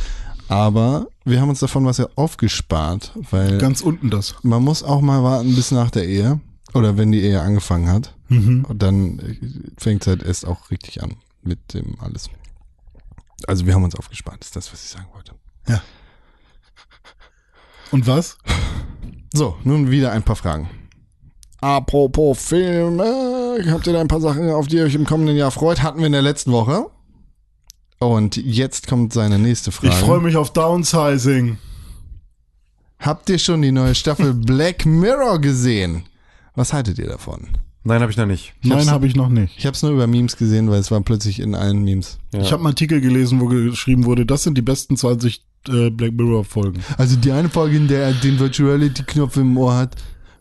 [0.49, 4.35] Aber wir haben uns davon was ja aufgespart, weil Ganz unten das.
[4.43, 6.41] man muss auch mal warten bis nach der Ehe.
[6.73, 8.14] Oder wenn die Ehe angefangen hat.
[8.29, 8.64] Mhm.
[8.68, 9.21] Und dann
[9.77, 12.31] fängt es halt erst auch richtig an mit dem alles.
[13.47, 15.33] Also wir haben uns aufgespart, ist das, was ich sagen wollte.
[17.91, 18.39] Und was?
[19.33, 20.71] So, nun wieder ein paar Fragen.
[21.61, 25.51] Apropos Filme, habt ihr da ein paar Sachen, auf die ihr euch im kommenden Jahr
[25.51, 25.83] freut?
[25.83, 26.87] Hatten wir in der letzten Woche.
[28.01, 29.92] Und jetzt kommt seine nächste Frage.
[29.92, 31.59] Ich freue mich auf Downsizing.
[32.98, 36.05] Habt ihr schon die neue Staffel Black Mirror gesehen?
[36.55, 37.48] Was haltet ihr davon?
[37.84, 38.53] Nein, habe ich noch nicht.
[38.64, 39.55] hab's- Nein, habe ich noch nicht.
[39.57, 42.18] Ich habe es nur über Memes gesehen, weil es war plötzlich in allen Memes.
[42.32, 42.40] Ja.
[42.40, 46.12] Ich habe einen Artikel gelesen, wo geschrieben wurde, das sind die besten 20 äh, Black
[46.12, 46.82] Mirror Folgen.
[46.98, 49.96] Also die eine Folge, in der er den Virtuality-Knopf im Ohr hat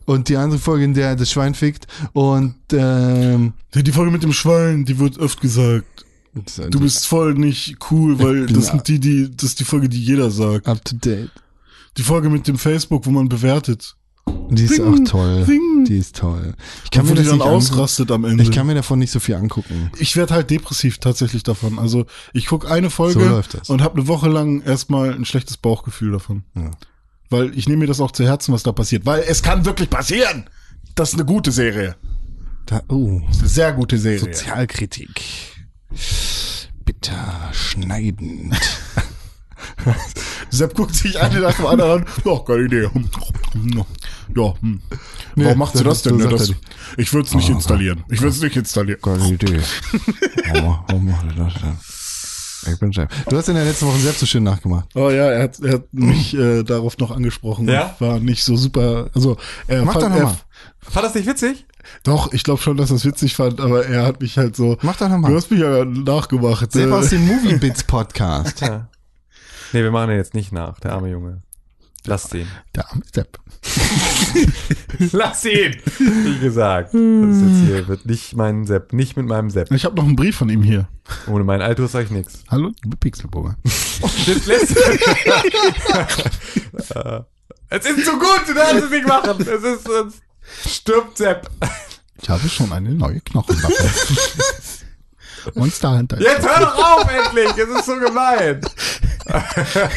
[0.06, 4.10] und die andere Folge, in der er das Schwein fickt und ähm, Die die Folge
[4.10, 5.86] mit dem Schwein, die wird oft gesagt.
[6.32, 10.02] Du bist voll nicht cool, weil das sind die, die, das ist die Folge, die
[10.02, 10.68] jeder sagt.
[10.68, 11.30] up to date.
[11.96, 13.96] Die Folge mit dem Facebook, wo man bewertet.
[14.50, 15.44] Die ist Ding, auch toll.
[15.44, 15.84] ding.
[15.86, 16.54] Die ist toll.
[16.84, 18.42] Ich kann wo mir die das dann ausrastet am Ende.
[18.42, 19.90] Ich kann mir davon nicht so viel angucken.
[19.98, 21.78] ich werde halt depressiv tatsächlich davon.
[21.78, 26.12] Also ich guck eine Folge So und habe eine Woche lang erstmal ein schlechtes Bauchgefühl
[26.12, 26.44] davon.
[26.54, 26.70] Ja.
[27.28, 29.06] Weil ich nehme mir das auch zu Herzen, was da passiert.
[29.06, 30.48] Weil es kann wirklich passieren.
[30.94, 31.96] Das ist eine gute Serie.
[32.66, 34.20] Da, oh, sehr gute Serie.
[34.20, 35.22] Sozialkritik.
[36.84, 38.54] Bitter schneidend.
[40.50, 42.06] Sepp guckt sich eine nach dem anderen an.
[42.24, 42.88] Ja, keine Idee.
[44.34, 44.80] Ja, hm.
[45.36, 46.18] Nee, Warum macht sie das das- denn?
[46.18, 46.36] das ne?
[46.38, 46.54] Das, er
[46.98, 48.04] ich würde es nicht installieren.
[48.08, 49.00] Ich würde es nicht installieren.
[49.02, 49.60] Keine Idee.
[50.52, 52.72] Warum, macht er das denn?
[52.72, 53.08] Ich bin Chef.
[53.28, 54.88] Du hast in der letzten Woche selbst so schön nachgemacht.
[54.94, 57.66] Oh ja, er hat, er hat mich äh, darauf noch angesprochen.
[57.68, 57.96] Ja?
[58.00, 59.08] War nicht so super.
[59.14, 60.36] Also er Mach doch fand, noch er, mal.
[60.80, 61.64] Fand das nicht witzig?
[62.02, 64.76] Doch, ich glaube schon, dass er es witzig fand, aber er hat mich halt so.
[64.82, 66.72] Mach doch noch Du hast mich ja nachgemacht.
[66.72, 68.60] Sepp äh, aus dem Movie Bits Podcast.
[68.60, 68.88] Ja.
[69.72, 71.42] Nee, wir machen den jetzt nicht nach, der arme Junge.
[72.06, 72.46] Lass den.
[72.74, 73.38] Der arme Sepp.
[75.12, 75.76] Lass ihn!
[75.98, 76.94] Wie gesagt.
[76.94, 79.70] Das ist jetzt hier, wird nicht mein Sepp, nicht mit meinem Sepp.
[79.70, 80.88] Ich habe noch einen Brief von ihm hier.
[81.26, 82.42] Ohne meinen Altus sag ich nichts.
[82.50, 83.56] Hallo, liebe Pixelburger.
[84.26, 84.74] Das lässt
[86.94, 87.20] Äh,
[87.68, 89.36] Es ist zu gut, du darfst es nicht machen.
[89.40, 90.22] Es ist, sonst
[90.68, 91.50] stirbt Sepp.
[92.22, 93.90] Ich habe schon eine neue Knochenwaffe.
[95.54, 96.20] Monster Hunter.
[96.20, 97.48] Jetzt hör doch auf endlich!
[97.56, 98.60] Es ist so gemein.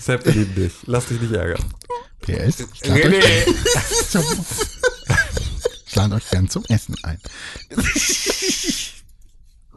[0.00, 0.72] Sepp, wir lieben dich.
[0.86, 1.64] Lass dich nicht ärgern.
[2.22, 2.60] PS.
[2.72, 3.18] Ich lade René.
[3.18, 3.46] euch,
[4.08, 4.24] zum,
[6.12, 7.18] euch gern zum Essen ein.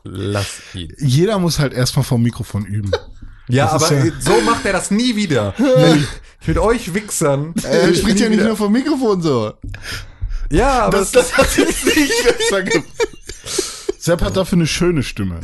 [0.03, 0.93] Lass ihn.
[0.99, 2.91] Jeder muss halt erstmal vom Mikrofon üben.
[3.47, 5.53] Ja, Das ist aber ja- so macht er das nie wieder.
[6.47, 7.53] Mit euch Wichsern.
[7.63, 9.53] Er spricht ja nicht wieder- nur vom Mikrofon so.
[10.51, 12.87] Ja, aber Das, das hat jetzt nicht besser gemacht.
[13.97, 15.41] Sepp hat dafür eine schöne Stimme.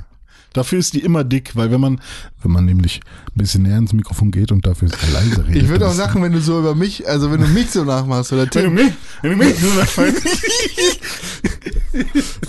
[0.53, 2.01] Dafür ist die immer dick, weil wenn man,
[2.43, 5.63] wenn man nämlich ein bisschen näher ins Mikrofon geht und dafür sehr leise redet.
[5.63, 7.83] Ich würde auch ist- lachen, wenn du so über mich, also wenn du mich so
[7.85, 8.73] nachmachst oder Wenn du Tim.
[8.73, 9.67] mich, wenn du mich so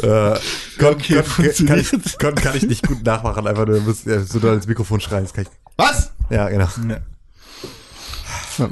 [0.06, 0.38] äh,
[0.78, 2.18] Gott, Okay, Gott, kann, ich, funktioniert.
[2.18, 5.00] Gott kann ich nicht gut nachmachen, einfach nur, du musst ja, so doll ins Mikrofon
[5.00, 5.24] schreien.
[5.24, 5.46] Ich,
[5.76, 6.10] Was?
[6.30, 6.68] ja, genau.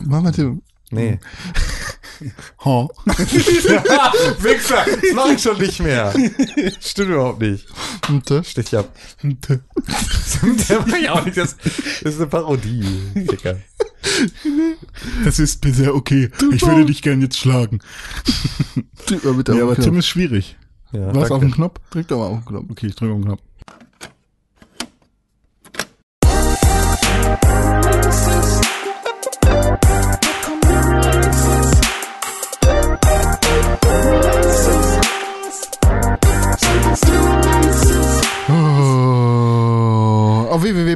[0.06, 0.62] Mach mal Tim.
[0.90, 1.18] Nee.
[2.64, 2.88] Ha.
[3.06, 6.12] Wichser, das mache ich schon nicht mehr.
[6.80, 7.66] Stimmt überhaupt nicht.
[8.44, 8.94] Stich ab.
[9.22, 9.60] Der
[10.86, 11.36] mach ich auch nicht.
[11.36, 12.84] Das, das ist eine Parodie,
[13.14, 13.58] Dicker.
[15.24, 16.30] Das ist bisher okay.
[16.52, 17.80] Ich würde dich gern jetzt schlagen.
[19.06, 20.56] Drück mal bitte Ja, aber Tim ist schwierig.
[20.92, 21.80] Ja, Was auf den Knopf?
[21.90, 22.66] Drück doch mal auf den Knopf.
[22.70, 23.40] Okay, ich drücke auf den Knopf.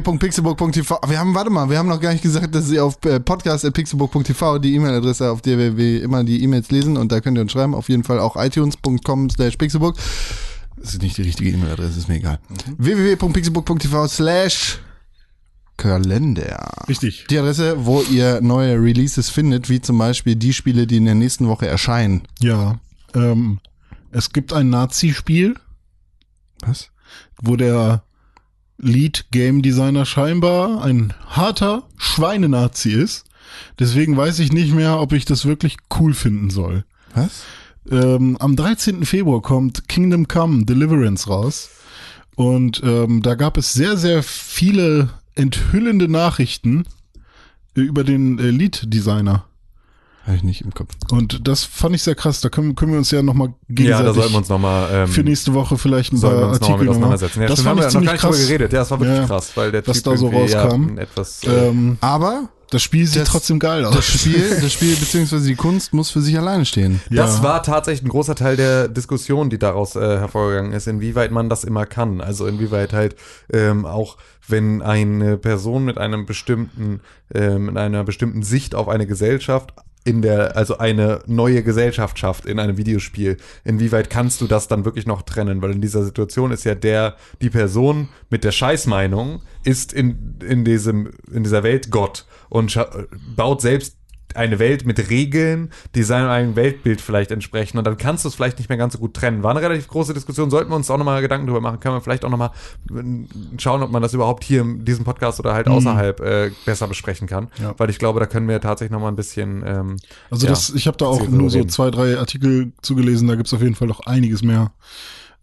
[0.05, 0.99] www.pixelburg.tv.
[1.07, 4.59] Wir haben, warte mal, wir haben noch gar nicht gesagt, dass Sie auf äh, podcast.pixelburg.tv
[4.59, 7.73] die E-Mail-Adresse, auf der wir immer die E-Mails lesen und da könnt ihr uns schreiben.
[7.73, 9.97] Auf jeden Fall auch itunes.com slash pixelburg.
[10.77, 12.39] Das ist nicht die richtige E-Mail-Adresse, ist mir egal.
[12.77, 14.79] www.pixelburg.tv slash
[15.77, 16.69] Kalender.
[16.87, 17.25] Richtig.
[17.29, 21.15] Die Adresse, wo ihr neue Releases findet, wie zum Beispiel die Spiele, die in der
[21.15, 22.21] nächsten Woche erscheinen.
[22.39, 22.79] Ja.
[23.13, 23.59] Ähm,
[24.11, 25.55] es gibt ein Nazi-Spiel,
[26.61, 26.91] Was?
[27.41, 28.04] wo der
[28.77, 33.25] Lead-Game-Designer scheinbar ein harter Schweinenazi ist.
[33.79, 36.83] Deswegen weiß ich nicht mehr, ob ich das wirklich cool finden soll.
[37.13, 37.43] Was?
[37.89, 39.05] Ähm, am 13.
[39.05, 41.69] Februar kommt Kingdom Come Deliverance raus.
[42.35, 46.85] Und ähm, da gab es sehr, sehr viele enthüllende Nachrichten
[47.75, 49.45] äh, über den äh, Lead-Designer.
[50.25, 50.89] Habe ich nicht im Kopf.
[51.11, 52.41] Und das fand ich sehr krass.
[52.41, 55.07] Da können, können wir uns ja nochmal Ja, gegenseitig da sollten wir uns nochmal ähm,
[55.07, 57.13] für nächste Woche vielleicht ein sollten wir paar uns nochmal Artikel mit nochmal.
[57.15, 57.41] auseinandersetzen.
[57.41, 58.47] Ja, das stimmt, fand haben ich wir noch ziemlich gar nicht drüber krass.
[58.47, 58.73] geredet.
[58.73, 59.25] Ja, das war wirklich Ja.
[59.27, 60.95] krass, weil der Was Typ da so rauskam.
[60.97, 64.03] Ja, etwas, äh, Ähm, Aber das Spiel sieht Das- trotzdem geil das aus.
[64.05, 67.01] Spiel, das Spiel beziehungsweise die Kunst muss für sich alleine stehen.
[67.11, 67.43] Das Ja.
[67.43, 71.63] war tatsächlich ein großer Teil der Diskussion, die daraus äh, hervorgegangen ist, inwieweit man das
[71.63, 72.19] immer kann.
[72.19, 73.15] Also inwieweit halt
[73.53, 77.01] ähm, auch wenn eine Person mit einem bestimmten,
[77.33, 79.73] äh, mit einer bestimmten Sicht auf eine Gesellschaft
[80.05, 84.85] in der, also eine neue Gesellschaft schafft in einem Videospiel, inwieweit kannst du das dann
[84.85, 85.61] wirklich noch trennen?
[85.61, 90.63] Weil in dieser Situation ist ja der, die Person mit der Scheißmeinung ist in, in
[90.63, 92.79] diesem, in dieser Welt Gott und
[93.35, 93.97] baut selbst
[94.33, 97.77] eine Welt mit Regeln, die seinem eigenen Weltbild vielleicht entsprechen.
[97.77, 99.43] Und dann kannst du es vielleicht nicht mehr ganz so gut trennen.
[99.43, 100.49] War eine relativ große Diskussion.
[100.49, 101.79] Sollten wir uns auch nochmal Gedanken drüber machen.
[101.79, 102.51] Können wir vielleicht auch nochmal
[103.57, 107.27] schauen, ob man das überhaupt hier in diesem Podcast oder halt außerhalb äh, besser besprechen
[107.27, 107.49] kann.
[107.61, 107.73] Ja.
[107.77, 109.63] Weil ich glaube, da können wir tatsächlich nochmal ein bisschen.
[109.65, 109.97] Ähm,
[110.29, 113.27] Also ja, das, ich habe da auch nur so zwei, drei Artikel zugelesen.
[113.27, 114.71] Da gibt's auf jeden Fall noch einiges mehr,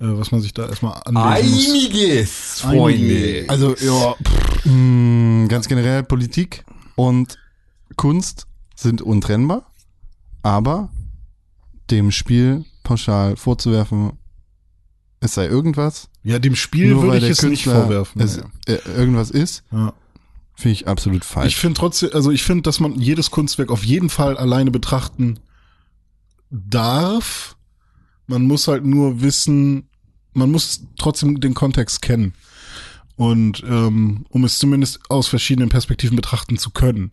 [0.00, 1.68] äh, was man sich da erstmal anlesen muss.
[1.68, 3.44] Einiges, Freunde.
[3.48, 6.64] Also, ja, pff, mh, ganz generell Politik
[6.96, 7.38] und
[7.96, 8.46] Kunst
[8.82, 9.70] sind untrennbar,
[10.42, 10.90] aber
[11.90, 14.12] dem Spiel pauschal vorzuwerfen,
[15.20, 18.20] es sei irgendwas, Ja, dem Spiel würde ich es nicht Künstler vorwerfen.
[18.22, 19.92] es, äh, irgendwas ist, Ja.
[20.54, 21.56] finde ich absolut Ich falsch.
[21.56, 25.38] finde trotzdem, also ich finde, dass man jedes Kunstwerk auf jeden Fall alleine betrachten
[26.50, 27.56] darf.
[28.26, 29.88] Man muss halt nur wissen,
[30.34, 32.34] man muss trotzdem den Kontext kennen.
[33.16, 37.12] Und ähm, um es zumindest aus verschiedenen Perspektiven betrachten zu können.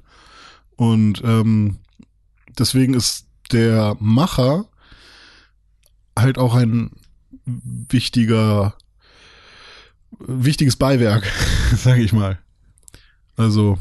[0.80, 1.80] Und ähm,
[2.57, 4.65] deswegen ist der Macher
[6.18, 6.91] halt auch ein
[7.43, 8.76] wichtiger,
[10.19, 11.30] wichtiges Beiwerk,
[11.76, 12.39] sage ich mal.
[13.35, 13.77] Also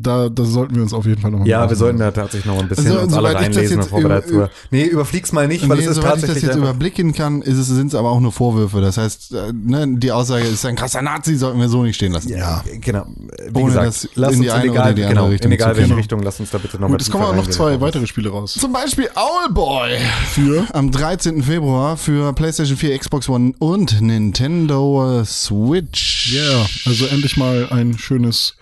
[0.00, 2.60] da, da sollten wir uns auf jeden Fall nochmal Ja, wir sollten da tatsächlich noch
[2.62, 4.14] ein bisschen Also, uns alle soweit ich das reinlesen, jetzt bevor wir über-
[4.46, 4.52] dazu.
[4.70, 7.42] Nee, überflieg's mal nicht, weil Nee, es ist soweit ich das tatsächlich jetzt überblicken kann,
[7.42, 8.80] ist es, sind es aber auch nur Vorwürfe.
[8.80, 12.12] Das heißt, äh, ne, die Aussage ist ein krasser Nazi, sollten wir so nicht stehen
[12.12, 12.28] lassen.
[12.30, 13.06] Ja, genau.
[13.52, 15.26] Wie Ohne gesagt, das lass in uns die eine in egal, oder die andere genau,
[15.26, 15.96] Richtung in egal zu welche gehen.
[15.98, 18.54] Richtung, lass uns da bitte noch Gut, es kommen auch noch zwei weitere Spiele raus.
[18.54, 19.90] Zum Beispiel Owlboy
[20.32, 21.42] Für am 13.
[21.42, 26.32] Februar für PlayStation 4, Xbox One und Nintendo Switch.
[26.34, 28.54] Ja, also endlich mal ein schönes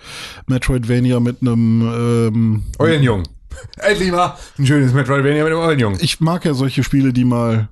[0.46, 1.82] Metroidvania mit einem.
[1.82, 3.24] Ähm, Eulenjung.
[3.78, 5.96] Endlich mal ein schönes Metroidvania mit dem Eulenjung.
[6.00, 7.68] ich mag ja solche Spiele, die mal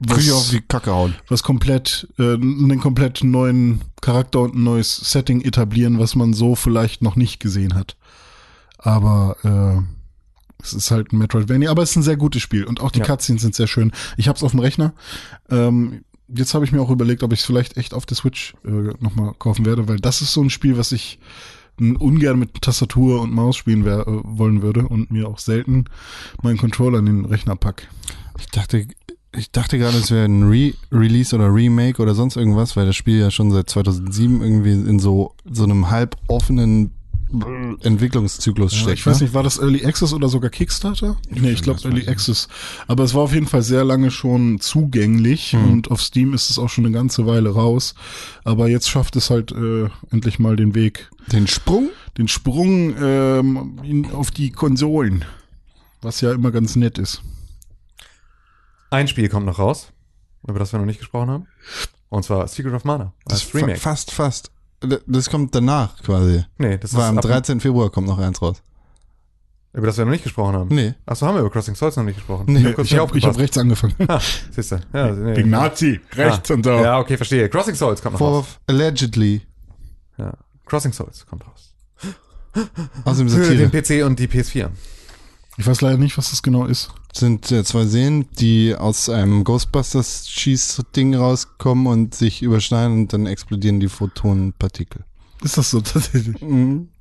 [0.00, 1.14] ich auf was, die Kacke hauen.
[1.28, 6.54] was komplett, äh, einen komplett neuen Charakter und ein neues Setting etablieren, was man so
[6.54, 7.96] vielleicht noch nicht gesehen hat.
[8.78, 12.80] Aber äh, es ist halt ein Metroidvania, aber es ist ein sehr gutes Spiel und
[12.80, 13.04] auch die Ja.
[13.06, 13.92] Cutscenes sind sehr schön.
[14.16, 14.92] Ich habe es auf dem Rechner.
[15.50, 18.54] Ähm, jetzt habe ich mir auch überlegt, ob ich es vielleicht echt auf der Switch
[18.64, 18.70] äh,
[19.00, 21.18] nochmal kaufen werde, weil das ist so ein Spiel, was ich
[21.78, 25.84] ungern mit Tastatur und Maus spielen wär, äh, wollen würde und mir auch selten
[26.42, 27.88] meinen Controller in den Rechner pack.
[28.38, 28.86] Ich dachte,
[29.36, 33.18] ich dachte gerade, es wäre ein Re-Release oder Remake oder sonst irgendwas, weil das Spiel
[33.18, 36.92] ja schon seit 2007 irgendwie in so, so einem halb offenen
[37.82, 38.98] Entwicklungszyklus Ja, steckt.
[38.98, 39.24] ich weiß ne?
[39.26, 41.16] nicht, war das Early Access oder sogar Kickstarter?
[41.30, 42.48] Nee, ich glaube Early Access.
[42.86, 45.72] Aber es war auf jeden Fall sehr lange schon zugänglich Hm.
[45.72, 47.94] und auf Steam ist es auch schon eine ganze Weile raus.
[48.44, 51.88] Aber jetzt schafft es halt äh, endlich mal den Weg, Den Sprung?
[52.18, 55.24] den Sprung ähm, in, auf die Konsolen.
[56.02, 57.22] Was ja immer ganz nett ist.
[58.90, 59.88] Ein Spiel kommt noch raus,
[60.46, 61.46] über das wir noch nicht gesprochen haben.
[62.10, 63.12] Und zwar Secret of Mana.
[63.24, 63.80] Das Als fa Remake.
[63.80, 64.52] fast, fast.
[65.06, 66.44] Das kommt danach quasi.
[66.58, 67.60] Nee, das War ist am ab- 13.
[67.60, 68.62] Februar kommt noch eins raus.
[69.72, 70.68] über das wir noch nicht gesprochen haben.
[70.74, 70.94] Nee.
[71.06, 72.44] Achso, haben wir über Crossing Souls noch nicht gesprochen.
[72.48, 73.94] Nee, Ich Ich nicht habe hab rechts angefangen.
[74.08, 74.20] Ah,
[74.50, 74.80] siehst du.
[74.92, 75.36] Ja, nee.
[75.36, 76.70] Wegen Nazi, rechts Ah, und so.
[76.70, 77.48] Ja, okay, verstehe.
[77.48, 78.28] Crossing Souls kommt noch raus.
[78.28, 79.42] Vorwurf allegedly
[80.18, 80.32] Ja.
[80.66, 81.74] Crossing Souls kommt raus.
[83.04, 83.68] aus dem Für Satire.
[83.68, 84.68] den PC und die PS4.
[85.56, 86.90] Ich weiß leider nicht, was das genau ist.
[87.16, 93.26] Sind äh, zwei Seen, die aus einem Ghostbusters Schießding rauskommen und sich überschneiden und dann
[93.26, 95.04] explodieren die Photonenpartikel.
[95.42, 96.40] Ist das so tatsächlich?
[96.40, 96.88] Mhm.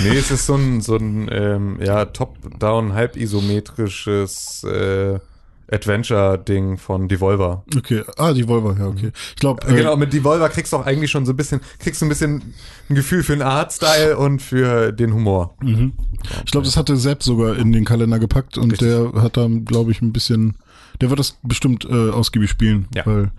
[0.00, 5.18] Nee, es ist so ein, so ein ähm, ja, top-down, halb isometrisches äh,
[5.70, 7.64] Adventure-Ding von Devolver.
[7.76, 9.12] Okay, ah, die Volvo, ja, okay.
[9.30, 12.00] Ich glaube, Äh, Genau, mit Devolver kriegst du auch eigentlich schon so ein bisschen, kriegst
[12.00, 12.54] du ein bisschen
[12.88, 15.54] ein Gefühl für den Artstyle und für den Humor.
[15.62, 15.92] Mhm.
[16.44, 18.88] Ich glaube, das hatte Sepp sogar in den Kalender gepackt und Richtig.
[18.88, 20.54] der hat da, glaube ich, ein bisschen,
[21.00, 22.88] der wird das bestimmt äh, ausgiebig spielen.
[22.94, 23.04] Ja.
[23.06, 23.30] Weil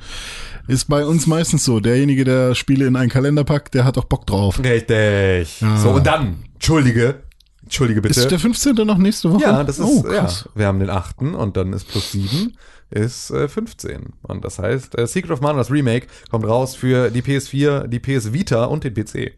[0.67, 4.05] ist bei uns meistens so, derjenige, der Spiele in einen Kalender packt, der hat auch
[4.05, 4.59] Bock drauf.
[4.63, 5.61] Richtig.
[5.61, 5.77] Ja.
[5.77, 7.23] So, und dann, entschuldige,
[7.69, 8.19] entschuldige bitte.
[8.19, 8.75] Ist der 15.
[8.75, 9.43] noch nächste Woche?
[9.43, 11.21] ja, das ist, oh, ja, wir haben den 8.
[11.21, 12.53] und dann ist plus 7
[12.91, 14.13] ist äh, 15.
[14.23, 17.99] Und das heißt, äh, Secret of Mana, das Remake, kommt raus für die PS4, die
[17.99, 19.33] PS Vita und den PC.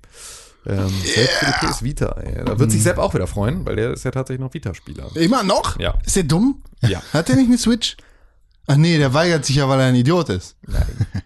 [0.65, 2.11] Ähm, Selbst für die PS Vita.
[2.21, 2.45] Ey.
[2.45, 5.09] Da wird sich Sepp auch wieder freuen, weil der ist ja tatsächlich noch Vita-Spieler.
[5.15, 5.77] Immer noch?
[5.79, 5.95] Ja.
[6.05, 6.61] Ist der dumm?
[6.81, 7.01] Ja.
[7.13, 7.97] Hat der nicht eine Switch?
[8.67, 10.55] Ach nee, der weigert sich ja, weil er ein Idiot ist.
[10.67, 11.07] Nein.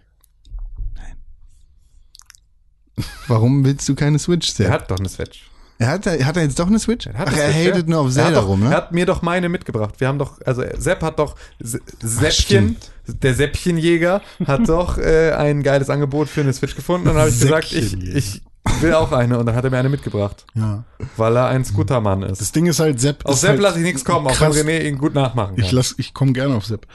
[3.28, 4.72] Warum willst du keine Switch, Der Sepp?
[4.72, 5.50] hat doch eine Switch.
[5.78, 7.06] Er hat, hat er jetzt doch eine Switch?
[7.06, 7.90] Er hat Ach, eine er Switch, hatet ja.
[7.92, 8.76] nur auf Er Zelda doch, rum, Er ne?
[8.76, 9.94] hat mir doch meine mitgebracht.
[9.98, 12.76] Wir haben doch, also Sepp hat doch, Se- Säppchen,
[13.06, 17.08] der Säppchenjäger hat doch äh, ein geiles Angebot für eine Switch gefunden.
[17.08, 18.42] Und dann habe ich gesagt, ich, ich
[18.80, 19.38] will auch eine.
[19.38, 20.84] Und dann hat er mir eine mitgebracht, Ja.
[21.18, 22.56] weil er ein Scootermann Das ist.
[22.56, 24.56] Ding ist halt, Sepp Auf Sepp halt, lasse ich nichts kommen, auch wenn krass.
[24.64, 25.64] René ihn gut nachmachen kann.
[25.64, 26.86] ich lass, ich komme gerne auf Sepp.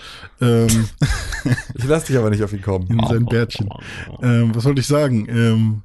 [0.42, 0.90] Ähm,
[1.76, 2.88] Ich lasse dich aber nicht auf ihn kommen.
[2.88, 3.70] in sein Bärtchen.
[4.22, 5.28] Ähm, was wollte ich sagen?
[5.30, 5.82] Ähm,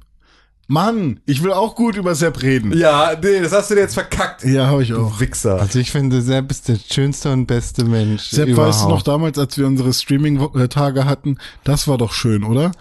[0.67, 2.77] Mann, ich will auch gut über Sepp reden.
[2.77, 4.43] Ja, nee, das hast du dir jetzt verkackt.
[4.43, 5.13] Ja, habe ich auch.
[5.13, 5.59] Du Wichser.
[5.59, 8.75] Also ich finde, Sepp ist der schönste und beste Mensch Sepp, überhaupt.
[8.75, 11.37] weißt du noch damals, als wir unsere Streaming-Tage hatten?
[11.63, 12.73] Das war doch schön, oder?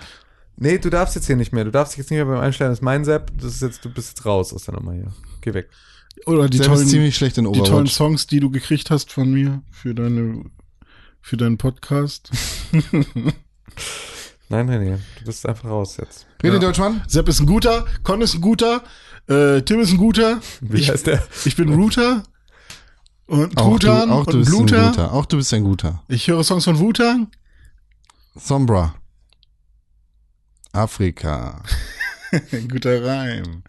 [0.57, 1.65] Nee, du darfst jetzt hier nicht mehr.
[1.65, 2.71] Du darfst dich jetzt nicht mehr beim Einstellen.
[2.71, 3.31] Das ist mein Sepp.
[3.41, 5.13] Das ist jetzt, du bist jetzt raus aus der Nummer hier.
[5.41, 5.69] Geh weg.
[6.25, 7.93] Oder die Sepp tollen, ziemlich schlecht in die tollen Overwatch.
[7.93, 10.45] Songs, die du gekriegt hast von mir für deine,
[11.21, 12.31] für deinen Podcast.
[14.49, 16.27] Nein, René, du bist einfach raus jetzt.
[16.43, 16.59] René Ja.
[16.61, 17.03] Deutschmann?
[17.09, 18.83] Sepp ist ein guter, Con ist ein guter,
[19.29, 20.41] äh, Tim ist ein guter.
[20.61, 21.23] Wie ich, heißt der?
[21.45, 22.23] ich bin Router
[23.27, 25.13] und Auch du, auch du bist ein guter.
[25.13, 26.03] Auch du bist ein guter.
[26.09, 27.29] Ich höre Songs von Wu-Tang.
[28.37, 28.95] Sombra.
[30.73, 31.63] Afrika.
[32.53, 33.63] Ein guter Reim.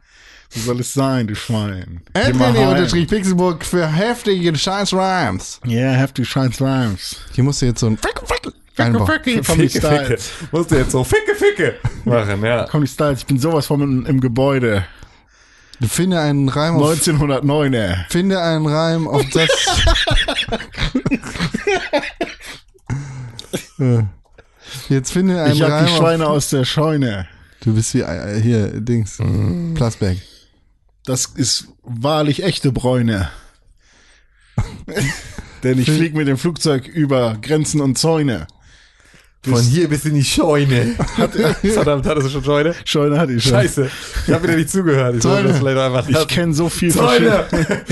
[0.50, 2.02] So soll es sein, du Schwein.
[2.14, 5.60] Anthony unterstrich Pixelburg für heftige scheiß Rhymes.
[5.66, 7.18] Yeah, have to shine rhymes.
[7.34, 7.98] Hier musst du jetzt so ein
[8.78, 9.80] Ficke, komm die Ficke, Ficke.
[9.80, 10.32] Styles.
[10.52, 11.76] Musst du jetzt so Ficke, Ficke
[12.06, 12.68] machen, ja.
[12.70, 14.86] Komm die Styles, ich bin sowas von im, im Gebäude.
[15.82, 17.96] Finde einen Reim auf, 1909, ey.
[18.10, 19.50] finde einen Reim auf das.
[23.80, 24.04] Äh.
[24.90, 27.28] Jetzt finde einen Ich Reim die auf, Schweine aus der Scheune.
[27.64, 29.20] Du bist wie äh, hier, Dings,
[29.76, 30.18] Plasberg.
[31.06, 33.30] Das ist wahrlich echte Bräune.
[35.64, 38.48] Denn ich fliege mit dem Flugzeug über Grenzen und Zäune.
[39.44, 40.96] Von hier bis in die Scheune.
[41.74, 42.76] Verdammt, hattest du schon Scheune?
[42.84, 43.54] Scheune hatte ich schon.
[43.54, 43.90] Scheiße.
[44.28, 45.16] Ich habe wieder nicht zugehört.
[45.16, 47.84] Ich Ich kenne so viel verschiedene, Zäune.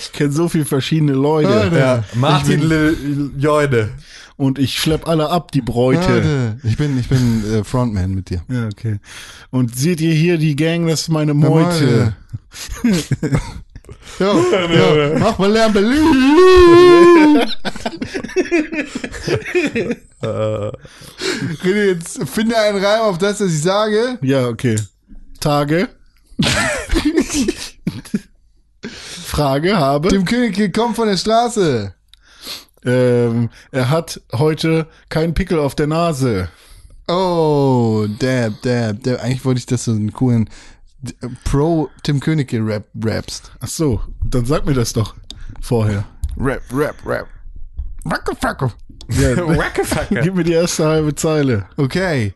[0.00, 1.48] ich kenn so viel verschiedene Leute.
[1.48, 1.78] Leute.
[1.78, 3.90] Ja, Martin Lil Joine.
[4.36, 6.12] Und ich schlepp alle ab, die Bräute.
[6.12, 8.42] Leute, ich bin, ich bin äh, Frontman mit dir.
[8.48, 8.98] Ja, okay.
[9.50, 12.16] Und seht ihr hier die Gang, das ist meine Meute.
[14.18, 17.44] Jo, jo, mach mal Lärm Berlin.
[21.62, 24.18] René, jetzt finde einen Reim auf das, was ich sage.
[24.22, 24.76] Ja, okay.
[25.40, 25.88] Tage.
[29.26, 30.08] Frage habe.
[30.08, 31.94] Dem König kommt von der Straße.
[32.84, 36.48] Ähm, er hat heute keinen Pickel auf der Nase.
[37.08, 39.22] Oh, dab, dab, dab.
[39.22, 40.48] Eigentlich wollte ich, dass du einen coolen
[41.44, 43.50] Pro Tim Königke Rap rappst.
[43.60, 45.14] Ach so, dann sag mir das doch
[45.60, 46.04] vorher.
[46.36, 47.26] Rap, rap, rap.
[48.04, 48.72] Wacke, wacke.
[49.10, 50.20] Ja, Wackefacker.
[50.22, 51.66] gib mir die erste halbe Zeile.
[51.76, 52.34] Okay.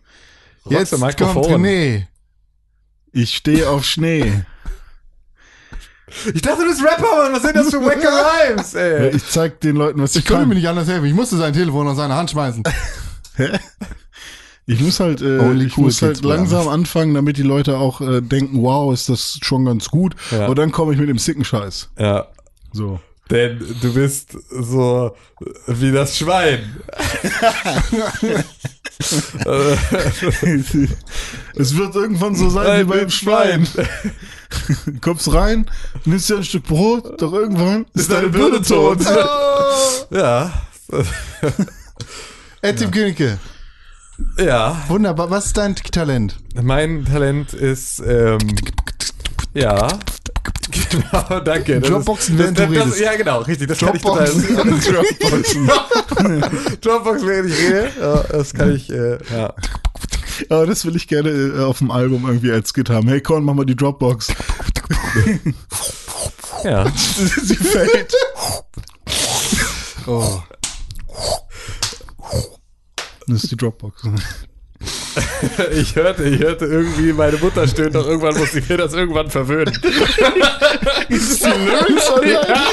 [0.69, 1.03] Jetzt kommt?
[1.47, 2.07] René.
[3.13, 4.45] Ich stehe auf Schnee.
[6.35, 7.33] Ich dachte, du bist Rapper, Mann.
[7.33, 8.07] Was sind das für wacke
[8.51, 9.11] Rhymes, ey?
[9.17, 10.49] Ich zeig den Leuten, was ich, Ich konnte kann.
[10.49, 11.07] mir nicht anders helfen.
[11.07, 12.63] Ich musste sein Telefon aus seiner Hand schmeißen.
[14.71, 18.21] Ich muss halt, äh, ich cool muss halt langsam anfangen, damit die Leute auch äh,
[18.21, 20.15] denken, wow, ist das schon ganz gut.
[20.31, 20.47] Ja.
[20.47, 21.89] Und dann komme ich mit dem sicken Scheiß.
[21.99, 22.27] Ja.
[22.75, 23.01] So.
[23.31, 25.17] Denn du bist so
[25.69, 26.77] wie das Schwein.
[31.55, 33.67] es wird irgendwann so sein wie beim Schwein.
[35.01, 35.65] Kommst rein,
[36.05, 38.99] nimmst dir ein Stück Brot, doch irgendwann ist, deine Birne tot.
[40.11, 40.53] Ja.
[42.61, 43.39] Ey, Tim Königke.
[44.39, 44.83] Ja.
[44.89, 45.31] Wunderbar.
[45.31, 46.37] Was ist dein Talent?
[46.61, 48.39] Mein Talent ist, ähm,
[49.55, 49.89] ja.
[50.91, 51.81] Genau, danke.
[51.81, 53.01] Das Dropboxen, ist, während das, das.
[53.01, 53.69] Ja, genau, richtig.
[53.69, 54.57] Das kann ich Dropboxen.
[54.57, 56.41] total.
[56.81, 57.91] Dropbox, während ich rede.
[58.01, 59.55] Ja, das kann ich, äh, ja.
[60.51, 63.09] Aber das will ich gerne äh, auf dem Album irgendwie als Skit haben.
[63.09, 64.29] Hey Con, mach mal die Dropbox.
[66.65, 66.87] Ja.
[66.95, 68.15] Sie fällt.
[70.07, 70.41] Oh.
[73.29, 74.03] Das ist die Dropbox.
[75.73, 79.29] Ich hörte, ich hörte irgendwie, meine Mutter stöhnt, doch irgendwann muss ich mir das irgendwann
[79.31, 79.73] verwöhnen.
[81.09, 82.27] ist die Lyrics oder?
[82.27, 82.65] Ja,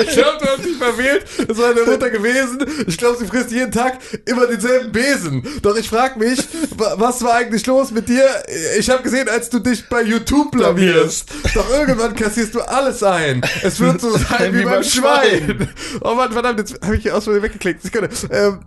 [0.00, 1.24] ich glaube, du hast dich verwählt.
[1.48, 2.58] Das war meine Mutter gewesen.
[2.86, 5.42] Ich glaube, sie frisst jeden Tag immer denselben Besen.
[5.62, 6.40] Doch ich frage mich,
[6.76, 8.26] wa- was war eigentlich los mit dir?
[8.78, 11.30] Ich habe gesehen, als du dich bei YouTube blamierst.
[11.54, 13.40] Doch irgendwann kassierst du alles ein.
[13.62, 15.68] Es wird so sein wie, beim Schwein.
[16.02, 17.80] Oh Mann, verdammt, jetzt habe ich hier aus weggeklickt.
[18.30, 18.60] Ähm,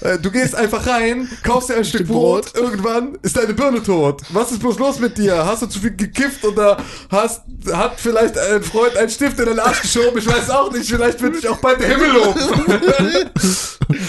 [0.00, 2.37] äh, du gehst einfach rein, kaufst dir ein Stück Brot.
[2.54, 4.22] Irgendwann ist deine Birne tot.
[4.30, 5.44] Was ist bloß los mit dir?
[5.44, 6.76] Hast du zu viel gekifft oder
[7.10, 7.42] hast,
[7.72, 10.18] hat vielleicht ein Freund einen Stift in den Arsch geschoben?
[10.18, 10.88] Ich weiß auch nicht.
[10.88, 12.40] Vielleicht wird dich auch bald der Himmel loben.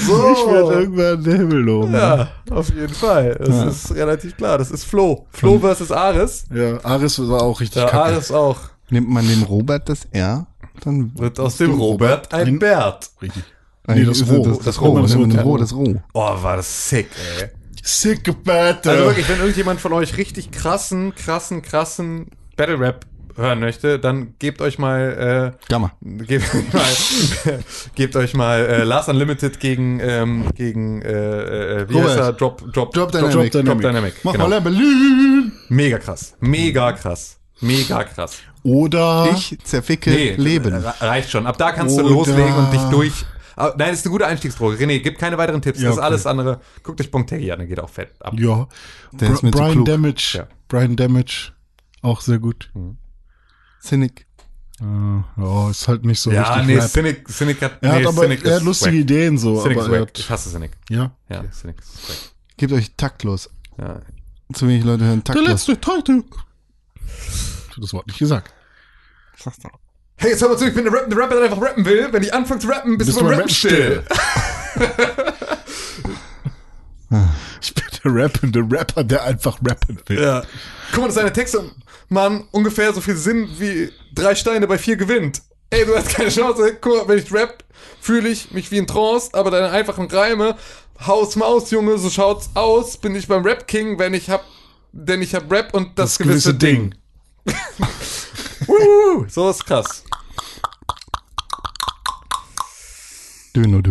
[0.08, 0.32] so.
[0.32, 1.94] Ich werde irgendwann den Himmel loben.
[1.94, 3.36] ja, auf jeden Fall.
[3.40, 4.58] Das ist relativ klar.
[4.58, 5.26] Das ist Flo.
[5.32, 6.46] Flo versus Ares.
[6.54, 8.14] Ja, Aris war auch richtig Ja, kacke.
[8.16, 8.58] Ares auch.
[8.90, 10.48] Nimmt man dem Robert das R,
[10.84, 13.10] dann Wird aus dem Robert ein Bert.
[13.22, 13.44] Richtig.
[13.86, 14.44] Eigentlich das ist Roh.
[14.46, 15.42] Das, Das das Roh, das das ja.
[15.42, 15.96] Roh, das Roh.
[16.14, 17.08] Oh, war das sick,
[17.40, 17.50] ey.
[17.90, 18.92] Sick Battle.
[18.92, 23.06] Also wirklich, wenn irgendjemand von euch richtig krassen, krassen, krassen Battle Rap
[23.36, 25.92] hören möchte, dann gebt euch mal, Gamma.
[26.04, 27.60] äh, gebt euch mal,
[27.96, 32.34] gebt euch mal äh, Last Unlimited gegen, ähm, gegen, äh, äh, wie heißt er?
[32.34, 33.52] Drop, Drop, Drop Dynamic.
[33.52, 34.14] Drop, Drop Dynamic.
[34.24, 34.50] Mach genau.
[34.50, 35.52] mal Berlin.
[35.70, 36.36] Mega krass.
[36.42, 37.38] Mega krass.
[37.62, 38.38] Mega krass.
[38.64, 40.74] Oder Ich zerficke Nee, Leben.
[40.74, 41.48] re- reicht schon.
[41.48, 43.14] Ab da kannst du Oder- loslegen und dich durch.
[43.60, 44.78] Ah, Nein, das ist eine gute Einstiegsdroge.
[44.78, 45.80] René, gib keine weiteren Tipps.
[45.80, 46.06] Ja, Das ist okay.
[46.08, 46.62] alles andere.
[46.82, 48.34] Guckt euch Bontegi an, der geht auch fett ab.
[48.38, 48.68] ja.
[49.12, 49.86] Der ist mir zu Brian klug.
[49.86, 50.32] Damage.
[50.38, 50.48] Ja.
[50.68, 51.52] Brian Damage.
[52.02, 52.72] Auch sehr gut.
[53.82, 54.26] Cynic.
[54.82, 54.86] Äh,
[55.42, 56.90] ja, ist halt nicht so Ja, richtig nee, Rap.
[56.90, 59.02] Cynic, Cynic hat, Er nee, hat aber Cynic er hat ist lustige wack.
[59.02, 60.10] Ideen so, Cynic aber er wack.
[60.10, 60.72] hat, Ich hasse Cynic.
[60.90, 61.12] ja.
[61.28, 62.18] Ja, Cynic ist wack.
[62.56, 63.50] Gebt euch taktlos.
[63.78, 64.02] Ja.
[64.54, 65.68] Zu wenig Leute hören Der taktlos.
[65.68, 66.04] letzte Teil.
[66.08, 68.54] Ich hab das Wort nicht gesagt.
[70.22, 72.10] Hey, jetzt hör mal zu, ich bin der Rapper, der Rapper, der einfach rappen will.
[72.12, 74.04] Wenn ich anfange zu rappen, bist, Bist du beim Rappen still.
[77.62, 80.22] Ich bin der rappende Rapper, der einfach rappen will.
[80.22, 80.44] Ja.
[80.94, 81.72] Guck mal, seine Texte,
[82.08, 85.42] Mann, ungefähr so viel Sinn wie drei Steine bei vier gewinnt.
[85.70, 86.78] Ey, du hast keine Chance.
[86.80, 87.64] Guck mal, wenn ich rap,
[88.00, 90.56] fühle ich mich wie ein Trance, aber deine einfachen Reime,
[91.06, 94.46] Haus Maus, Junge, so schaut's aus, bin ich beim Rap King, wenn ich hab,
[94.92, 96.94] denn ich hab Rap und das, gewisse, Ding.
[99.28, 100.04] So ist krass.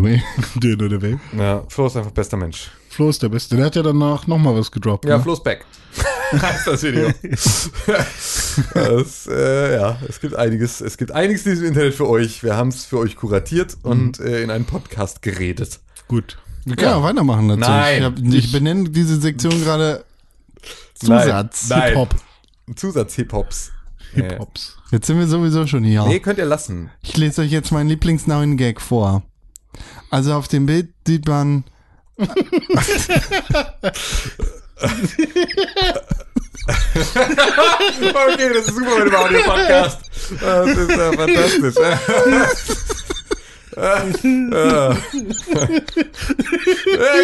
[0.08, 0.22] Ey.
[0.62, 1.20] Den oder wen?
[1.36, 2.70] Ja, Flo ist einfach bester Mensch.
[2.88, 3.56] Flo ist der Beste.
[3.56, 5.04] Der hat ja danach nochmal was gedroppt.
[5.04, 5.22] Ja, ne?
[5.22, 5.64] Flo ist back.
[6.32, 7.10] heißt das Video.
[8.74, 12.42] das, äh, ja, es gibt einiges, es gibt einiges in diesem Internet für euch.
[12.42, 15.80] Wir haben es für euch kuratiert und äh, in einen Podcast geredet.
[16.08, 16.38] Gut.
[16.64, 17.60] Wir können auch weitermachen dazu.
[17.60, 20.04] Nein, ich, hab, ich benenne diese Sektion gerade
[20.94, 21.68] Zusatz.
[21.72, 22.14] Hip-Hop.
[22.74, 23.16] Zusatz-Hip-Hops.
[23.16, 23.77] Hip-Hops.
[24.90, 26.04] Jetzt sind wir sowieso schon hier.
[26.06, 26.90] Nee, könnt ihr lassen.
[27.02, 29.22] Ich lese euch jetzt meinen lieblingsneuen Gag vor.
[30.10, 31.64] Also auf dem Bild sieht man.
[36.68, 40.00] Okay, das ist super mit dem Audio-Podcast.
[40.40, 41.74] Das ist ja fantastisch.
[43.80, 44.96] ja,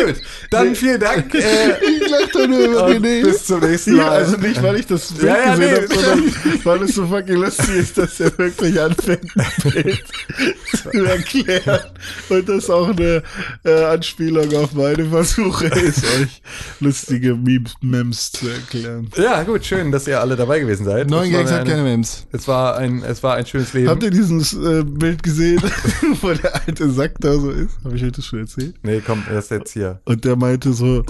[0.06, 0.16] gut.
[0.50, 1.34] Dann vielen Dank.
[1.34, 4.10] Äh, Ich lach doch nur über und bis zum nächsten Ja, Mal.
[4.10, 5.76] also nicht, weil ich das Bild Ja, ja, gesehen nee.
[5.76, 9.30] habe, sondern weil es so fucking lustig ist, dass er wirklich anfängt,
[10.92, 11.80] zu erklären.
[12.28, 13.22] Und das auch eine
[13.64, 16.42] äh, Anspielung auf meine Versuche ist, euch
[16.80, 17.36] lustige
[17.80, 19.08] Memes, zu erklären.
[19.16, 21.08] ja, gut, schön, dass ihr alle dabei gewesen seid.
[21.10, 22.26] Neun Gags hat eine- keine Memes.
[22.32, 23.88] Es war ein, es war ein schönes Leben.
[23.88, 25.60] Habt ihr dieses äh, Bild gesehen,
[26.44, 27.78] der alte Sack da so ist?
[27.84, 28.74] Habe ich euch das schon erzählt?
[28.82, 30.00] nee, komm, erst jetzt hier.
[30.04, 31.04] Und der meinte so,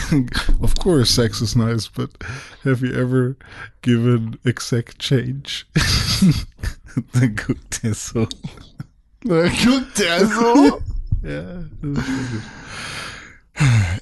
[0.60, 2.10] of course sex is nice, but
[2.64, 3.36] have you ever
[3.82, 5.64] given exact change?
[7.12, 8.28] Dann guckt er so.
[9.24, 10.82] Da guckt der so.
[11.24, 12.42] Ja, das ist gut.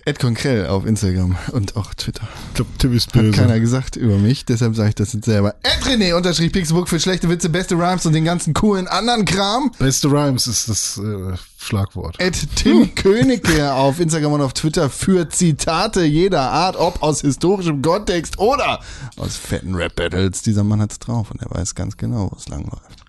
[0.04, 2.26] Ed Konkrell auf Instagram und auch Twitter.
[2.48, 3.32] ich glaube, Tim ist Hat böse.
[3.32, 5.54] keiner gesagt über mich, deshalb sage ich das jetzt selber.
[5.62, 9.70] Ed René unterstrich Pixelbook für schlechte Witze, beste Rhymes und den ganzen coolen anderen Kram.
[9.78, 12.16] Beste Rhymes ist das äh, Schlagwort.
[12.20, 17.82] Ed Tim Königke auf Instagram und auf Twitter für Zitate jeder Art, ob aus historischem
[17.82, 18.80] Kontext oder
[19.16, 20.42] aus fetten Rap-Battles.
[20.42, 23.04] Dieser Mann hat's drauf und er weiß ganz genau, wo es lang läuft.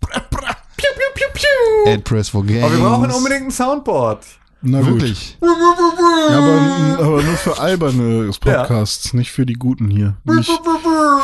[0.00, 0.56] Bra, bra.
[0.76, 1.92] Piu, piu, piu, piu.
[1.92, 2.64] Ed Press for Games.
[2.64, 4.24] Aber wir brauchen unbedingt ein Soundboard.
[4.62, 4.94] Na gut.
[5.02, 5.36] Wirklich?
[5.42, 10.16] Ja, aber, aber nur für alberne Podcasts, nicht für die guten hier.
[10.24, 10.50] Nicht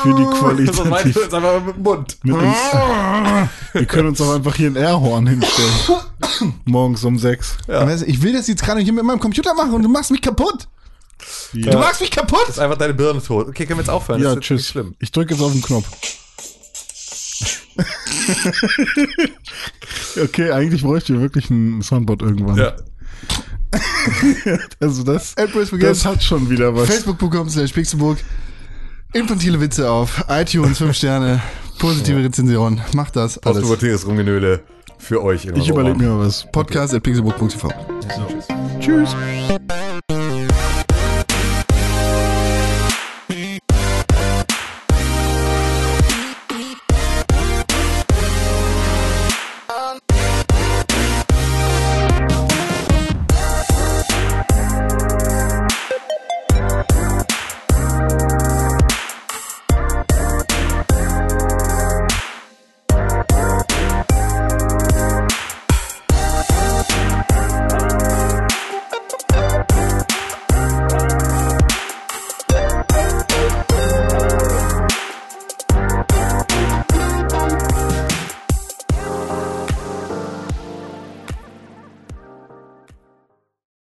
[0.03, 0.15] für
[0.55, 2.19] die So meinst du jetzt einfach mit dem Mund.
[2.23, 2.57] Mit uns.
[3.73, 6.55] Wir können uns auch einfach hier ein Airhorn hinstellen.
[6.67, 7.57] Morgens um sechs.
[7.67, 7.85] Ja.
[7.85, 10.21] Du, Ich will das jetzt gerade hier mit meinem Computer machen und du machst mich
[10.23, 10.69] kaputt.
[11.53, 12.49] Du Ja, machst mich kaputt.
[12.49, 13.49] ist einfach deine Birne tot.
[13.49, 14.21] Okay, können wir jetzt aufhören?
[14.21, 14.69] ja das jetzt tschüss.
[14.69, 14.95] schlimm.
[14.99, 15.89] Ich drücke jetzt auf den Knopf.
[20.23, 22.57] okay, eigentlich bräuchte ich wirklich ein Soundboard irgendwann.
[22.57, 22.75] Ja.
[24.81, 25.35] Also das,
[25.81, 26.89] das hat schon wieder was.
[26.89, 28.19] Facebook.com slash Pixelburg.
[29.13, 31.41] Infantile Witze auf iTunes, 5 Sterne,
[31.79, 32.81] positive Rezension.
[32.95, 33.39] Macht das.
[33.39, 34.61] Postpubertäres Rumgenöle
[34.99, 35.45] für euch.
[35.45, 36.47] in Ich überlege mir was.
[36.51, 37.69] Podcast at pixelburg.tv.
[38.81, 39.17] Tschüss.